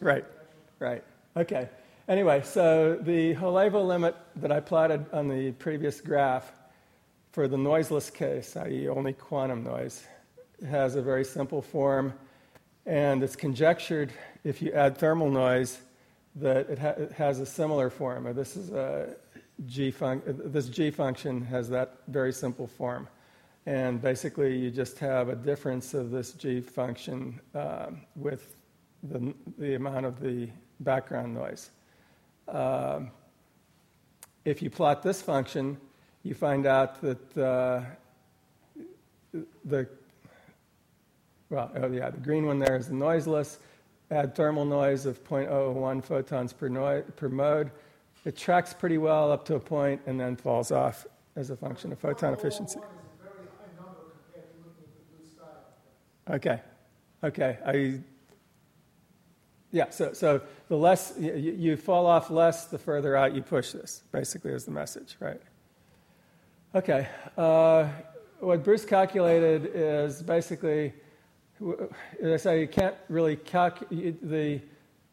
Right, 0.00 0.24
right. 0.78 1.02
Okay. 1.36 1.68
Anyway, 2.08 2.40
so 2.44 2.96
the 3.02 3.34
Holevo 3.34 3.84
limit 3.84 4.14
that 4.36 4.52
I 4.52 4.60
plotted 4.60 5.04
on 5.12 5.28
the 5.28 5.50
previous 5.52 6.00
graph 6.00 6.52
for 7.32 7.48
the 7.48 7.58
noiseless 7.58 8.08
case, 8.08 8.56
i.e., 8.56 8.88
only 8.88 9.12
quantum 9.12 9.64
noise, 9.64 10.04
has 10.66 10.94
a 10.94 11.02
very 11.02 11.24
simple 11.24 11.60
form, 11.60 12.14
and 12.86 13.22
it's 13.22 13.34
conjectured 13.36 14.12
if 14.44 14.62
you 14.62 14.72
add 14.72 14.96
thermal 14.96 15.30
noise 15.30 15.80
that 16.36 16.70
it, 16.70 16.78
ha- 16.78 16.94
it 16.96 17.12
has 17.12 17.40
a 17.40 17.46
similar 17.46 17.90
form. 17.90 18.32
This 18.34 18.56
is 18.56 18.70
a 18.70 19.16
G 19.66 19.90
fun- 19.90 20.22
this 20.26 20.68
G 20.68 20.90
function 20.90 21.42
has 21.42 21.68
that 21.70 21.98
very 22.06 22.32
simple 22.32 22.66
form. 22.68 23.08
And 23.68 24.00
basically, 24.00 24.56
you 24.56 24.70
just 24.70 24.98
have 25.00 25.28
a 25.28 25.36
difference 25.36 25.92
of 25.92 26.10
this 26.10 26.32
G 26.32 26.62
function 26.62 27.38
um, 27.54 28.00
with 28.16 28.56
the, 29.02 29.34
the 29.58 29.74
amount 29.74 30.06
of 30.06 30.20
the 30.20 30.48
background 30.80 31.34
noise. 31.34 31.68
Um, 32.48 33.10
if 34.46 34.62
you 34.62 34.70
plot 34.70 35.02
this 35.02 35.20
function, 35.20 35.76
you 36.22 36.32
find 36.32 36.64
out 36.64 37.02
that 37.02 37.36
uh, 37.36 37.82
the 39.66 39.86
well, 41.50 41.70
oh 41.76 41.92
yeah, 41.92 42.08
the 42.08 42.20
green 42.20 42.46
one 42.46 42.58
there 42.58 42.76
is 42.76 42.88
the 42.88 42.94
noiseless. 42.94 43.58
Add 44.10 44.34
thermal 44.34 44.64
noise 44.64 45.04
of 45.04 45.22
0.01 45.24 46.02
photons 46.02 46.54
per, 46.54 47.02
per 47.02 47.28
mode. 47.28 47.70
It 48.24 48.34
tracks 48.34 48.72
pretty 48.72 48.96
well 48.96 49.30
up 49.30 49.44
to 49.44 49.56
a 49.56 49.60
point 49.60 50.00
and 50.06 50.18
then 50.18 50.36
falls 50.36 50.72
off 50.72 51.06
as 51.36 51.50
a 51.50 51.56
function 51.56 51.92
of 51.92 51.98
photon 51.98 52.32
efficiency. 52.32 52.78
One 52.78 52.88
is 52.88 53.20
a 53.20 53.22
very 53.22 53.46
high 53.58 53.70
number 53.76 54.10
compared 54.10 54.50
to 54.50 54.58
looking 54.58 54.84
at 54.84 54.96
the 54.98 55.16
blue 55.16 55.26
sky. 55.30 55.44
Okay, 56.30 56.60
okay. 57.24 57.58
I 57.64 58.00
yeah. 59.70 59.90
So 59.90 60.12
so 60.12 60.42
the 60.68 60.76
less 60.76 61.14
you, 61.18 61.32
you 61.32 61.76
fall 61.76 62.06
off 62.06 62.30
less, 62.30 62.66
the 62.66 62.78
further 62.78 63.16
out 63.16 63.34
you 63.34 63.42
push 63.42 63.72
this. 63.72 64.02
Basically, 64.12 64.52
is 64.52 64.64
the 64.64 64.70
message, 64.70 65.16
right? 65.20 65.40
Okay. 66.74 67.08
Uh, 67.36 67.88
what 68.40 68.62
Bruce 68.62 68.84
calculated 68.84 69.70
is 69.74 70.22
basically, 70.22 70.92
as 72.22 72.32
I 72.32 72.36
say, 72.36 72.60
you 72.60 72.68
can't 72.68 72.94
really 73.08 73.36
calculate 73.36 74.22
the 74.22 74.60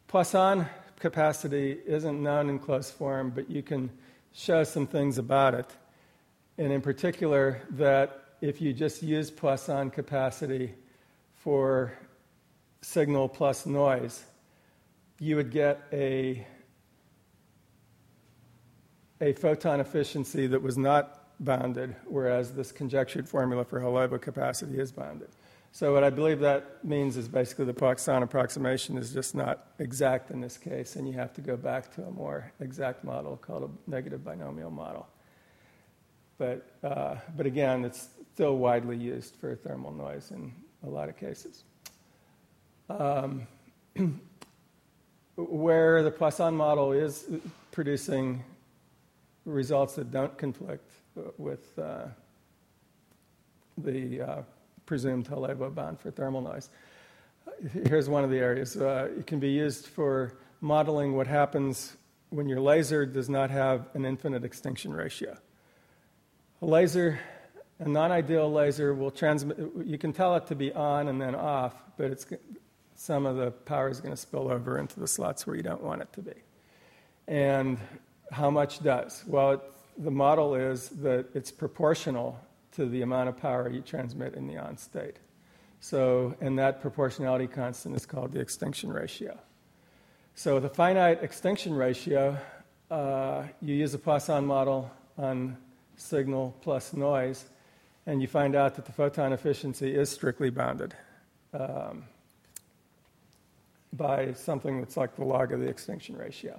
Poisson 0.06 0.66
capacity 1.00 1.78
isn't 1.86 2.22
known 2.22 2.48
in 2.48 2.58
closed 2.58 2.94
form, 2.94 3.30
but 3.30 3.50
you 3.50 3.62
can 3.62 3.90
show 4.32 4.64
some 4.64 4.86
things 4.86 5.18
about 5.18 5.54
it. 5.54 5.66
And 6.58 6.72
in 6.72 6.80
particular, 6.80 7.62
that 7.70 8.22
if 8.40 8.60
you 8.60 8.72
just 8.72 9.02
use 9.02 9.30
Poisson 9.30 9.90
capacity 9.90 10.74
for 11.46 11.92
signal 12.82 13.28
plus 13.28 13.66
noise, 13.66 14.24
you 15.20 15.36
would 15.36 15.52
get 15.52 15.80
a, 15.92 16.44
a 19.20 19.32
photon 19.34 19.78
efficiency 19.78 20.48
that 20.48 20.60
was 20.60 20.76
not 20.76 21.28
bounded, 21.38 21.94
whereas 22.04 22.52
this 22.54 22.72
conjectured 22.72 23.28
formula 23.28 23.64
for 23.64 23.78
Holevo 23.78 24.20
capacity 24.20 24.80
is 24.80 24.90
bounded. 24.90 25.28
So 25.70 25.92
what 25.92 26.02
I 26.02 26.10
believe 26.10 26.40
that 26.40 26.84
means 26.84 27.16
is 27.16 27.28
basically 27.28 27.66
the 27.66 27.74
Poisson 27.74 28.24
approximation 28.24 28.98
is 28.98 29.12
just 29.12 29.36
not 29.36 29.68
exact 29.78 30.32
in 30.32 30.40
this 30.40 30.58
case, 30.58 30.96
and 30.96 31.06
you 31.06 31.14
have 31.14 31.32
to 31.34 31.40
go 31.40 31.56
back 31.56 31.94
to 31.94 32.02
a 32.02 32.10
more 32.10 32.50
exact 32.58 33.04
model 33.04 33.36
called 33.36 33.70
a 33.70 33.90
negative 33.90 34.24
binomial 34.24 34.72
model. 34.72 35.06
But, 36.38 36.66
uh, 36.82 37.18
but 37.36 37.46
again, 37.46 37.84
it's 37.84 38.08
still 38.34 38.56
widely 38.56 38.96
used 38.96 39.36
for 39.36 39.54
thermal 39.54 39.92
noise 39.92 40.32
in 40.32 40.52
a 40.86 40.90
lot 40.90 41.08
of 41.08 41.16
cases. 41.16 41.64
Um, 42.88 43.46
where 45.36 46.02
the 46.02 46.10
Poisson 46.10 46.54
model 46.54 46.92
is 46.92 47.28
producing 47.72 48.42
results 49.44 49.94
that 49.94 50.10
don't 50.10 50.36
conflict 50.38 50.90
with 51.38 51.78
uh, 51.78 52.06
the 53.78 54.20
uh, 54.20 54.42
presumed 54.86 55.28
Holevo 55.28 55.74
bound 55.74 56.00
for 56.00 56.10
thermal 56.10 56.40
noise. 56.40 56.70
Here's 57.86 58.08
one 58.08 58.24
of 58.24 58.30
the 58.30 58.38
areas. 58.38 58.76
Uh, 58.76 59.08
it 59.18 59.26
can 59.26 59.38
be 59.38 59.50
used 59.50 59.86
for 59.86 60.34
modeling 60.60 61.16
what 61.16 61.26
happens 61.26 61.96
when 62.30 62.48
your 62.48 62.60
laser 62.60 63.06
does 63.06 63.28
not 63.28 63.50
have 63.50 63.88
an 63.94 64.04
infinite 64.04 64.44
extinction 64.44 64.92
ratio. 64.92 65.36
A 66.62 66.66
laser, 66.66 67.20
a 67.78 67.88
non 67.88 68.10
ideal 68.10 68.50
laser, 68.50 68.94
will 68.94 69.10
transmit, 69.10 69.58
you 69.84 69.98
can 69.98 70.12
tell 70.12 70.34
it 70.36 70.46
to 70.46 70.54
be 70.54 70.72
on 70.72 71.08
and 71.08 71.20
then 71.20 71.34
off, 71.34 71.74
but 71.96 72.10
it's, 72.10 72.26
some 72.94 73.26
of 73.26 73.36
the 73.36 73.50
power 73.50 73.90
is 73.90 74.00
going 74.00 74.14
to 74.14 74.20
spill 74.20 74.50
over 74.50 74.78
into 74.78 74.98
the 74.98 75.06
slots 75.06 75.46
where 75.46 75.56
you 75.56 75.62
don't 75.62 75.82
want 75.82 76.00
it 76.00 76.12
to 76.14 76.22
be. 76.22 76.34
And 77.28 77.78
how 78.32 78.50
much 78.50 78.82
does? 78.82 79.24
Well, 79.26 79.52
it, 79.52 79.60
the 79.98 80.10
model 80.10 80.54
is 80.54 80.88
that 80.88 81.26
it's 81.34 81.50
proportional 81.50 82.38
to 82.72 82.86
the 82.86 83.02
amount 83.02 83.28
of 83.28 83.36
power 83.36 83.70
you 83.70 83.80
transmit 83.80 84.34
in 84.34 84.46
the 84.46 84.56
on 84.58 84.76
state. 84.76 85.16
So, 85.80 86.34
and 86.40 86.58
that 86.58 86.80
proportionality 86.80 87.46
constant 87.46 87.96
is 87.96 88.06
called 88.06 88.32
the 88.32 88.40
extinction 88.40 88.92
ratio. 88.92 89.38
So, 90.34 90.56
a 90.56 90.68
finite 90.68 91.22
extinction 91.22 91.74
ratio, 91.74 92.36
uh, 92.90 93.44
you 93.60 93.74
use 93.74 93.94
a 93.94 93.98
Poisson 93.98 94.44
model 94.46 94.90
on 95.16 95.56
signal 95.96 96.54
plus 96.60 96.92
noise, 96.92 97.46
and 98.06 98.22
you 98.22 98.28
find 98.28 98.54
out 98.54 98.76
that 98.76 98.84
the 98.84 98.92
photon 98.92 99.32
efficiency 99.32 99.94
is 99.94 100.08
strictly 100.08 100.50
bounded 100.50 100.94
um, 101.52 102.04
by 103.92 104.32
something 104.32 104.80
that's 104.80 104.96
like 104.96 105.16
the 105.16 105.24
log 105.24 105.52
of 105.52 105.60
the 105.60 105.68
extinction 105.68 106.16
ratio. 106.16 106.58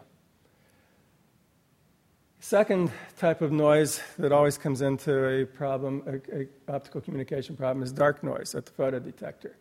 Second 2.40 2.92
type 3.18 3.42
of 3.42 3.52
noise 3.52 4.02
that 4.20 4.32
always 4.32 4.58
comes 4.58 4.82
into 4.82 5.42
a 5.42 5.46
problem, 5.46 6.04
a, 6.06 6.42
a 6.42 6.48
optical 6.74 7.02
communication 7.02 7.56
problem, 7.56 7.82
is 7.82 7.92
dark 7.92 8.24
noise 8.24 8.54
at 8.54 8.66
the 8.66 8.72
photodetector. 8.72 9.54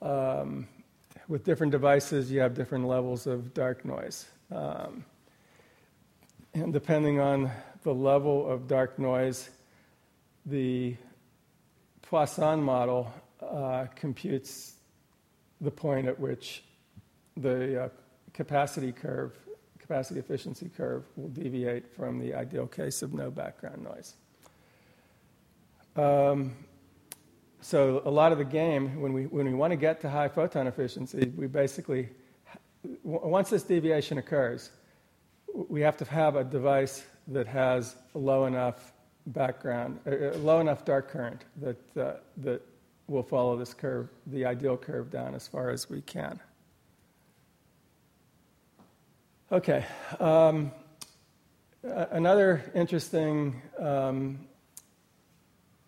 Um, 0.00 0.66
with 1.28 1.44
different 1.44 1.72
devices, 1.72 2.30
you 2.30 2.40
have 2.40 2.54
different 2.54 2.86
levels 2.86 3.26
of 3.26 3.52
dark 3.52 3.84
noise. 3.84 4.26
Um, 4.50 5.04
and 6.54 6.72
depending 6.72 7.20
on 7.20 7.50
the 7.82 7.94
level 7.94 8.50
of 8.50 8.66
dark 8.66 8.98
noise, 8.98 9.50
the 10.46 10.96
Poisson 12.02 12.62
model 12.62 13.12
uh, 13.40 13.86
computes 13.94 14.74
the 15.60 15.70
point 15.70 16.08
at 16.08 16.18
which 16.18 16.64
the 17.36 17.84
uh, 17.84 17.88
capacity 18.32 18.92
curve 18.92 19.32
capacity 19.90 20.20
efficiency 20.20 20.70
curve 20.76 21.02
will 21.16 21.28
deviate 21.30 21.92
from 21.96 22.20
the 22.20 22.32
ideal 22.32 22.64
case 22.64 23.02
of 23.02 23.12
no 23.12 23.28
background 23.28 23.82
noise. 23.82 24.14
Um, 25.96 26.52
so 27.60 28.00
a 28.04 28.10
lot 28.10 28.30
of 28.30 28.38
the 28.38 28.44
game, 28.44 29.00
when 29.00 29.12
we, 29.12 29.24
when 29.24 29.46
we 29.46 29.52
want 29.52 29.72
to 29.72 29.76
get 29.76 30.00
to 30.02 30.08
high 30.08 30.28
photon 30.28 30.68
efficiency, 30.68 31.32
we 31.36 31.48
basically, 31.48 32.08
once 33.02 33.50
this 33.50 33.64
deviation 33.64 34.18
occurs, 34.18 34.70
we 35.52 35.80
have 35.80 35.96
to 35.96 36.04
have 36.04 36.36
a 36.36 36.44
device 36.44 37.02
that 37.26 37.48
has 37.48 37.96
low 38.14 38.46
enough 38.46 38.92
background, 39.32 39.98
uh, 40.06 40.10
uh, 40.10 40.38
low 40.38 40.60
enough 40.60 40.84
dark 40.84 41.10
current 41.10 41.44
that, 41.56 41.96
uh, 41.96 42.12
that 42.38 42.62
will 43.08 43.22
follow 43.22 43.56
this 43.56 43.74
curve, 43.74 44.08
the 44.26 44.44
ideal 44.44 44.76
curve 44.76 45.10
down 45.10 45.34
as 45.34 45.46
far 45.46 45.70
as 45.70 45.90
we 45.90 46.00
can. 46.02 46.38
Okay. 49.52 49.84
Um, 50.20 50.70
another 51.82 52.70
interesting 52.74 53.60
um, 53.78 54.38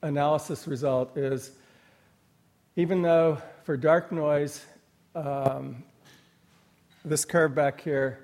analysis 0.02 0.66
result 0.66 1.16
is 1.16 1.52
even 2.76 3.02
though 3.02 3.40
for 3.64 3.76
dark 3.76 4.10
noise, 4.10 4.64
um, 5.14 5.84
this 7.04 7.24
curve 7.24 7.54
back 7.54 7.80
here, 7.80 8.18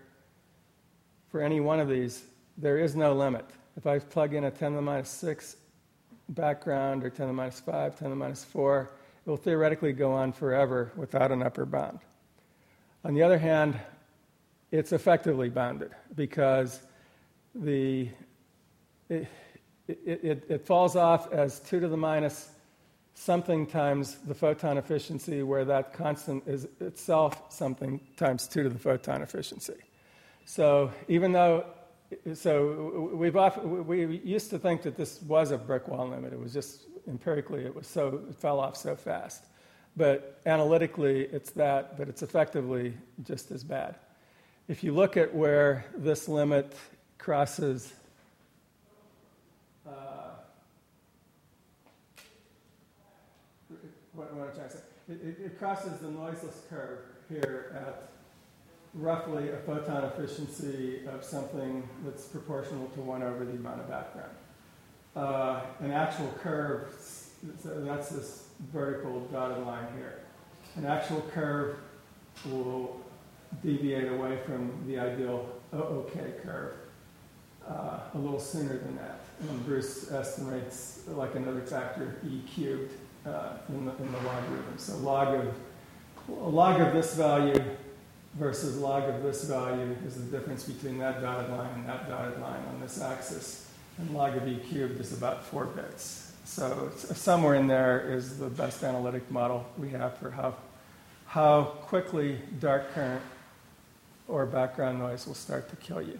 for 1.30 1.42
any 1.42 1.60
one 1.60 1.78
of 1.78 1.88
these, 1.88 2.24
there 2.56 2.78
is 2.78 2.96
no 2.96 3.12
limit. 3.12 3.44
If 3.78 3.86
I 3.86 4.00
plug 4.00 4.34
in 4.34 4.42
a 4.42 4.50
10 4.50 4.72
to 4.72 4.76
the 4.76 4.82
minus 4.82 5.08
6 5.08 5.56
background 6.30 7.04
or 7.04 7.10
10 7.10 7.18
to 7.18 7.26
the 7.26 7.32
minus 7.32 7.60
5, 7.60 7.96
10 7.96 8.06
to 8.06 8.08
the 8.08 8.16
minus 8.16 8.42
4, 8.42 8.90
it 9.24 9.30
will 9.30 9.36
theoretically 9.36 9.92
go 9.92 10.10
on 10.10 10.32
forever 10.32 10.90
without 10.96 11.30
an 11.30 11.44
upper 11.44 11.64
bound. 11.64 12.00
On 13.04 13.14
the 13.14 13.22
other 13.22 13.38
hand, 13.38 13.78
it's 14.72 14.90
effectively 14.90 15.48
bounded 15.48 15.92
because 16.16 16.80
the, 17.54 18.08
it, 19.08 19.28
it, 19.86 20.44
it, 20.48 20.66
falls 20.66 20.96
off 20.96 21.32
as 21.32 21.60
2 21.60 21.78
to 21.78 21.86
the 21.86 21.96
minus 21.96 22.50
something 23.14 23.64
times 23.64 24.16
the 24.26 24.34
photon 24.34 24.76
efficiency, 24.76 25.44
where 25.44 25.64
that 25.64 25.92
constant 25.92 26.42
is 26.48 26.66
itself 26.80 27.52
something 27.52 28.00
times 28.16 28.48
2 28.48 28.64
to 28.64 28.70
the 28.70 28.78
photon 28.78 29.22
efficiency. 29.22 29.76
So 30.46 30.90
even 31.06 31.30
though, 31.30 31.64
so 32.34 33.10
we've 33.14 33.36
often, 33.36 33.86
we 33.86 34.18
used 34.24 34.50
to 34.50 34.58
think 34.58 34.82
that 34.82 34.96
this 34.96 35.20
was 35.22 35.50
a 35.50 35.58
brick 35.58 35.88
wall 35.88 36.08
limit. 36.08 36.32
It 36.32 36.40
was 36.40 36.52
just 36.52 36.84
empirically, 37.06 37.64
it 37.64 37.74
was 37.74 37.86
so, 37.86 38.22
it 38.28 38.34
fell 38.34 38.60
off 38.60 38.76
so 38.76 38.96
fast. 38.96 39.44
But 39.96 40.40
analytically, 40.46 41.22
it's 41.32 41.50
that, 41.52 41.96
but 41.98 42.08
it's 42.08 42.22
effectively 42.22 42.94
just 43.24 43.50
as 43.50 43.64
bad. 43.64 43.96
If 44.68 44.84
you 44.84 44.94
look 44.94 45.16
at 45.16 45.34
where 45.34 45.84
this 45.96 46.28
limit 46.28 46.74
crosses 47.18 47.92
uh, 49.86 49.92
what, 54.14 54.32
what 54.34 54.42
am 54.42 54.48
I 54.50 54.54
trying 54.54 54.68
to 54.68 54.76
say? 54.76 54.82
It, 55.08 55.12
it, 55.12 55.36
it 55.44 55.58
crosses 55.58 55.98
the 56.00 56.10
noiseless 56.10 56.62
curve 56.68 57.00
here 57.28 57.74
at 57.74 58.10
roughly 58.98 59.50
a 59.50 59.56
photon 59.58 60.04
efficiency 60.04 61.00
of 61.06 61.22
something 61.24 61.88
that's 62.04 62.24
proportional 62.24 62.86
to 62.88 63.00
1 63.00 63.22
over 63.22 63.44
the 63.44 63.52
amount 63.52 63.80
of 63.80 63.88
background. 63.88 64.34
Uh, 65.14 65.60
an 65.80 65.92
actual 65.92 66.32
curve, 66.40 66.88
so 67.62 67.80
that's 67.84 68.10
this 68.10 68.48
vertical 68.72 69.20
dotted 69.32 69.64
line 69.64 69.86
here. 69.96 70.20
An 70.76 70.84
actual 70.84 71.20
curve 71.32 71.76
will 72.50 73.00
deviate 73.62 74.12
away 74.12 74.38
from 74.44 74.72
the 74.86 74.98
ideal 74.98 75.48
OOK 75.72 76.42
curve 76.42 76.74
uh, 77.68 78.00
a 78.14 78.18
little 78.18 78.40
sooner 78.40 78.78
than 78.78 78.96
that. 78.96 79.20
And 79.40 79.64
Bruce 79.64 80.10
estimates 80.10 81.02
like 81.08 81.34
another 81.36 81.60
factor 81.60 82.16
e 82.28 82.40
cubed 82.52 82.92
uh, 83.26 83.58
in, 83.68 83.84
the, 83.84 83.92
in 83.96 84.12
the 84.12 84.18
logarithm. 84.18 84.74
So 84.76 84.96
log 84.98 85.34
of, 85.34 85.54
log 86.28 86.80
of 86.80 86.92
this 86.92 87.14
value 87.14 87.62
versus 88.38 88.76
log 88.76 89.08
of 89.08 89.22
this 89.22 89.44
value 89.44 89.96
is 90.06 90.14
the 90.14 90.38
difference 90.38 90.64
between 90.64 90.98
that 90.98 91.20
dotted 91.20 91.50
line 91.50 91.70
and 91.74 91.88
that 91.88 92.08
dotted 92.08 92.40
line 92.40 92.62
on 92.72 92.80
this 92.80 93.00
axis. 93.00 93.70
And 93.98 94.14
log 94.14 94.36
of 94.36 94.46
e 94.46 94.60
cubed 94.70 95.00
is 95.00 95.12
about 95.12 95.44
four 95.44 95.64
bits. 95.66 96.32
So 96.44 96.90
somewhere 96.96 97.56
in 97.56 97.66
there 97.66 98.12
is 98.12 98.38
the 98.38 98.48
best 98.48 98.84
analytic 98.84 99.28
model 99.30 99.66
we 99.76 99.90
have 99.90 100.16
for 100.18 100.30
how, 100.30 100.54
how 101.26 101.64
quickly 101.64 102.38
dark 102.60 102.94
current 102.94 103.22
or 104.28 104.46
background 104.46 104.98
noise 104.98 105.26
will 105.26 105.34
start 105.34 105.68
to 105.70 105.76
kill 105.76 106.00
you. 106.00 106.18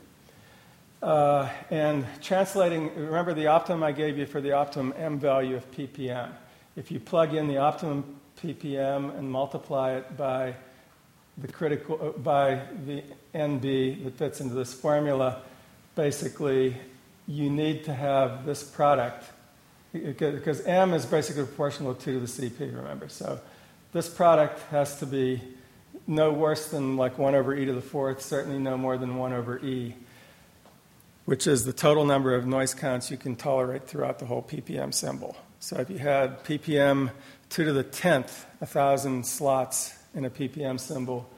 Uh, 1.01 1.49
and 1.71 2.05
translating, 2.21 2.93
remember 2.97 3.33
the 3.33 3.47
optimum 3.47 3.85
I 3.85 3.93
gave 3.93 4.19
you 4.19 4.27
for 4.27 4.41
the 4.41 4.53
optimum 4.53 4.93
m 4.97 5.19
value 5.21 5.57
of 5.57 5.71
ppm. 5.71 6.33
If 6.75 6.91
you 6.91 6.99
plug 6.99 7.35
in 7.35 7.47
the 7.47 7.59
optimum 7.59 8.17
ppm 8.43 9.17
and 9.17 9.31
multiply 9.31 9.93
it 9.93 10.17
by 10.17 10.55
the 11.39 11.49
critical 11.49 11.99
uh, 12.01 12.19
by 12.19 12.61
the 12.87 13.03
NB 13.35 14.05
that 14.05 14.15
fits 14.15 14.41
into 14.41 14.55
this 14.55 14.75
formula, 14.75 15.43
basically 15.95 16.77
you 17.27 17.51
need 17.51 17.85
to 17.85 17.95
have 17.95 18.45
this 18.47 18.65
product 18.65 19.31
because 19.93 20.61
M 20.63 20.93
is 20.93 21.07
basically 21.07 21.45
proportional 21.45 21.95
to 21.95 22.05
2 22.05 22.13
to 22.15 22.21
the 22.21 22.27
CP, 22.27 22.77
remember. 22.77 23.09
So 23.09 23.41
this 23.93 24.09
product 24.09 24.61
has 24.71 24.99
to 25.01 25.07
be 25.07 25.41
no 26.07 26.33
worse 26.33 26.69
than 26.69 26.97
like 26.97 27.19
1 27.19 27.35
over 27.35 27.55
e 27.55 27.65
to 27.65 27.73
the 27.73 27.81
fourth, 27.81 28.23
certainly 28.23 28.59
no 28.59 28.77
more 28.77 28.99
than 28.99 29.17
1 29.17 29.33
over 29.33 29.59
e, 29.59 29.95
which 31.25 31.47
is 31.47 31.65
the 31.65 31.73
total 31.73 32.05
number 32.05 32.35
of 32.35 32.47
noise 32.47 32.75
counts 32.75 33.11
you 33.11 33.17
can 33.17 33.37
tolerate 33.37 33.87
throughout 33.87 34.19
the 34.19 34.27
whole 34.27 34.43
ppm 34.43 34.93
symbol. 34.93 35.37
So 35.61 35.77
if 35.77 35.91
you 35.91 35.99
had 35.99 36.45
ppm 36.45 37.11
2 37.51 37.65
to 37.65 37.73
the 37.73 37.85
10th, 37.85 38.45
1,000 38.59 39.27
slots 39.27 39.98
in 40.15 40.25
a 40.25 40.31
ppm 40.31 40.79
symbol, 40.79 41.29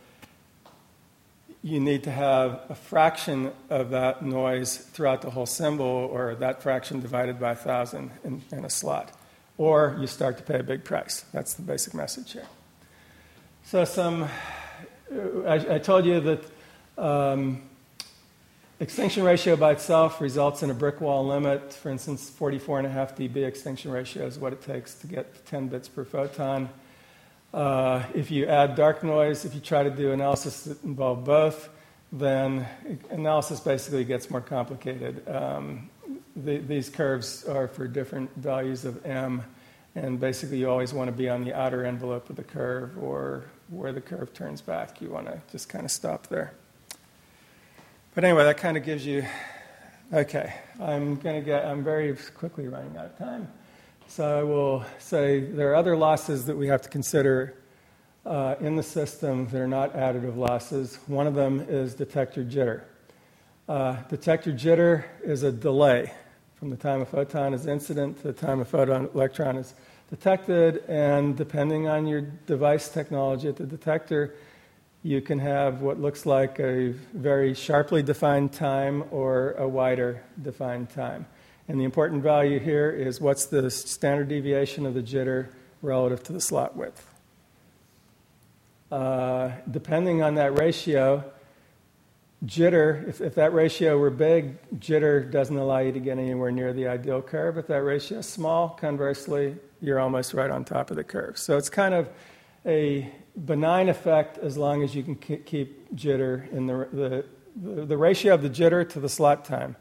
you 1.62 1.78
need 1.78 2.04
to 2.04 2.10
have 2.10 2.62
a 2.70 2.74
fraction 2.74 3.52
of 3.68 3.90
that 3.90 4.24
noise 4.24 4.78
throughout 4.78 5.20
the 5.20 5.30
whole 5.30 5.46
symbol, 5.46 5.84
or 5.86 6.34
that 6.36 6.62
fraction 6.62 7.00
divided 7.00 7.38
by 7.38 7.52
a 7.52 7.54
1,000 7.54 8.10
in, 8.24 8.42
in 8.50 8.64
a 8.64 8.70
slot. 8.70 9.12
Or 9.58 9.96
you 10.00 10.06
start 10.06 10.38
to 10.38 10.42
pay 10.42 10.60
a 10.60 10.62
big 10.62 10.84
price. 10.84 11.24
That's 11.32 11.52
the 11.52 11.62
basic 11.62 11.92
message 11.92 12.32
here. 12.32 12.46
So, 13.64 13.84
some, 13.84 14.26
I, 15.46 15.74
I 15.74 15.78
told 15.78 16.06
you 16.06 16.20
that 16.20 16.44
um, 16.96 17.60
extinction 18.80 19.22
ratio 19.22 19.54
by 19.54 19.72
itself 19.72 20.18
results 20.22 20.62
in 20.62 20.70
a 20.70 20.74
brick 20.74 21.02
wall 21.02 21.26
limit. 21.26 21.74
For 21.74 21.90
instance, 21.90 22.30
44.5 22.30 23.16
dB 23.18 23.46
extinction 23.46 23.90
ratio 23.90 24.24
is 24.24 24.38
what 24.38 24.54
it 24.54 24.62
takes 24.62 24.94
to 24.94 25.06
get 25.06 25.44
10 25.44 25.68
bits 25.68 25.88
per 25.88 26.06
photon. 26.06 26.70
Uh, 27.53 28.05
if 28.14 28.30
you 28.30 28.46
add 28.46 28.76
dark 28.76 29.03
noise, 29.03 29.44
if 29.44 29.55
you 29.55 29.61
try 29.61 29.82
to 29.82 29.90
do 29.90 30.12
analysis 30.12 30.62
that 30.62 30.82
involve 30.84 31.24
both, 31.24 31.68
then 32.12 32.66
analysis 33.11 33.61
basically 33.61 34.05
gets 34.05 34.30
more 34.30 34.40
complicated. 34.40 35.28
Um, 35.28 35.90
the, 36.36 36.59
these 36.59 36.88
curves 36.88 37.44
are 37.44 37.68
for 37.68 37.88
different 37.88 38.34
values 38.36 38.84
of 38.84 39.05
m, 39.05 39.42
and 39.94 40.20
basically 40.20 40.59
you 40.59 40.70
always 40.70 40.92
want 40.92 41.09
to 41.09 41.16
be 41.16 41.28
on 41.28 41.44
the 41.44 41.53
outer 41.53 41.84
envelope 41.84 42.30
of 42.30 42.36
the 42.36 42.44
curve 42.44 42.96
or 43.03 43.44
where 43.68 43.92
the 43.92 44.01
curve 44.01 44.32
turns 44.32 44.61
back. 44.61 45.01
You 45.01 45.11
want 45.11 45.26
to 45.26 45.40
just 45.51 45.68
kind 45.68 45.84
of 45.84 45.90
stop 45.90 46.28
there. 46.28 46.53
But 48.14 48.24
anyway, 48.24 48.44
that 48.44 48.59
kind 48.59 48.76
of 48.76 48.84
gives 48.84 49.05
you. 49.05 49.24
Okay, 50.12 50.53
I'm 50.80 51.16
going 51.16 51.40
to 51.40 51.44
get. 51.44 51.64
I'm 51.64 51.84
very 51.84 52.16
quickly 52.34 52.66
running 52.66 52.96
out 52.96 53.07
of 53.07 53.18
time. 53.18 53.48
So 54.11 54.40
I 54.40 54.42
will 54.42 54.84
say 54.98 55.38
there 55.38 55.70
are 55.70 55.76
other 55.76 55.96
losses 55.96 56.46
that 56.46 56.56
we 56.56 56.66
have 56.66 56.82
to 56.82 56.88
consider 56.88 57.54
uh, 58.26 58.56
in 58.61 58.74
the 58.74 58.82
system 58.82 59.46
that 59.46 59.61
are 59.61 59.68
not 59.68 59.94
additive 59.94 60.36
losses. 60.36 60.98
One 61.06 61.28
of 61.28 61.36
them 61.36 61.64
is 61.68 61.94
detector 61.94 62.42
jitter. 62.42 62.82
Uh, 63.68 64.02
detector 64.08 64.52
jitter 64.52 65.04
is 65.22 65.44
a 65.44 65.52
delay 65.52 66.12
from 66.56 66.70
the 66.70 66.76
time 66.76 67.02
a 67.02 67.06
photon 67.06 67.54
is 67.54 67.66
incident 67.66 68.16
to 68.16 68.24
the 68.24 68.32
time 68.32 68.58
a 68.58 68.64
photon 68.64 69.08
electron 69.14 69.56
is 69.56 69.74
detected, 70.11 70.82
and 70.88 71.36
depending 71.36 71.86
on 71.86 72.08
your 72.08 72.22
device 72.22 72.88
technology 72.88 73.46
at 73.46 73.54
the 73.54 73.64
detector, 73.64 74.34
you 75.04 75.20
can 75.20 75.38
have 75.38 75.82
what 75.82 76.00
looks 76.00 76.26
like 76.26 76.58
a 76.58 76.88
very 77.14 77.54
sharply 77.54 78.02
defined 78.02 78.52
time 78.52 79.04
or 79.12 79.52
a 79.52 79.68
wider 79.68 80.20
defined 80.42 80.90
time. 80.90 81.26
And 81.70 81.78
the 81.78 81.84
important 81.84 82.24
value 82.24 82.58
here 82.58 82.90
is 82.90 83.20
what's 83.20 83.46
the 83.46 83.70
standard 83.70 84.26
deviation 84.26 84.86
of 84.86 84.94
the 84.94 85.02
jitter 85.02 85.50
relative 85.82 86.20
to 86.24 86.32
the 86.32 86.40
slot 86.40 86.76
width. 86.76 87.08
Uh, 88.90 89.52
depending 89.70 90.20
on 90.20 90.34
that 90.34 90.58
ratio, 90.58 91.22
jitter, 92.44 93.08
if, 93.08 93.20
if 93.20 93.36
that 93.36 93.52
ratio 93.52 93.96
were 93.98 94.10
big, 94.10 94.56
jitter 94.80 95.30
doesn't 95.30 95.56
allow 95.56 95.78
you 95.78 95.92
to 95.92 96.00
get 96.00 96.18
anywhere 96.18 96.50
near 96.50 96.72
the 96.72 96.88
ideal 96.88 97.22
curve. 97.22 97.56
If 97.56 97.68
that 97.68 97.84
ratio 97.84 98.18
is 98.18 98.26
small, 98.26 98.70
conversely, 98.70 99.54
you're 99.80 100.00
almost 100.00 100.34
right 100.34 100.50
on 100.50 100.64
top 100.64 100.90
of 100.90 100.96
the 100.96 101.04
curve. 101.04 101.38
So 101.38 101.56
it's 101.56 101.70
kind 101.70 101.94
of 101.94 102.08
a 102.66 103.08
benign 103.44 103.88
effect 103.88 104.38
as 104.38 104.58
long 104.58 104.82
as 104.82 104.96
you 104.96 105.04
can 105.04 105.14
keep 105.14 105.94
jitter 105.94 106.50
in 106.50 106.66
the, 106.66 106.88
the, 106.92 107.24
the, 107.54 107.86
the 107.86 107.96
ratio 107.96 108.34
of 108.34 108.42
the 108.42 108.50
jitter 108.50 108.88
to 108.88 108.98
the 108.98 109.08
slot 109.08 109.44
time 109.44 109.76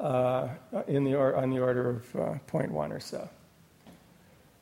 uh, 0.00 0.48
in 0.86 1.04
the 1.04 1.14
or, 1.14 1.36
on 1.36 1.50
the 1.50 1.58
order 1.58 1.90
of 1.90 2.16
uh, 2.16 2.18
0.1 2.50 2.90
or 2.90 3.00
so. 3.00 3.28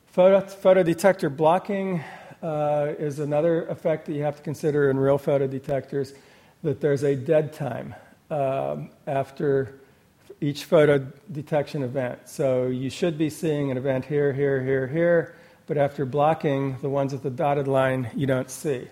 Photo, 0.07 0.41
photodetector 0.41 1.35
blocking 1.35 2.03
uh, 2.41 2.93
is 2.97 3.19
another 3.19 3.67
effect 3.67 4.05
that 4.05 4.13
you 4.13 4.23
have 4.23 4.37
to 4.37 4.41
consider 4.41 4.89
in 4.89 4.97
real 4.97 5.19
photodetectors, 5.19 6.15
that 6.63 6.81
there's 6.81 7.03
a 7.03 7.15
dead 7.15 7.53
time 7.53 7.93
um, 8.29 8.89
after 9.05 9.79
each 10.41 10.65
photo 10.65 10.99
detection 11.31 11.83
event. 11.83 12.19
So 12.25 12.67
you 12.67 12.89
should 12.89 13.17
be 13.17 13.29
seeing 13.29 13.71
an 13.71 13.77
event 13.77 14.05
here, 14.05 14.33
here, 14.33 14.63
here, 14.63 14.87
here, 14.87 15.35
but 15.65 15.77
after 15.77 16.05
blocking, 16.05 16.77
the 16.81 16.89
ones 16.89 17.13
at 17.13 17.23
the 17.23 17.29
dotted 17.29 17.67
line 17.67 18.09
you 18.15 18.27
don't 18.27 18.49
see. 18.49 18.87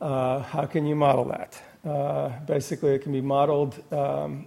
Uh, 0.00 0.40
how 0.40 0.66
can 0.66 0.86
you 0.86 0.94
model 0.94 1.24
that? 1.26 1.60
Uh, 1.88 2.30
basically, 2.46 2.94
it 2.94 3.02
can 3.02 3.12
be 3.12 3.20
modeled 3.20 3.80
um, 3.92 4.46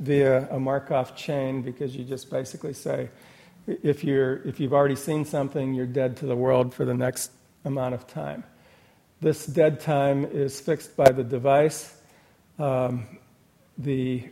via 0.00 0.48
a 0.50 0.58
Markov 0.58 1.16
chain 1.16 1.62
because 1.62 1.94
you 1.94 2.04
just 2.04 2.30
basically 2.30 2.72
say, 2.72 3.08
if, 3.66 4.04
you're, 4.04 4.36
if 4.46 4.60
you've 4.60 4.74
already 4.74 4.96
seen 4.96 5.24
something, 5.24 5.74
you're 5.74 5.86
dead 5.86 6.16
to 6.18 6.26
the 6.26 6.36
world 6.36 6.74
for 6.74 6.84
the 6.84 6.94
next 6.94 7.30
amount 7.64 7.94
of 7.94 8.06
time. 8.06 8.44
This 9.20 9.46
dead 9.46 9.80
time 9.80 10.24
is 10.24 10.60
fixed 10.60 10.96
by 10.96 11.10
the 11.10 11.24
device. 11.24 11.96
Um, 12.58 13.18
the, 13.78 14.28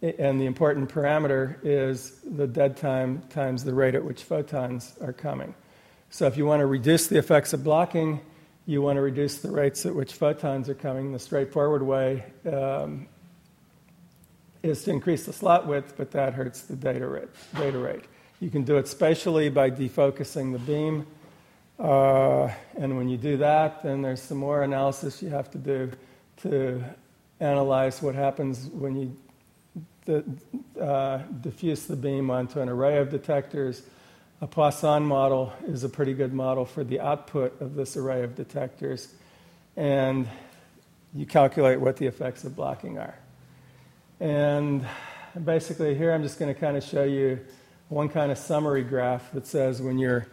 and 0.00 0.40
the 0.40 0.46
important 0.46 0.88
parameter 0.88 1.58
is 1.64 2.20
the 2.24 2.46
dead 2.46 2.76
time 2.76 3.22
times 3.30 3.64
the 3.64 3.74
rate 3.74 3.94
at 3.94 4.04
which 4.04 4.22
photons 4.22 4.94
are 5.00 5.12
coming. 5.12 5.54
So 6.10 6.26
if 6.26 6.36
you 6.36 6.46
want 6.46 6.60
to 6.60 6.66
reduce 6.66 7.08
the 7.08 7.18
effects 7.18 7.52
of 7.52 7.64
blocking, 7.64 8.20
you 8.66 8.82
want 8.82 8.96
to 8.96 9.02
reduce 9.02 9.38
the 9.38 9.50
rates 9.50 9.84
at 9.84 9.94
which 9.94 10.12
photons 10.14 10.68
are 10.68 10.74
coming. 10.74 11.12
The 11.12 11.18
straightforward 11.18 11.82
way 11.82 12.24
um, 12.50 13.08
is 14.62 14.84
to 14.84 14.90
increase 14.90 15.26
the 15.26 15.32
slot 15.32 15.66
width, 15.66 15.94
but 15.96 16.10
that 16.12 16.34
hurts 16.34 16.62
the 16.62 16.76
data 16.76 17.06
rate. 17.06 17.28
Data 17.56 17.78
rate. 17.78 18.04
You 18.40 18.50
can 18.50 18.62
do 18.62 18.76
it 18.76 18.88
spatially 18.88 19.48
by 19.48 19.70
defocusing 19.70 20.52
the 20.52 20.58
beam. 20.58 21.06
Uh, 21.78 22.50
and 22.76 22.96
when 22.96 23.08
you 23.08 23.16
do 23.16 23.36
that, 23.36 23.82
then 23.82 24.02
there's 24.02 24.22
some 24.22 24.38
more 24.38 24.62
analysis 24.62 25.22
you 25.22 25.30
have 25.30 25.50
to 25.52 25.58
do 25.58 25.90
to 26.42 26.82
analyze 27.40 28.02
what 28.02 28.14
happens 28.14 28.66
when 28.66 28.96
you 28.96 29.16
uh, 30.80 31.18
diffuse 31.40 31.86
the 31.86 31.96
beam 31.96 32.30
onto 32.30 32.60
an 32.60 32.68
array 32.68 32.98
of 32.98 33.10
detectors. 33.10 33.82
A 34.40 34.46
Poisson 34.46 35.02
model 35.02 35.52
is 35.66 35.84
a 35.84 35.88
pretty 35.88 36.14
good 36.14 36.32
model 36.32 36.64
for 36.64 36.84
the 36.84 37.00
output 37.00 37.60
of 37.60 37.74
this 37.74 37.96
array 37.96 38.22
of 38.22 38.34
detectors, 38.34 39.12
and 39.76 40.28
you 41.12 41.26
calculate 41.26 41.80
what 41.80 41.96
the 41.96 42.06
effects 42.06 42.44
of 42.44 42.54
blocking 42.56 42.98
are. 42.98 43.18
And 44.20 44.86
basically, 45.44 45.94
here 45.94 46.12
I'm 46.12 46.22
just 46.22 46.38
going 46.38 46.52
to 46.52 46.60
kind 46.60 46.76
of 46.76 46.82
show 46.82 47.04
you 47.04 47.38
one 47.88 48.08
kind 48.08 48.32
of 48.32 48.38
summary 48.38 48.82
graph 48.82 49.30
that 49.32 49.46
says 49.46 49.80
when 49.80 49.98
you're 49.98 50.26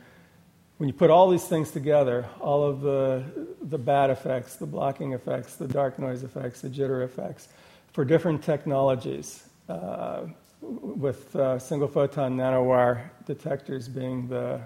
when 0.77 0.89
you 0.89 0.93
put 0.93 1.09
all 1.09 1.29
these 1.29 1.45
things 1.45 1.71
together, 1.71 2.25
all 2.41 2.63
of 2.65 2.81
the, 2.81 3.23
the 3.61 3.77
bad 3.77 4.09
effects, 4.09 4.57
the 4.57 4.65
blocking 4.65 5.13
effects, 5.13 5.55
the 5.55 5.69
dark 5.69 5.97
noise 5.97 6.21
effects, 6.21 6.59
the 6.59 6.67
jitter 6.67 7.05
effects, 7.05 7.47
for 7.93 8.03
different 8.03 8.43
technologies, 8.43 9.47
uh, 9.69 10.25
with 10.61 11.33
uh, 11.35 11.59
single 11.59 11.87
photon 11.87 12.35
nanowire 12.35 13.09
detectors 13.25 13.87
being 13.87 14.27
the, 14.27 14.59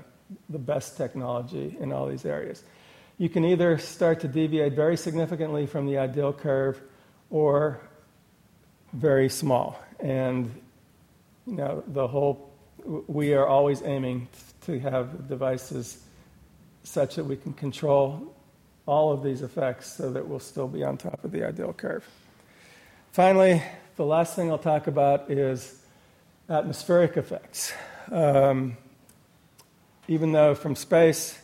the 0.49 0.57
best 0.57 0.97
technology 0.97 1.77
in 1.79 1.91
all 1.91 2.07
these 2.07 2.25
areas. 2.25 2.63
You 3.19 3.29
can 3.29 3.45
either 3.45 3.77
start 3.77 4.19
to 4.21 4.27
deviate 4.27 4.73
very 4.73 4.97
significantly 4.97 5.67
from 5.67 5.85
the 5.85 5.99
ideal 5.99 6.33
curve 6.33 6.81
or 7.29 7.81
very 8.93 9.29
small. 9.29 9.79
And 9.99 10.53
you 11.47 11.55
know, 11.55 11.83
the 11.87 12.07
whole, 12.07 12.51
we 12.85 13.33
are 13.33 13.47
always 13.47 13.81
aiming 13.81 14.27
to 14.65 14.79
have 14.79 15.27
devices 15.27 16.03
such 16.83 17.15
that 17.15 17.23
we 17.23 17.35
can 17.35 17.53
control 17.53 18.35
all 18.85 19.11
of 19.11 19.23
these 19.23 19.41
effects 19.41 19.91
so 19.91 20.11
that 20.11 20.27
we'll 20.27 20.39
still 20.39 20.67
be 20.67 20.83
on 20.83 20.97
top 20.97 21.23
of 21.23 21.31
the 21.31 21.43
ideal 21.43 21.73
curve. 21.73 22.05
Finally, 23.11 23.61
the 23.95 24.05
last 24.05 24.35
thing 24.35 24.51
I'll 24.51 24.57
talk 24.57 24.87
about 24.87 25.31
is 25.31 25.79
atmospheric 26.49 27.17
effects. 27.17 27.73
Um, 28.11 28.77
even 30.07 30.31
though 30.31 30.55
from 30.55 30.75
space, 30.75 31.38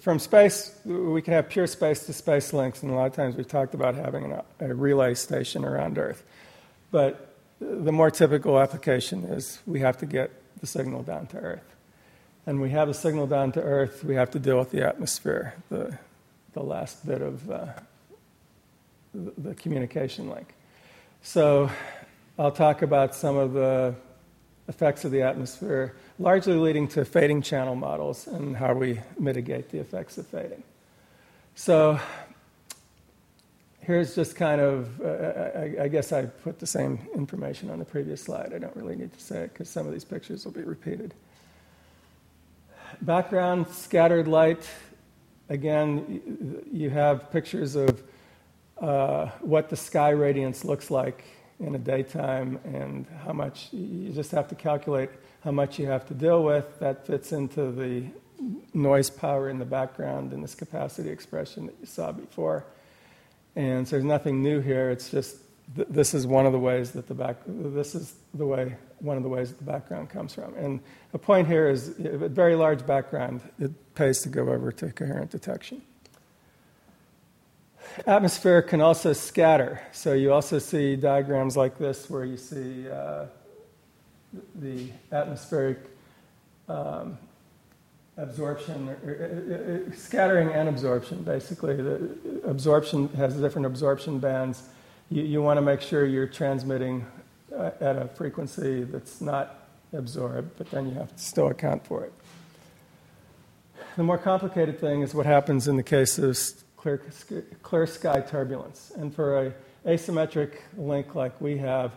from 0.00 0.18
space, 0.18 0.78
we 0.84 1.22
can 1.22 1.34
have 1.34 1.48
pure 1.48 1.66
space 1.66 2.06
to 2.06 2.12
space 2.12 2.52
links, 2.52 2.82
and 2.82 2.90
a 2.90 2.94
lot 2.94 3.06
of 3.06 3.14
times 3.14 3.36
we've 3.36 3.48
talked 3.48 3.74
about 3.74 3.94
having 3.94 4.32
a 4.60 4.74
relay 4.74 5.14
station 5.14 5.64
around 5.64 5.98
Earth. 5.98 6.22
But 6.90 7.34
the 7.60 7.92
more 7.92 8.10
typical 8.10 8.58
application 8.58 9.24
is 9.24 9.60
we 9.66 9.80
have 9.80 9.98
to 9.98 10.06
get 10.06 10.30
the 10.60 10.66
signal 10.66 11.02
down 11.02 11.26
to 11.28 11.38
Earth. 11.38 11.76
And 12.46 12.60
we 12.60 12.70
have 12.70 12.88
a 12.88 12.94
signal 12.94 13.26
down 13.26 13.52
to 13.52 13.62
Earth, 13.62 14.02
we 14.02 14.14
have 14.14 14.30
to 14.30 14.38
deal 14.38 14.58
with 14.58 14.70
the 14.70 14.86
atmosphere, 14.86 15.54
the, 15.68 15.98
the 16.54 16.62
last 16.62 17.06
bit 17.06 17.20
of 17.20 17.50
uh, 17.50 17.66
the, 19.14 19.32
the 19.38 19.54
communication 19.54 20.30
link. 20.30 20.54
So 21.22 21.70
I'll 22.38 22.50
talk 22.50 22.82
about 22.82 23.14
some 23.14 23.36
of 23.36 23.52
the 23.52 23.94
effects 24.68 25.04
of 25.04 25.10
the 25.10 25.22
atmosphere, 25.22 25.94
largely 26.20 26.54
leading 26.54 26.86
to 26.86 27.02
fading 27.02 27.40
channel 27.40 27.74
models 27.74 28.26
and 28.26 28.54
how 28.54 28.74
we 28.74 29.00
mitigate 29.18 29.70
the 29.70 29.78
effects 29.78 30.18
of 30.18 30.26
fading. 30.26 30.62
So 31.54 31.98
here's 33.80 34.14
just 34.14 34.36
kind 34.36 34.60
of, 34.60 35.00
uh, 35.00 35.58
I, 35.58 35.84
I, 35.84 35.88
guess 35.88 36.12
I 36.12 36.26
put 36.26 36.58
the 36.58 36.66
same 36.66 36.98
information 37.14 37.70
on 37.70 37.78
the 37.78 37.86
previous 37.86 38.22
slide. 38.22 38.52
I 38.54 38.58
don't 38.58 38.76
really 38.76 38.96
need 38.96 39.14
to 39.14 39.20
say 39.20 39.44
it 39.44 39.54
because 39.54 39.70
some 39.70 39.86
of 39.86 39.92
these 39.92 40.04
pictures 40.04 40.44
will 40.44 40.52
be 40.52 40.62
repeated. 40.62 41.14
Background, 43.00 43.68
scattered 43.68 44.28
light. 44.28 44.68
Again, 45.48 46.62
you 46.70 46.90
have 46.90 47.32
pictures 47.32 47.76
of 47.76 48.02
uh, 48.78 49.28
what 49.40 49.70
the 49.70 49.76
sky 49.76 50.10
radiance 50.10 50.66
looks 50.66 50.90
like 50.90 51.24
in 51.60 51.74
a 51.74 51.78
daytime 51.78 52.60
and 52.64 53.06
how 53.24 53.32
much 53.32 53.68
you 53.72 54.12
just 54.12 54.32
have 54.32 54.48
to 54.48 54.54
calculate 54.54 55.08
how 55.44 55.50
much 55.50 55.78
you 55.78 55.86
have 55.86 56.06
to 56.08 56.14
deal 56.14 56.42
with. 56.42 56.78
That 56.80 57.06
fits 57.06 57.32
into 57.32 57.70
the 57.70 58.04
noise 58.72 59.10
power 59.10 59.48
in 59.48 59.58
the 59.58 59.64
background 59.64 60.32
in 60.32 60.40
this 60.40 60.54
capacity 60.54 61.10
expression 61.10 61.66
that 61.66 61.74
you 61.80 61.86
saw 61.86 62.12
before. 62.12 62.64
And 63.56 63.86
so 63.86 63.96
there's 63.96 64.04
nothing 64.04 64.42
new 64.42 64.60
here. 64.60 64.90
It's 64.90 65.10
just 65.10 65.36
th- 65.76 65.88
this 65.90 66.14
is 66.14 66.26
one 66.26 66.46
of 66.46 66.52
the 66.52 66.58
ways 66.58 66.92
that 66.92 67.08
the 67.08 67.14
back 67.14 67.36
this 67.46 67.94
is 67.94 68.14
the 68.34 68.46
way 68.46 68.76
one 68.98 69.16
of 69.16 69.22
the 69.22 69.28
ways 69.28 69.50
that 69.50 69.58
the 69.58 69.64
background 69.64 70.10
comes 70.10 70.34
from. 70.34 70.54
And 70.54 70.80
the 71.12 71.18
point 71.18 71.48
here 71.48 71.68
is 71.68 71.88
a 71.98 72.28
very 72.28 72.54
large 72.54 72.86
background. 72.86 73.40
It 73.58 73.94
pays 73.94 74.20
to 74.22 74.28
go 74.28 74.48
over 74.48 74.72
to 74.72 74.92
coherent 74.92 75.30
detection. 75.30 75.82
Atmosphere 78.06 78.62
can 78.62 78.80
also 78.80 79.12
scatter. 79.12 79.80
So 79.92 80.12
you 80.12 80.32
also 80.32 80.58
see 80.58 80.96
diagrams 80.96 81.56
like 81.56 81.78
this 81.78 82.08
where 82.08 82.24
you 82.24 82.36
see 82.36 82.88
uh, 82.88 83.26
the 84.56 84.88
atmospheric 85.12 85.78
um, 86.68 87.18
absorption, 88.16 88.88
or, 89.04 89.86
uh, 89.88 89.92
uh, 89.92 89.96
scattering 89.96 90.50
and 90.52 90.68
absorption, 90.68 91.22
basically. 91.22 91.76
The 91.76 92.42
absorption 92.44 93.08
has 93.16 93.34
different 93.34 93.66
absorption 93.66 94.18
bands. 94.18 94.68
You, 95.10 95.22
you 95.22 95.42
want 95.42 95.56
to 95.56 95.62
make 95.62 95.80
sure 95.80 96.06
you're 96.06 96.26
transmitting 96.26 97.06
uh, 97.56 97.70
at 97.80 97.96
a 97.96 98.08
frequency 98.08 98.84
that's 98.84 99.20
not 99.20 99.68
absorbed, 99.92 100.56
but 100.58 100.70
then 100.70 100.88
you 100.88 100.94
have 100.94 101.14
to 101.14 101.22
still 101.22 101.48
account 101.48 101.86
for 101.86 102.04
it. 102.04 102.12
The 103.96 104.04
more 104.04 104.18
complicated 104.18 104.78
thing 104.78 105.02
is 105.02 105.14
what 105.14 105.26
happens 105.26 105.66
in 105.66 105.76
the 105.76 105.82
case 105.82 106.18
of 106.18 106.38
clear, 106.76 107.02
clear 107.62 107.86
sky 107.86 108.20
turbulence. 108.20 108.92
And 108.96 109.14
for 109.14 109.46
a 109.46 109.54
asymmetric 109.84 110.52
link 110.76 111.14
like 111.14 111.40
we 111.40 111.58
have, 111.58 111.92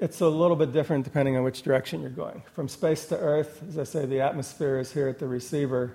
it's 0.00 0.20
a 0.20 0.28
little 0.28 0.56
bit 0.56 0.72
different 0.72 1.04
depending 1.04 1.36
on 1.36 1.44
which 1.44 1.62
direction 1.62 2.00
you're 2.00 2.10
going. 2.10 2.42
From 2.52 2.68
space 2.68 3.06
to 3.06 3.18
Earth, 3.18 3.62
as 3.68 3.78
I 3.78 3.84
say, 3.84 4.06
the 4.06 4.20
atmosphere 4.20 4.78
is 4.78 4.92
here 4.92 5.08
at 5.08 5.18
the 5.18 5.26
receiver, 5.26 5.94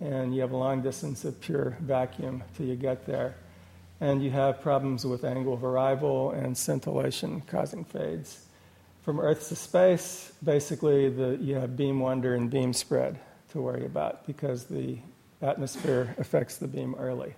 and 0.00 0.34
you 0.34 0.40
have 0.40 0.52
a 0.52 0.56
long 0.56 0.82
distance 0.82 1.24
of 1.24 1.40
pure 1.40 1.76
vacuum 1.80 2.42
till 2.56 2.66
you 2.66 2.76
get 2.76 3.06
there. 3.06 3.34
And 4.00 4.22
you 4.22 4.30
have 4.30 4.62
problems 4.62 5.04
with 5.04 5.24
angle 5.24 5.52
of 5.52 5.62
arrival 5.62 6.30
and 6.30 6.56
scintillation 6.56 7.42
causing 7.42 7.84
fades. 7.84 8.46
From 9.02 9.20
Earth 9.20 9.48
to 9.48 9.56
space, 9.56 10.32
basically, 10.42 11.08
the, 11.10 11.36
you 11.40 11.56
have 11.56 11.76
beam 11.76 12.00
wander 12.00 12.34
and 12.34 12.50
beam 12.50 12.72
spread 12.72 13.18
to 13.50 13.60
worry 13.60 13.84
about 13.84 14.26
because 14.26 14.64
the 14.64 14.98
atmosphere 15.42 16.14
affects 16.18 16.56
the 16.56 16.68
beam 16.68 16.94
early. 16.98 17.34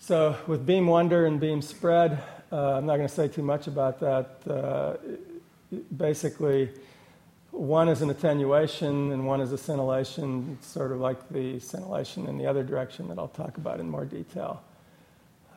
So, 0.00 0.36
with 0.46 0.64
beam 0.64 0.86
wander 0.86 1.26
and 1.26 1.40
beam 1.40 1.60
spread, 1.60 2.22
I'm 2.50 2.86
not 2.86 2.96
going 2.96 3.08
to 3.08 3.14
say 3.14 3.28
too 3.28 3.42
much 3.42 3.66
about 3.66 4.00
that. 4.00 4.30
Uh, 4.48 4.96
basically, 5.96 6.70
one 7.50 7.88
is 7.88 8.02
an 8.02 8.10
attenuation 8.10 9.12
and 9.12 9.26
one 9.26 9.40
is 9.40 9.52
a 9.52 9.58
scintillation. 9.58 10.56
It's 10.58 10.66
sort 10.66 10.92
of 10.92 11.00
like 11.00 11.28
the 11.28 11.58
scintillation 11.60 12.26
in 12.26 12.38
the 12.38 12.46
other 12.46 12.62
direction 12.62 13.08
that 13.08 13.18
I'll 13.18 13.28
talk 13.28 13.56
about 13.56 13.80
in 13.80 13.88
more 13.88 14.04
detail. 14.04 14.62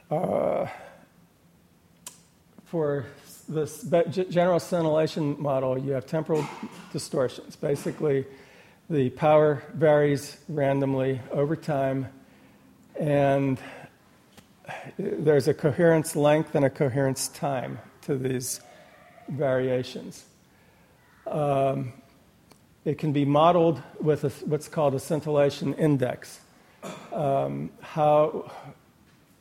Uh, 0.10 0.68
for 2.66 3.06
this 3.48 3.84
general 4.30 4.60
scintillation 4.60 5.42
model, 5.42 5.78
you 5.78 5.92
have 5.92 6.06
temporal 6.06 6.46
distortions. 6.94 7.56
Basically, 7.56 8.26
the 8.90 9.10
power 9.12 9.64
varies 9.74 10.38
randomly 10.48 11.22
over 11.32 11.56
time, 11.56 12.08
and 13.00 13.58
there's 14.98 15.48
a 15.48 15.54
coherence 15.54 16.16
length 16.16 16.56
and 16.56 16.66
a 16.66 16.70
coherence 16.70 17.28
time 17.28 17.80
to 18.02 18.16
these 18.16 18.62
variations. 19.28 20.26
Um, 21.28 21.94
it 22.84 22.98
can 22.98 23.14
be 23.14 23.26
modeled 23.26 23.82
with 24.00 24.24
a, 24.24 24.30
what's 24.46 24.68
called 24.68 24.96
a 24.96 25.00
scintillation 25.00 25.74
index. 25.76 26.40
Um, 27.14 27.70
how, 27.82 28.52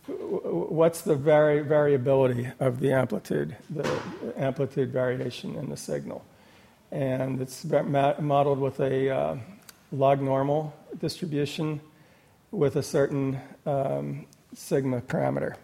what's 0.07 1.01
the 1.03 1.15
vari- 1.15 1.63
variability 1.63 2.49
of 2.61 2.81
the 2.81 2.93
amplitude, 2.93 3.57
the 3.71 3.91
amplitude 4.37 4.93
variation 4.93 5.57
in 5.57 5.71
the 5.71 5.77
signal? 5.77 6.25
and 6.91 7.41
it's 7.41 7.65
modeled 7.65 8.59
with 8.59 8.81
a 8.81 9.11
uh, 9.11 9.37
log 9.93 10.21
normal 10.21 10.75
distribution 10.99 11.81
with 12.51 12.77
a 12.77 12.83
certain 12.83 13.41
um, 13.65 14.27
sigma 14.55 15.01
parameter. 15.01 15.57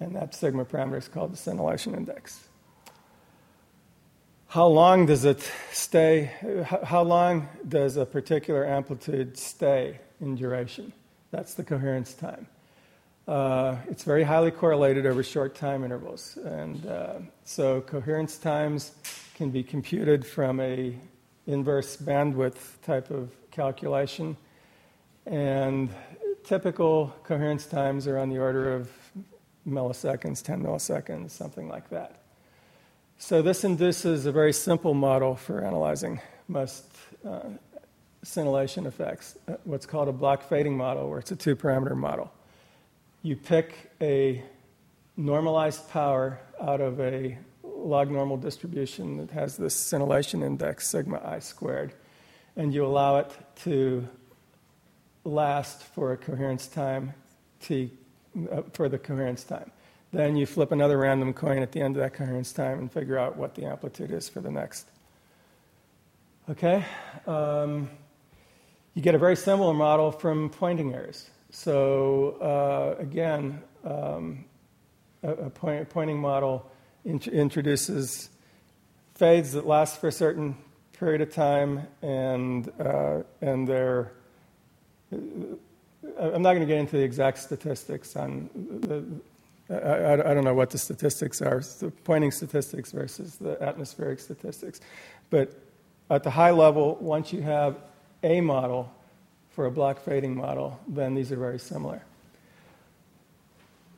And 0.00 0.14
that 0.16 0.34
sigma 0.34 0.64
parameter 0.64 0.98
is 0.98 1.08
called 1.08 1.32
the 1.32 1.36
scintillation 1.36 1.94
index. 1.94 2.48
How 4.48 4.66
long 4.66 5.06
does 5.06 5.24
it 5.24 5.50
stay? 5.72 6.30
How 6.84 7.02
long 7.02 7.48
does 7.66 7.96
a 7.96 8.04
particular 8.04 8.66
amplitude 8.66 9.38
stay 9.38 9.98
in 10.20 10.34
duration? 10.34 10.92
That's 11.30 11.54
the 11.54 11.64
coherence 11.64 12.12
time. 12.12 12.46
Uh, 13.26 13.76
it's 13.88 14.02
very 14.02 14.24
highly 14.24 14.50
correlated 14.50 15.06
over 15.06 15.22
short 15.22 15.54
time 15.54 15.84
intervals. 15.84 16.36
And 16.44 16.84
uh, 16.86 17.14
so 17.44 17.80
coherence 17.80 18.36
times 18.36 18.92
can 19.36 19.50
be 19.50 19.62
computed 19.62 20.26
from 20.26 20.60
a 20.60 20.98
inverse 21.46 21.96
bandwidth 21.96 22.80
type 22.82 23.10
of 23.10 23.30
calculation. 23.50 24.36
And 25.24 25.88
typical 26.44 27.14
coherence 27.24 27.66
times 27.66 28.06
are 28.06 28.18
on 28.18 28.28
the 28.28 28.38
order 28.38 28.74
of 28.74 28.90
milliseconds, 29.66 30.42
10 30.42 30.62
milliseconds, 30.62 31.30
something 31.30 31.68
like 31.68 31.88
that. 31.90 32.22
So 33.18 33.42
this 33.42 33.64
induces 33.64 34.26
a 34.26 34.32
very 34.32 34.52
simple 34.52 34.94
model 34.94 35.36
for 35.36 35.64
analyzing 35.64 36.20
most 36.48 36.84
uh, 37.24 37.40
scintillation 38.24 38.86
effects, 38.86 39.38
uh, 39.48 39.54
what's 39.64 39.86
called 39.86 40.08
a 40.08 40.12
block 40.12 40.42
fading 40.48 40.76
model, 40.76 41.08
where 41.08 41.18
it's 41.18 41.30
a 41.30 41.36
two 41.36 41.54
parameter 41.54 41.96
model. 41.96 42.32
You 43.22 43.36
pick 43.36 43.92
a 44.00 44.42
normalized 45.16 45.88
power 45.90 46.40
out 46.60 46.80
of 46.80 47.00
a 47.00 47.38
log 47.62 48.10
normal 48.10 48.36
distribution 48.36 49.18
that 49.18 49.30
has 49.30 49.56
this 49.56 49.74
scintillation 49.74 50.42
index, 50.42 50.88
sigma 50.88 51.20
i 51.24 51.38
squared, 51.38 51.92
and 52.56 52.72
you 52.72 52.84
allow 52.84 53.16
it 53.18 53.30
to 53.56 54.06
last 55.24 55.82
for 55.82 56.12
a 56.12 56.16
coherence 56.16 56.66
time 56.66 57.14
t 57.60 57.90
uh, 58.50 58.62
for 58.72 58.88
the 58.88 58.98
coherence 58.98 59.44
time. 59.44 59.70
Then 60.12 60.36
you 60.36 60.46
flip 60.46 60.72
another 60.72 60.98
random 60.98 61.32
coin 61.32 61.62
at 61.62 61.72
the 61.72 61.80
end 61.80 61.96
of 61.96 62.02
that 62.02 62.12
coherence 62.12 62.52
time 62.52 62.78
and 62.78 62.92
figure 62.92 63.18
out 63.18 63.36
what 63.36 63.54
the 63.54 63.64
amplitude 63.64 64.10
is 64.10 64.28
for 64.28 64.40
the 64.40 64.50
next. 64.50 64.86
Okay? 66.50 66.84
Um, 67.26 67.88
you 68.94 69.00
get 69.00 69.14
a 69.14 69.18
very 69.18 69.36
similar 69.36 69.72
model 69.72 70.12
from 70.12 70.50
pointing 70.50 70.92
errors. 70.92 71.30
So, 71.50 72.36
uh, 72.42 73.00
again, 73.00 73.62
um, 73.84 74.44
a, 75.22 75.30
a 75.30 75.50
point, 75.50 75.88
pointing 75.88 76.18
model 76.18 76.70
int- 77.04 77.28
introduces 77.28 78.28
fades 79.14 79.52
that 79.52 79.66
last 79.66 79.98
for 79.98 80.08
a 80.08 80.12
certain 80.12 80.56
period 80.92 81.20
of 81.20 81.32
time, 81.32 81.86
and, 82.02 82.70
uh, 82.80 83.22
and 83.40 83.66
they're. 83.68 84.12
I'm 85.12 86.42
not 86.42 86.54
going 86.54 86.60
to 86.60 86.66
get 86.66 86.78
into 86.78 86.96
the 86.96 87.02
exact 87.02 87.38
statistics 87.38 88.16
on 88.16 88.50
the, 88.80 89.04
I, 89.74 90.12
I, 90.30 90.34
don't 90.34 90.44
know 90.44 90.54
what 90.54 90.70
the 90.70 90.78
statistics 90.78 91.40
are, 91.40 91.62
the 91.80 91.90
pointing 92.04 92.30
statistics 92.30 92.92
versus 92.92 93.36
the 93.36 93.60
atmospheric 93.62 94.20
statistics. 94.20 94.80
But 95.30 95.52
at 96.10 96.22
the 96.22 96.30
high 96.30 96.50
level, 96.50 96.96
once 97.00 97.32
you 97.32 97.42
have 97.42 97.76
a 98.22 98.40
model 98.40 98.92
for 99.50 99.66
a 99.66 99.70
block 99.70 100.00
fading 100.00 100.34
model, 100.34 100.80
then 100.88 101.14
these 101.14 101.30
are 101.32 101.36
very 101.36 101.58
similar. 101.58 102.02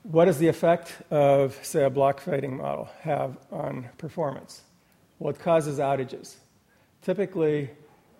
What 0.02 0.26
does 0.26 0.38
the 0.38 0.48
effect 0.48 0.92
of, 1.10 1.58
say, 1.62 1.84
a 1.84 1.90
block 1.90 2.20
fading 2.20 2.58
model 2.58 2.88
have 3.00 3.38
on 3.50 3.88
performance? 3.96 4.62
Well, 5.18 5.32
it 5.32 5.40
causes 5.40 5.78
outages. 5.78 6.34
Typically, 7.02 7.70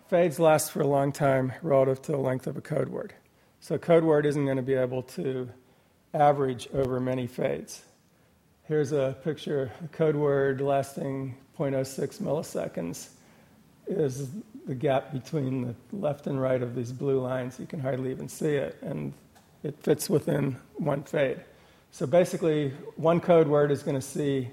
fades 0.07 0.39
last 0.39 0.71
for 0.71 0.81
a 0.81 0.87
long 0.87 1.11
time 1.11 1.53
relative 1.61 2.01
to 2.03 2.11
the 2.11 2.17
length 2.17 2.47
of 2.47 2.57
a 2.57 2.61
code 2.61 2.89
word. 2.89 3.13
So, 3.59 3.75
a 3.75 3.79
code 3.79 4.03
word 4.03 4.25
isn't 4.25 4.45
going 4.45 4.57
to 4.57 4.63
be 4.63 4.75
able 4.75 5.01
to 5.03 5.49
average 6.13 6.67
over 6.73 6.99
many 6.99 7.27
fades. 7.27 7.81
Here's 8.63 8.91
a 8.91 9.15
picture, 9.23 9.71
a 9.83 9.87
code 9.89 10.15
word 10.15 10.61
lasting 10.61 11.35
0.06 11.57 12.21
milliseconds 12.21 13.09
is 13.87 14.29
the 14.65 14.75
gap 14.75 15.11
between 15.11 15.61
the 15.61 15.75
left 15.95 16.27
and 16.27 16.41
right 16.41 16.61
of 16.61 16.75
these 16.75 16.91
blue 16.91 17.19
lines. 17.19 17.59
You 17.59 17.65
can 17.65 17.79
hardly 17.79 18.11
even 18.11 18.27
see 18.27 18.55
it, 18.55 18.77
and 18.81 19.13
it 19.63 19.77
fits 19.81 20.09
within 20.09 20.57
one 20.75 21.03
fade. 21.03 21.41
So 21.91 22.05
basically, 22.05 22.69
one 22.95 23.19
code 23.19 23.47
word 23.47 23.71
is 23.71 23.83
going 23.83 23.95
to 23.95 24.01
see 24.01 24.49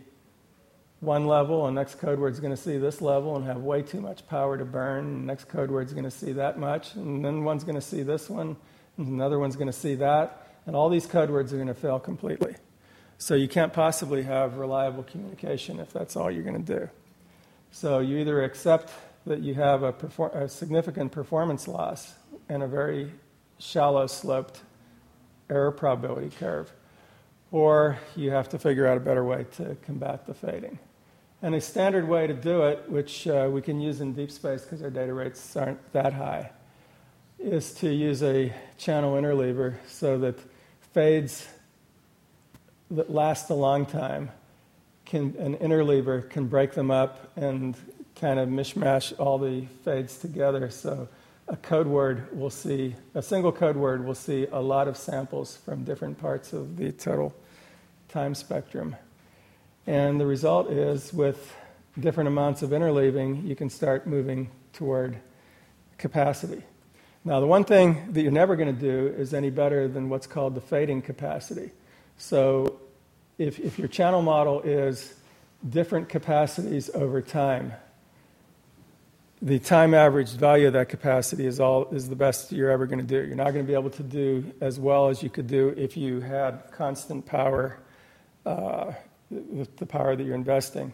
one 1.02 1.26
level, 1.26 1.66
and 1.66 1.74
next 1.74 1.98
code 1.98 2.20
word 2.20 2.32
is 2.32 2.38
going 2.38 2.54
to 2.54 2.62
see 2.62 2.78
this 2.78 3.00
level 3.00 3.34
and 3.34 3.44
have 3.44 3.58
way 3.58 3.82
too 3.82 4.00
much 4.00 4.24
power 4.28 4.56
to 4.56 4.64
burn. 4.64 5.04
And 5.04 5.26
next 5.26 5.48
code 5.48 5.68
word 5.68 5.88
is 5.88 5.92
going 5.92 6.04
to 6.04 6.12
see 6.12 6.30
that 6.34 6.60
much, 6.60 6.94
and 6.94 7.24
then 7.24 7.42
one's 7.42 7.64
going 7.64 7.74
to 7.74 7.80
see 7.80 8.04
this 8.04 8.30
one, 8.30 8.56
and 8.96 9.08
another 9.08 9.40
one's 9.40 9.56
going 9.56 9.66
to 9.66 9.72
see 9.72 9.96
that, 9.96 10.46
and 10.64 10.76
all 10.76 10.88
these 10.88 11.06
code 11.06 11.28
words 11.28 11.52
are 11.52 11.56
going 11.56 11.66
to 11.66 11.74
fail 11.74 11.98
completely. 11.98 12.54
So 13.18 13.34
you 13.34 13.48
can't 13.48 13.72
possibly 13.72 14.22
have 14.22 14.58
reliable 14.58 15.02
communication 15.02 15.80
if 15.80 15.92
that's 15.92 16.14
all 16.14 16.30
you're 16.30 16.44
going 16.44 16.64
to 16.64 16.78
do. 16.78 16.88
So 17.72 17.98
you 17.98 18.18
either 18.18 18.44
accept 18.44 18.92
that 19.26 19.40
you 19.40 19.54
have 19.54 19.82
a, 19.82 19.92
perfor- 19.92 20.34
a 20.36 20.48
significant 20.48 21.10
performance 21.10 21.66
loss 21.66 22.14
and 22.48 22.62
a 22.62 22.68
very 22.68 23.10
shallow 23.58 24.06
sloped 24.06 24.60
error 25.50 25.72
probability 25.72 26.30
curve, 26.30 26.72
or 27.50 27.98
you 28.14 28.30
have 28.30 28.48
to 28.50 28.58
figure 28.58 28.86
out 28.86 28.96
a 28.96 29.00
better 29.00 29.24
way 29.24 29.46
to 29.56 29.76
combat 29.84 30.26
the 30.26 30.34
fading. 30.34 30.78
And 31.44 31.56
a 31.56 31.60
standard 31.60 32.06
way 32.06 32.28
to 32.28 32.34
do 32.34 32.62
it, 32.62 32.88
which 32.88 33.26
uh, 33.26 33.48
we 33.50 33.62
can 33.62 33.80
use 33.80 34.00
in 34.00 34.12
deep 34.12 34.30
space 34.30 34.62
because 34.62 34.80
our 34.80 34.90
data 34.90 35.12
rates 35.12 35.56
aren't 35.56 35.92
that 35.92 36.12
high, 36.12 36.52
is 37.40 37.74
to 37.74 37.92
use 37.92 38.22
a 38.22 38.52
channel 38.78 39.14
interleaver 39.14 39.74
so 39.88 40.18
that 40.18 40.38
fades 40.92 41.48
that 42.92 43.10
last 43.10 43.50
a 43.50 43.54
long 43.54 43.86
time 43.86 44.30
can, 45.04 45.34
an 45.40 45.56
interleaver 45.56 46.30
can 46.30 46.46
break 46.46 46.74
them 46.74 46.92
up 46.92 47.32
and 47.36 47.76
kind 48.14 48.38
of 48.38 48.48
mishmash 48.48 49.12
all 49.18 49.36
the 49.36 49.66
fades 49.84 50.18
together. 50.18 50.70
So 50.70 51.08
a 51.48 51.56
code 51.56 51.88
word 51.88 52.38
will 52.38 52.50
see, 52.50 52.94
a 53.16 53.22
single 53.22 53.50
code 53.50 53.76
word 53.76 54.04
will 54.04 54.14
see 54.14 54.46
a 54.52 54.60
lot 54.60 54.86
of 54.86 54.96
samples 54.96 55.56
from 55.56 55.82
different 55.82 56.20
parts 56.20 56.52
of 56.52 56.76
the 56.76 56.92
total 56.92 57.34
time 58.08 58.36
spectrum. 58.36 58.94
And 59.86 60.20
the 60.20 60.26
result 60.26 60.70
is 60.70 61.12
with 61.12 61.54
different 61.98 62.28
amounts 62.28 62.62
of 62.62 62.70
interleaving, 62.70 63.46
you 63.46 63.56
can 63.56 63.68
start 63.68 64.06
moving 64.06 64.50
toward 64.72 65.18
capacity. 65.98 66.62
Now, 67.24 67.40
the 67.40 67.46
one 67.46 67.64
thing 67.64 68.12
that 68.12 68.22
you're 68.22 68.32
never 68.32 68.56
going 68.56 68.74
to 68.74 68.80
do 68.80 69.14
is 69.16 69.32
any 69.32 69.50
better 69.50 69.86
than 69.86 70.08
what's 70.08 70.26
called 70.26 70.54
the 70.54 70.60
fading 70.60 71.02
capacity. 71.02 71.70
So, 72.16 72.80
if, 73.38 73.58
if 73.60 73.78
your 73.78 73.88
channel 73.88 74.22
model 74.22 74.60
is 74.60 75.14
different 75.68 76.08
capacities 76.08 76.90
over 76.94 77.22
time, 77.22 77.72
the 79.40 79.58
time 79.58 79.94
averaged 79.94 80.38
value 80.38 80.68
of 80.68 80.72
that 80.74 80.88
capacity 80.88 81.46
is, 81.46 81.58
all, 81.58 81.88
is 81.92 82.08
the 82.08 82.16
best 82.16 82.52
you're 82.52 82.70
ever 82.70 82.86
going 82.86 83.00
to 83.00 83.04
do. 83.04 83.26
You're 83.26 83.36
not 83.36 83.52
going 83.52 83.64
to 83.64 83.68
be 83.68 83.74
able 83.74 83.90
to 83.90 84.02
do 84.02 84.52
as 84.60 84.78
well 84.78 85.08
as 85.08 85.22
you 85.22 85.30
could 85.30 85.48
do 85.48 85.74
if 85.76 85.96
you 85.96 86.20
had 86.20 86.70
constant 86.70 87.26
power, 87.26 87.78
uh, 88.46 88.92
the, 89.76 89.86
power 89.86 90.16
that 90.16 90.24
you're 90.24 90.34
investing, 90.34 90.92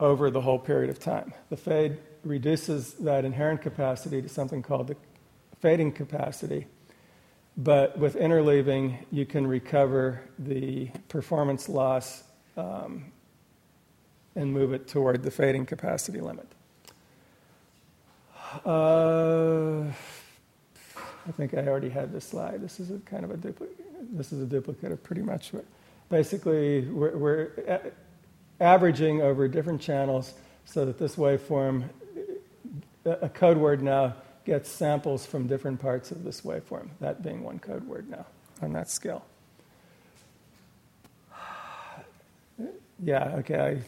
over 0.00 0.30
the 0.30 0.40
whole 0.40 0.58
period 0.58 0.90
of 0.90 0.98
time. 0.98 1.32
The 1.50 1.56
fade 1.56 1.98
reduces 2.24 2.94
that 2.94 3.24
inherent 3.24 3.62
capacity 3.62 4.22
to 4.22 4.28
something 4.28 4.62
called 4.62 4.88
the 4.88 4.96
fading 5.60 5.92
capacity. 5.92 6.66
But 7.56 7.98
with 7.98 8.14
interleaving, 8.14 8.98
you 9.10 9.26
can 9.26 9.46
recover 9.46 10.20
the 10.38 10.90
performance 11.08 11.68
loss 11.68 12.22
um, 12.56 13.06
and 14.36 14.52
move 14.52 14.72
it 14.72 14.86
toward 14.86 15.24
the 15.24 15.30
fading 15.30 15.66
capacity 15.66 16.20
limit. 16.20 16.46
Uh, 18.64 19.82
I 21.28 21.32
think 21.32 21.54
I 21.54 21.66
already 21.66 21.90
had 21.90 22.12
this 22.12 22.24
slide. 22.24 22.62
This 22.62 22.80
is 22.80 22.90
a 22.90 22.98
kind 23.00 23.24
of 23.24 23.30
a 23.30 23.36
duplicate. 23.36 24.16
This 24.16 24.32
is 24.32 24.40
a 24.40 24.46
duplicate 24.46 24.92
of 24.92 25.02
pretty 25.02 25.22
much 25.22 25.52
what. 25.52 25.64
Basically, 26.08 26.82
we're, 26.82 27.16
we're 27.16 27.92
averaging 28.60 29.20
over 29.20 29.46
different 29.48 29.80
channels 29.80 30.34
so 30.64 30.84
that 30.84 30.98
this 30.98 31.16
waveform, 31.16 31.88
a 33.04 33.28
code 33.28 33.56
word 33.56 33.82
now 33.82 34.14
gets 34.44 34.70
samples 34.70 35.26
from 35.26 35.46
different 35.46 35.80
parts 35.80 36.10
of 36.10 36.24
this 36.24 36.40
waveform. 36.40 36.88
That 37.00 37.22
being 37.22 37.42
one 37.42 37.58
code 37.58 37.84
word 37.86 38.08
now 38.08 38.26
on 38.62 38.72
that 38.72 38.90
scale. 38.90 39.24
Yeah. 43.00 43.36
Okay. 43.36 43.60
I, 43.60 43.78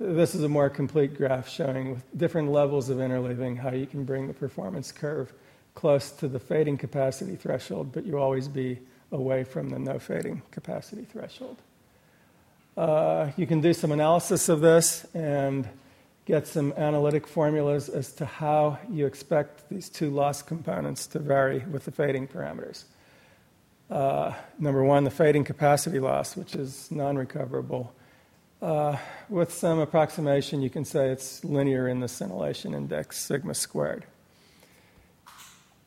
this 0.00 0.34
is 0.34 0.42
a 0.42 0.48
more 0.48 0.68
complete 0.68 1.16
graph 1.16 1.48
showing 1.48 1.92
with 1.92 2.18
different 2.18 2.50
levels 2.50 2.88
of 2.88 2.98
interleaving 2.98 3.56
how 3.56 3.70
you 3.70 3.86
can 3.86 4.02
bring 4.02 4.26
the 4.26 4.34
performance 4.34 4.90
curve 4.90 5.32
close 5.76 6.10
to 6.10 6.26
the 6.26 6.40
fading 6.40 6.76
capacity 6.76 7.36
threshold, 7.36 7.92
but 7.92 8.04
you 8.04 8.18
always 8.18 8.48
be 8.48 8.80
away 9.14 9.44
from 9.44 9.70
the 9.70 9.78
no 9.78 9.98
fading 9.98 10.42
capacity 10.50 11.04
threshold. 11.04 11.56
Uh, 12.76 13.30
you 13.36 13.46
can 13.46 13.60
do 13.60 13.72
some 13.72 13.92
analysis 13.92 14.48
of 14.48 14.60
this 14.60 15.06
and 15.14 15.68
get 16.26 16.46
some 16.46 16.72
analytic 16.76 17.26
formulas 17.26 17.88
as 17.88 18.12
to 18.12 18.26
how 18.26 18.78
you 18.90 19.06
expect 19.06 19.68
these 19.68 19.88
two 19.88 20.10
loss 20.10 20.42
components 20.42 21.06
to 21.06 21.18
vary 21.18 21.60
with 21.70 21.84
the 21.84 21.92
fading 21.92 22.26
parameters. 22.26 22.84
Uh, 23.90 24.32
number 24.58 24.82
one, 24.82 25.04
the 25.04 25.10
fading 25.10 25.44
capacity 25.44 26.00
loss, 26.00 26.36
which 26.36 26.54
is 26.54 26.90
non 26.90 27.16
recoverable 27.16 27.94
uh, 28.60 28.96
with 29.28 29.52
some 29.52 29.78
approximation, 29.78 30.62
you 30.62 30.70
can 30.70 30.84
say 30.84 31.10
it's 31.10 31.44
linear 31.44 31.86
in 31.86 32.00
the 32.00 32.08
scintillation 32.08 32.74
index, 32.74 33.18
sigma 33.18 33.54
squared. 33.54 34.04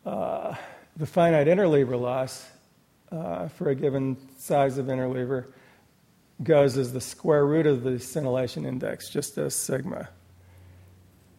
Uh, 0.06 0.56
the 0.96 1.06
finite 1.06 1.48
interleaver 1.48 2.00
loss 2.00 2.46
uh, 3.12 3.48
for 3.48 3.70
a 3.70 3.76
given 3.76 4.18
size 4.38 4.78
of 4.78 4.88
interleaver 4.88 5.46
goes 6.44 6.78
as 6.78 6.94
the 6.94 7.02
square 7.02 7.46
root 7.46 7.66
of 7.66 7.84
the 7.84 8.00
scintillation 8.00 8.66
index, 8.66 9.10
just 9.10 9.38
as 9.38 9.56
sigma. 9.56 10.08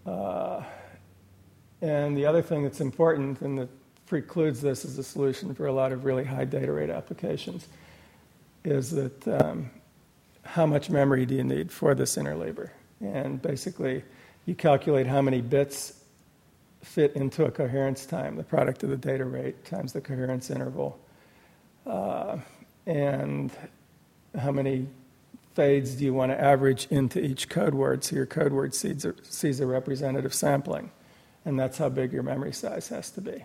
Uh, 0.05 0.63
and 1.81 2.17
the 2.17 2.27
other 2.27 2.43
thing 2.43 2.65
that's 2.65 2.81
important 2.81 3.41
and 3.41 3.59
that 3.59 3.69
precludes 4.07 4.61
this 4.61 4.85
as 4.85 4.99
a 4.99 5.03
solution 5.03 5.55
for 5.55 5.67
a 5.67 5.73
lot 5.73 5.93
of 5.93 6.05
really 6.05 6.25
high 6.25 6.45
data 6.45 6.73
rate 6.73 6.91
applications 6.91 7.69
is 8.65 8.91
that 8.91 9.29
um, 9.29 9.71
how 10.43 10.67
much 10.67 10.91
memory 10.91 11.27
do 11.27 11.35
you 11.35 11.45
need 11.45 11.71
for 11.71 11.95
this 11.95 12.17
interleaver? 12.17 12.71
And 13.01 13.41
basically, 13.41 14.03
you 14.47 14.55
calculate 14.55 15.07
how 15.07 15.23
many 15.23 15.41
bits 15.41 15.93
fit 16.83 17.15
into 17.15 17.45
a 17.45 17.51
coherence 17.51 18.07
time, 18.07 18.37
the 18.37 18.43
product 18.43 18.83
of 18.83 18.91
the 18.91 18.97
data 18.97 19.25
rate 19.25 19.65
times 19.65 19.93
the 19.93 20.01
coherence 20.01 20.51
interval, 20.51 20.99
uh, 21.89 22.37
and 22.87 23.51
how 24.39 24.53
many 24.53 24.87
fades 25.55 25.97
do 25.97 26.05
you 26.05 26.15
want 26.15 26.31
to 26.31 26.41
average 26.41 26.87
into 26.91 27.21
each 27.21 27.49
code 27.49 27.75
word 27.75 28.05
so 28.05 28.15
your 28.15 28.27
code 28.27 28.53
word 28.53 28.75
sees 28.75 29.05
a, 29.05 29.15
sees 29.25 29.59
a 29.59 29.67
representative 29.67 30.33
sampling. 30.33 30.91
And 31.45 31.59
that's 31.59 31.79
how 31.79 31.89
big 31.89 32.13
your 32.13 32.23
memory 32.23 32.53
size 32.53 32.89
has 32.89 33.11
to 33.13 33.21
be. 33.21 33.45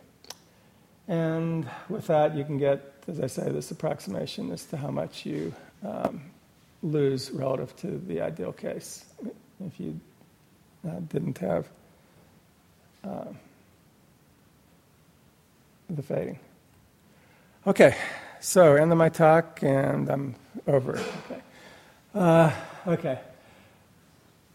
And 1.08 1.68
with 1.89 2.08
that, 2.08 2.36
you 2.36 2.44
can 2.44 2.58
get, 2.58 2.94
as 3.08 3.20
I 3.20 3.28
say, 3.28 3.50
this 3.50 3.72
approximation 3.72 4.52
as 4.52 4.66
to 4.66 4.78
how 4.78 4.91
much 4.91 5.26
you 5.26 5.54
um, 5.84 6.22
lose 6.84 7.32
relative 7.32 7.76
to 7.78 7.98
the 8.08 8.22
ideal 8.22 8.54
case 8.54 9.06
if 9.66 9.80
you 9.80 10.00
uh, 10.88 11.00
didn't 11.10 11.38
have 11.39 11.68
uh, 13.04 13.26
the 15.89 16.04
fading. 16.04 16.39
Okay, 17.66 17.96
so 18.44 18.76
end 18.76 18.91
of 18.91 18.98
my 18.98 19.08
talk, 19.08 19.64
and 19.64 20.10
I'm 20.10 20.36
over. 20.68 20.98
Okay. 20.98 21.41
Uh, 22.14 22.52
okay. 22.86 23.20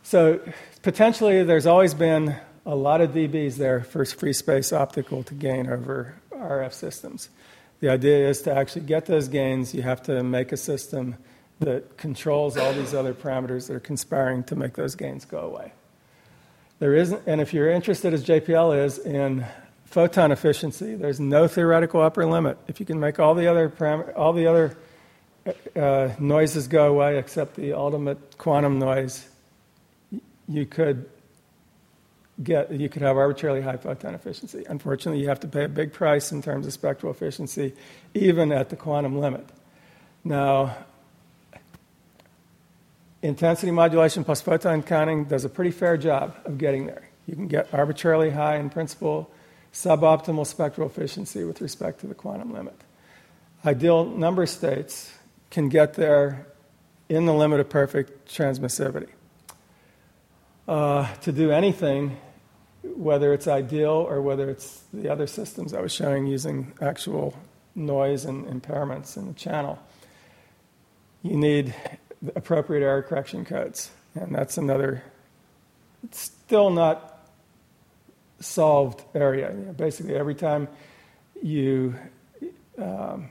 So 0.03 0.41
potentially, 0.83 1.43
there's 1.43 1.65
always 1.65 1.95
been 1.95 2.37
a 2.67 2.75
lot 2.75 3.01
of 3.01 3.13
dBs 3.13 3.57
there 3.57 3.81
for 3.81 4.05
free 4.05 4.35
space 4.35 4.75
optical 4.75 5.23
to 5.23 5.33
gain 5.33 5.69
over 5.69 6.15
RF 6.31 6.75
systems. 6.75 7.31
The 7.81 7.89
idea 7.89 8.29
is 8.29 8.43
to 8.43 8.55
actually 8.55 8.83
get 8.83 9.07
those 9.07 9.27
gains, 9.27 9.75
you 9.75 9.81
have 9.81 10.03
to 10.03 10.23
make 10.23 10.53
a 10.53 10.59
system 10.59 11.17
that 11.61 11.97
controls 11.97 12.59
all 12.59 12.75
these 12.75 12.93
other 12.93 13.15
parameters 13.15 13.69
that 13.69 13.75
are 13.75 13.81
conspiring 13.81 14.45
to 14.45 14.57
make 14.57 14.75
those 14.75 14.97
gains 14.97 15.25
go 15.25 15.39
away. 15.39 15.73
There 16.79 16.95
isn't, 16.95 17.23
and 17.27 17.41
if 17.41 17.55
you're 17.55 17.71
interested, 17.71 18.13
as 18.13 18.23
JPL 18.23 18.85
is, 18.85 18.99
in 18.99 19.47
photon 19.91 20.33
efficiency, 20.33 20.95
there's 20.95 21.21
no 21.21 21.49
theoretical 21.49 22.03
upper 22.03 22.27
limit. 22.27 22.59
If 22.69 22.81
you 22.81 22.87
can 22.87 23.01
make 23.01 23.19
all 23.19 23.35
the 23.35 23.47
other 23.47 23.69
param- 23.69 24.17
all 24.17 24.33
the 24.33 24.47
other 24.47 24.77
uh, 25.75 26.11
noises 26.19 26.69
go 26.69 26.89
away 26.89 27.19
except 27.19 27.57
the 27.57 27.73
ultimate 27.73 28.37
quantum 28.39 28.79
noise, 28.79 29.29
you 30.47 30.67
could 30.67 31.09
get 32.43 32.71
you 32.71 32.89
could 32.89 33.03
have 33.03 33.17
arbitrarily 33.17 33.63
high 33.63 33.77
photon 33.77 34.15
efficiency. 34.15 34.65
Unfortunately, 34.69 35.21
you 35.21 35.29
have 35.29 35.41
to 35.41 35.49
pay 35.49 35.65
a 35.65 35.69
big 35.69 35.93
price 35.93 36.33
in 36.33 36.43
terms 36.43 36.67
of 36.67 36.73
spectral 36.73 37.11
efficiency, 37.11 37.75
even 38.15 38.53
at 38.53 38.69
the 38.69 38.77
quantum 38.77 39.19
limit. 39.19 39.47
Now, 40.23 40.77
intensity 43.23 43.73
modulation 43.73 44.23
plus 44.23 44.41
photon 44.43 44.83
counting 44.83 45.25
does 45.25 45.45
a 45.45 45.49
pretty 45.49 45.71
fair 45.71 45.97
job 45.97 46.37
of 46.45 46.59
getting 46.59 46.87
there. 46.87 47.09
You 47.27 47.35
can 47.35 47.49
get 47.49 47.73
arbitrarily 47.73 48.31
high 48.31 48.57
in 48.57 48.71
principle, 48.71 49.31
suboptimal 49.73 50.47
spectral 50.47 50.87
efficiency 50.87 51.45
with 51.45 51.61
respect 51.61 52.01
to 52.01 52.07
the 52.07 52.15
quantum 52.15 52.53
limit. 52.53 52.75
Ideal 53.65 54.05
number 54.05 54.47
states 54.47 55.13
can 55.51 55.69
get 55.69 55.95
there 55.95 56.47
in 57.09 57.27
the 57.27 57.35
limit 57.35 57.61
of 57.61 57.69
perfect 57.69 58.29
transmissivity. 58.29 59.09
Uh, 60.67 61.13
to 61.17 61.33
do 61.33 61.51
anything, 61.51 62.19
whether 62.83 63.33
it's 63.33 63.49
ideal 63.49 64.07
or 64.09 64.21
whether 64.21 64.51
it's 64.51 64.83
the 64.93 65.09
other 65.11 65.27
systems 65.27 65.73
I 65.73 65.81
was 65.81 65.93
showing 65.93 66.27
using 66.27 66.73
actual 66.81 67.35
noise 67.75 68.25
and 68.25 68.47
impairments 68.47 69.17
in 69.17 69.29
the 69.29 69.33
channel, 69.33 69.79
you 71.23 71.37
need 71.37 71.75
appropriate 72.35 72.83
error 72.83 73.03
correction 73.03 73.45
codes. 73.45 73.91
And 74.15 74.35
that's 74.35 74.59
another, 74.59 75.03
it's 76.05 76.21
still 76.21 76.71
not 76.71 77.18
solved 78.41 79.05
area. 79.15 79.51
You 79.53 79.67
know, 79.67 79.73
basically, 79.73 80.15
every 80.15 80.35
time 80.35 80.69
you, 81.43 81.95
um, 82.79 83.29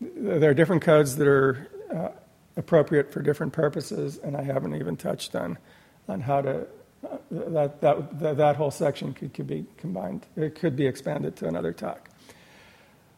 there 0.00 0.50
are 0.50 0.54
different 0.54 0.82
codes 0.82 1.16
that 1.16 1.26
are 1.26 1.68
uh, 1.94 2.08
appropriate 2.56 3.12
for 3.12 3.22
different 3.22 3.52
purposes, 3.52 4.18
and 4.18 4.36
I 4.36 4.42
haven't 4.42 4.74
even 4.74 4.96
touched 4.96 5.34
on, 5.34 5.58
on 6.08 6.20
how 6.20 6.42
to, 6.42 6.66
uh, 7.08 7.16
that, 7.30 7.80
that, 7.80 8.36
that 8.36 8.56
whole 8.56 8.70
section 8.70 9.14
could, 9.14 9.32
could 9.32 9.46
be 9.46 9.64
combined, 9.76 10.26
it 10.36 10.54
could 10.54 10.76
be 10.76 10.86
expanded 10.86 11.36
to 11.36 11.46
another 11.46 11.72
talk. 11.72 12.08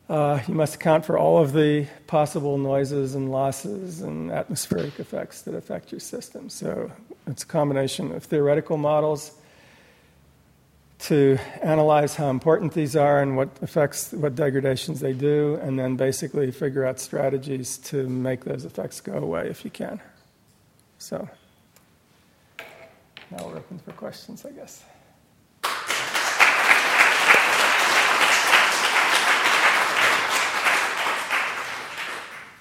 Uh, 0.08 0.40
you 0.48 0.54
must 0.54 0.74
account 0.74 1.04
for 1.04 1.16
all 1.16 1.38
of 1.38 1.52
the 1.52 1.86
possible 2.08 2.58
noises 2.58 3.14
and 3.14 3.30
losses 3.30 4.00
and 4.00 4.32
atmospheric 4.32 4.98
effects 4.98 5.42
that 5.42 5.54
affect 5.54 5.92
your 5.92 6.00
system. 6.00 6.48
So 6.48 6.90
it's 7.28 7.44
a 7.44 7.46
combination 7.46 8.10
of 8.10 8.24
theoretical 8.24 8.76
models 8.76 9.39
to 11.02 11.38
analyze 11.62 12.14
how 12.14 12.28
important 12.28 12.74
these 12.74 12.94
are 12.94 13.22
and 13.22 13.36
what 13.36 13.48
effects, 13.62 14.12
what 14.12 14.34
degradations 14.34 15.00
they 15.00 15.12
do, 15.12 15.58
and 15.62 15.78
then 15.78 15.96
basically 15.96 16.50
figure 16.50 16.84
out 16.84 17.00
strategies 17.00 17.78
to 17.78 18.08
make 18.08 18.44
those 18.44 18.64
effects 18.64 19.00
go 19.00 19.14
away 19.14 19.48
if 19.48 19.64
you 19.64 19.70
can. 19.70 20.00
So 20.98 21.28
now 23.30 23.46
we're 23.46 23.56
open 23.56 23.78
for 23.78 23.92
questions, 23.92 24.44
I 24.44 24.50
guess. 24.50 24.84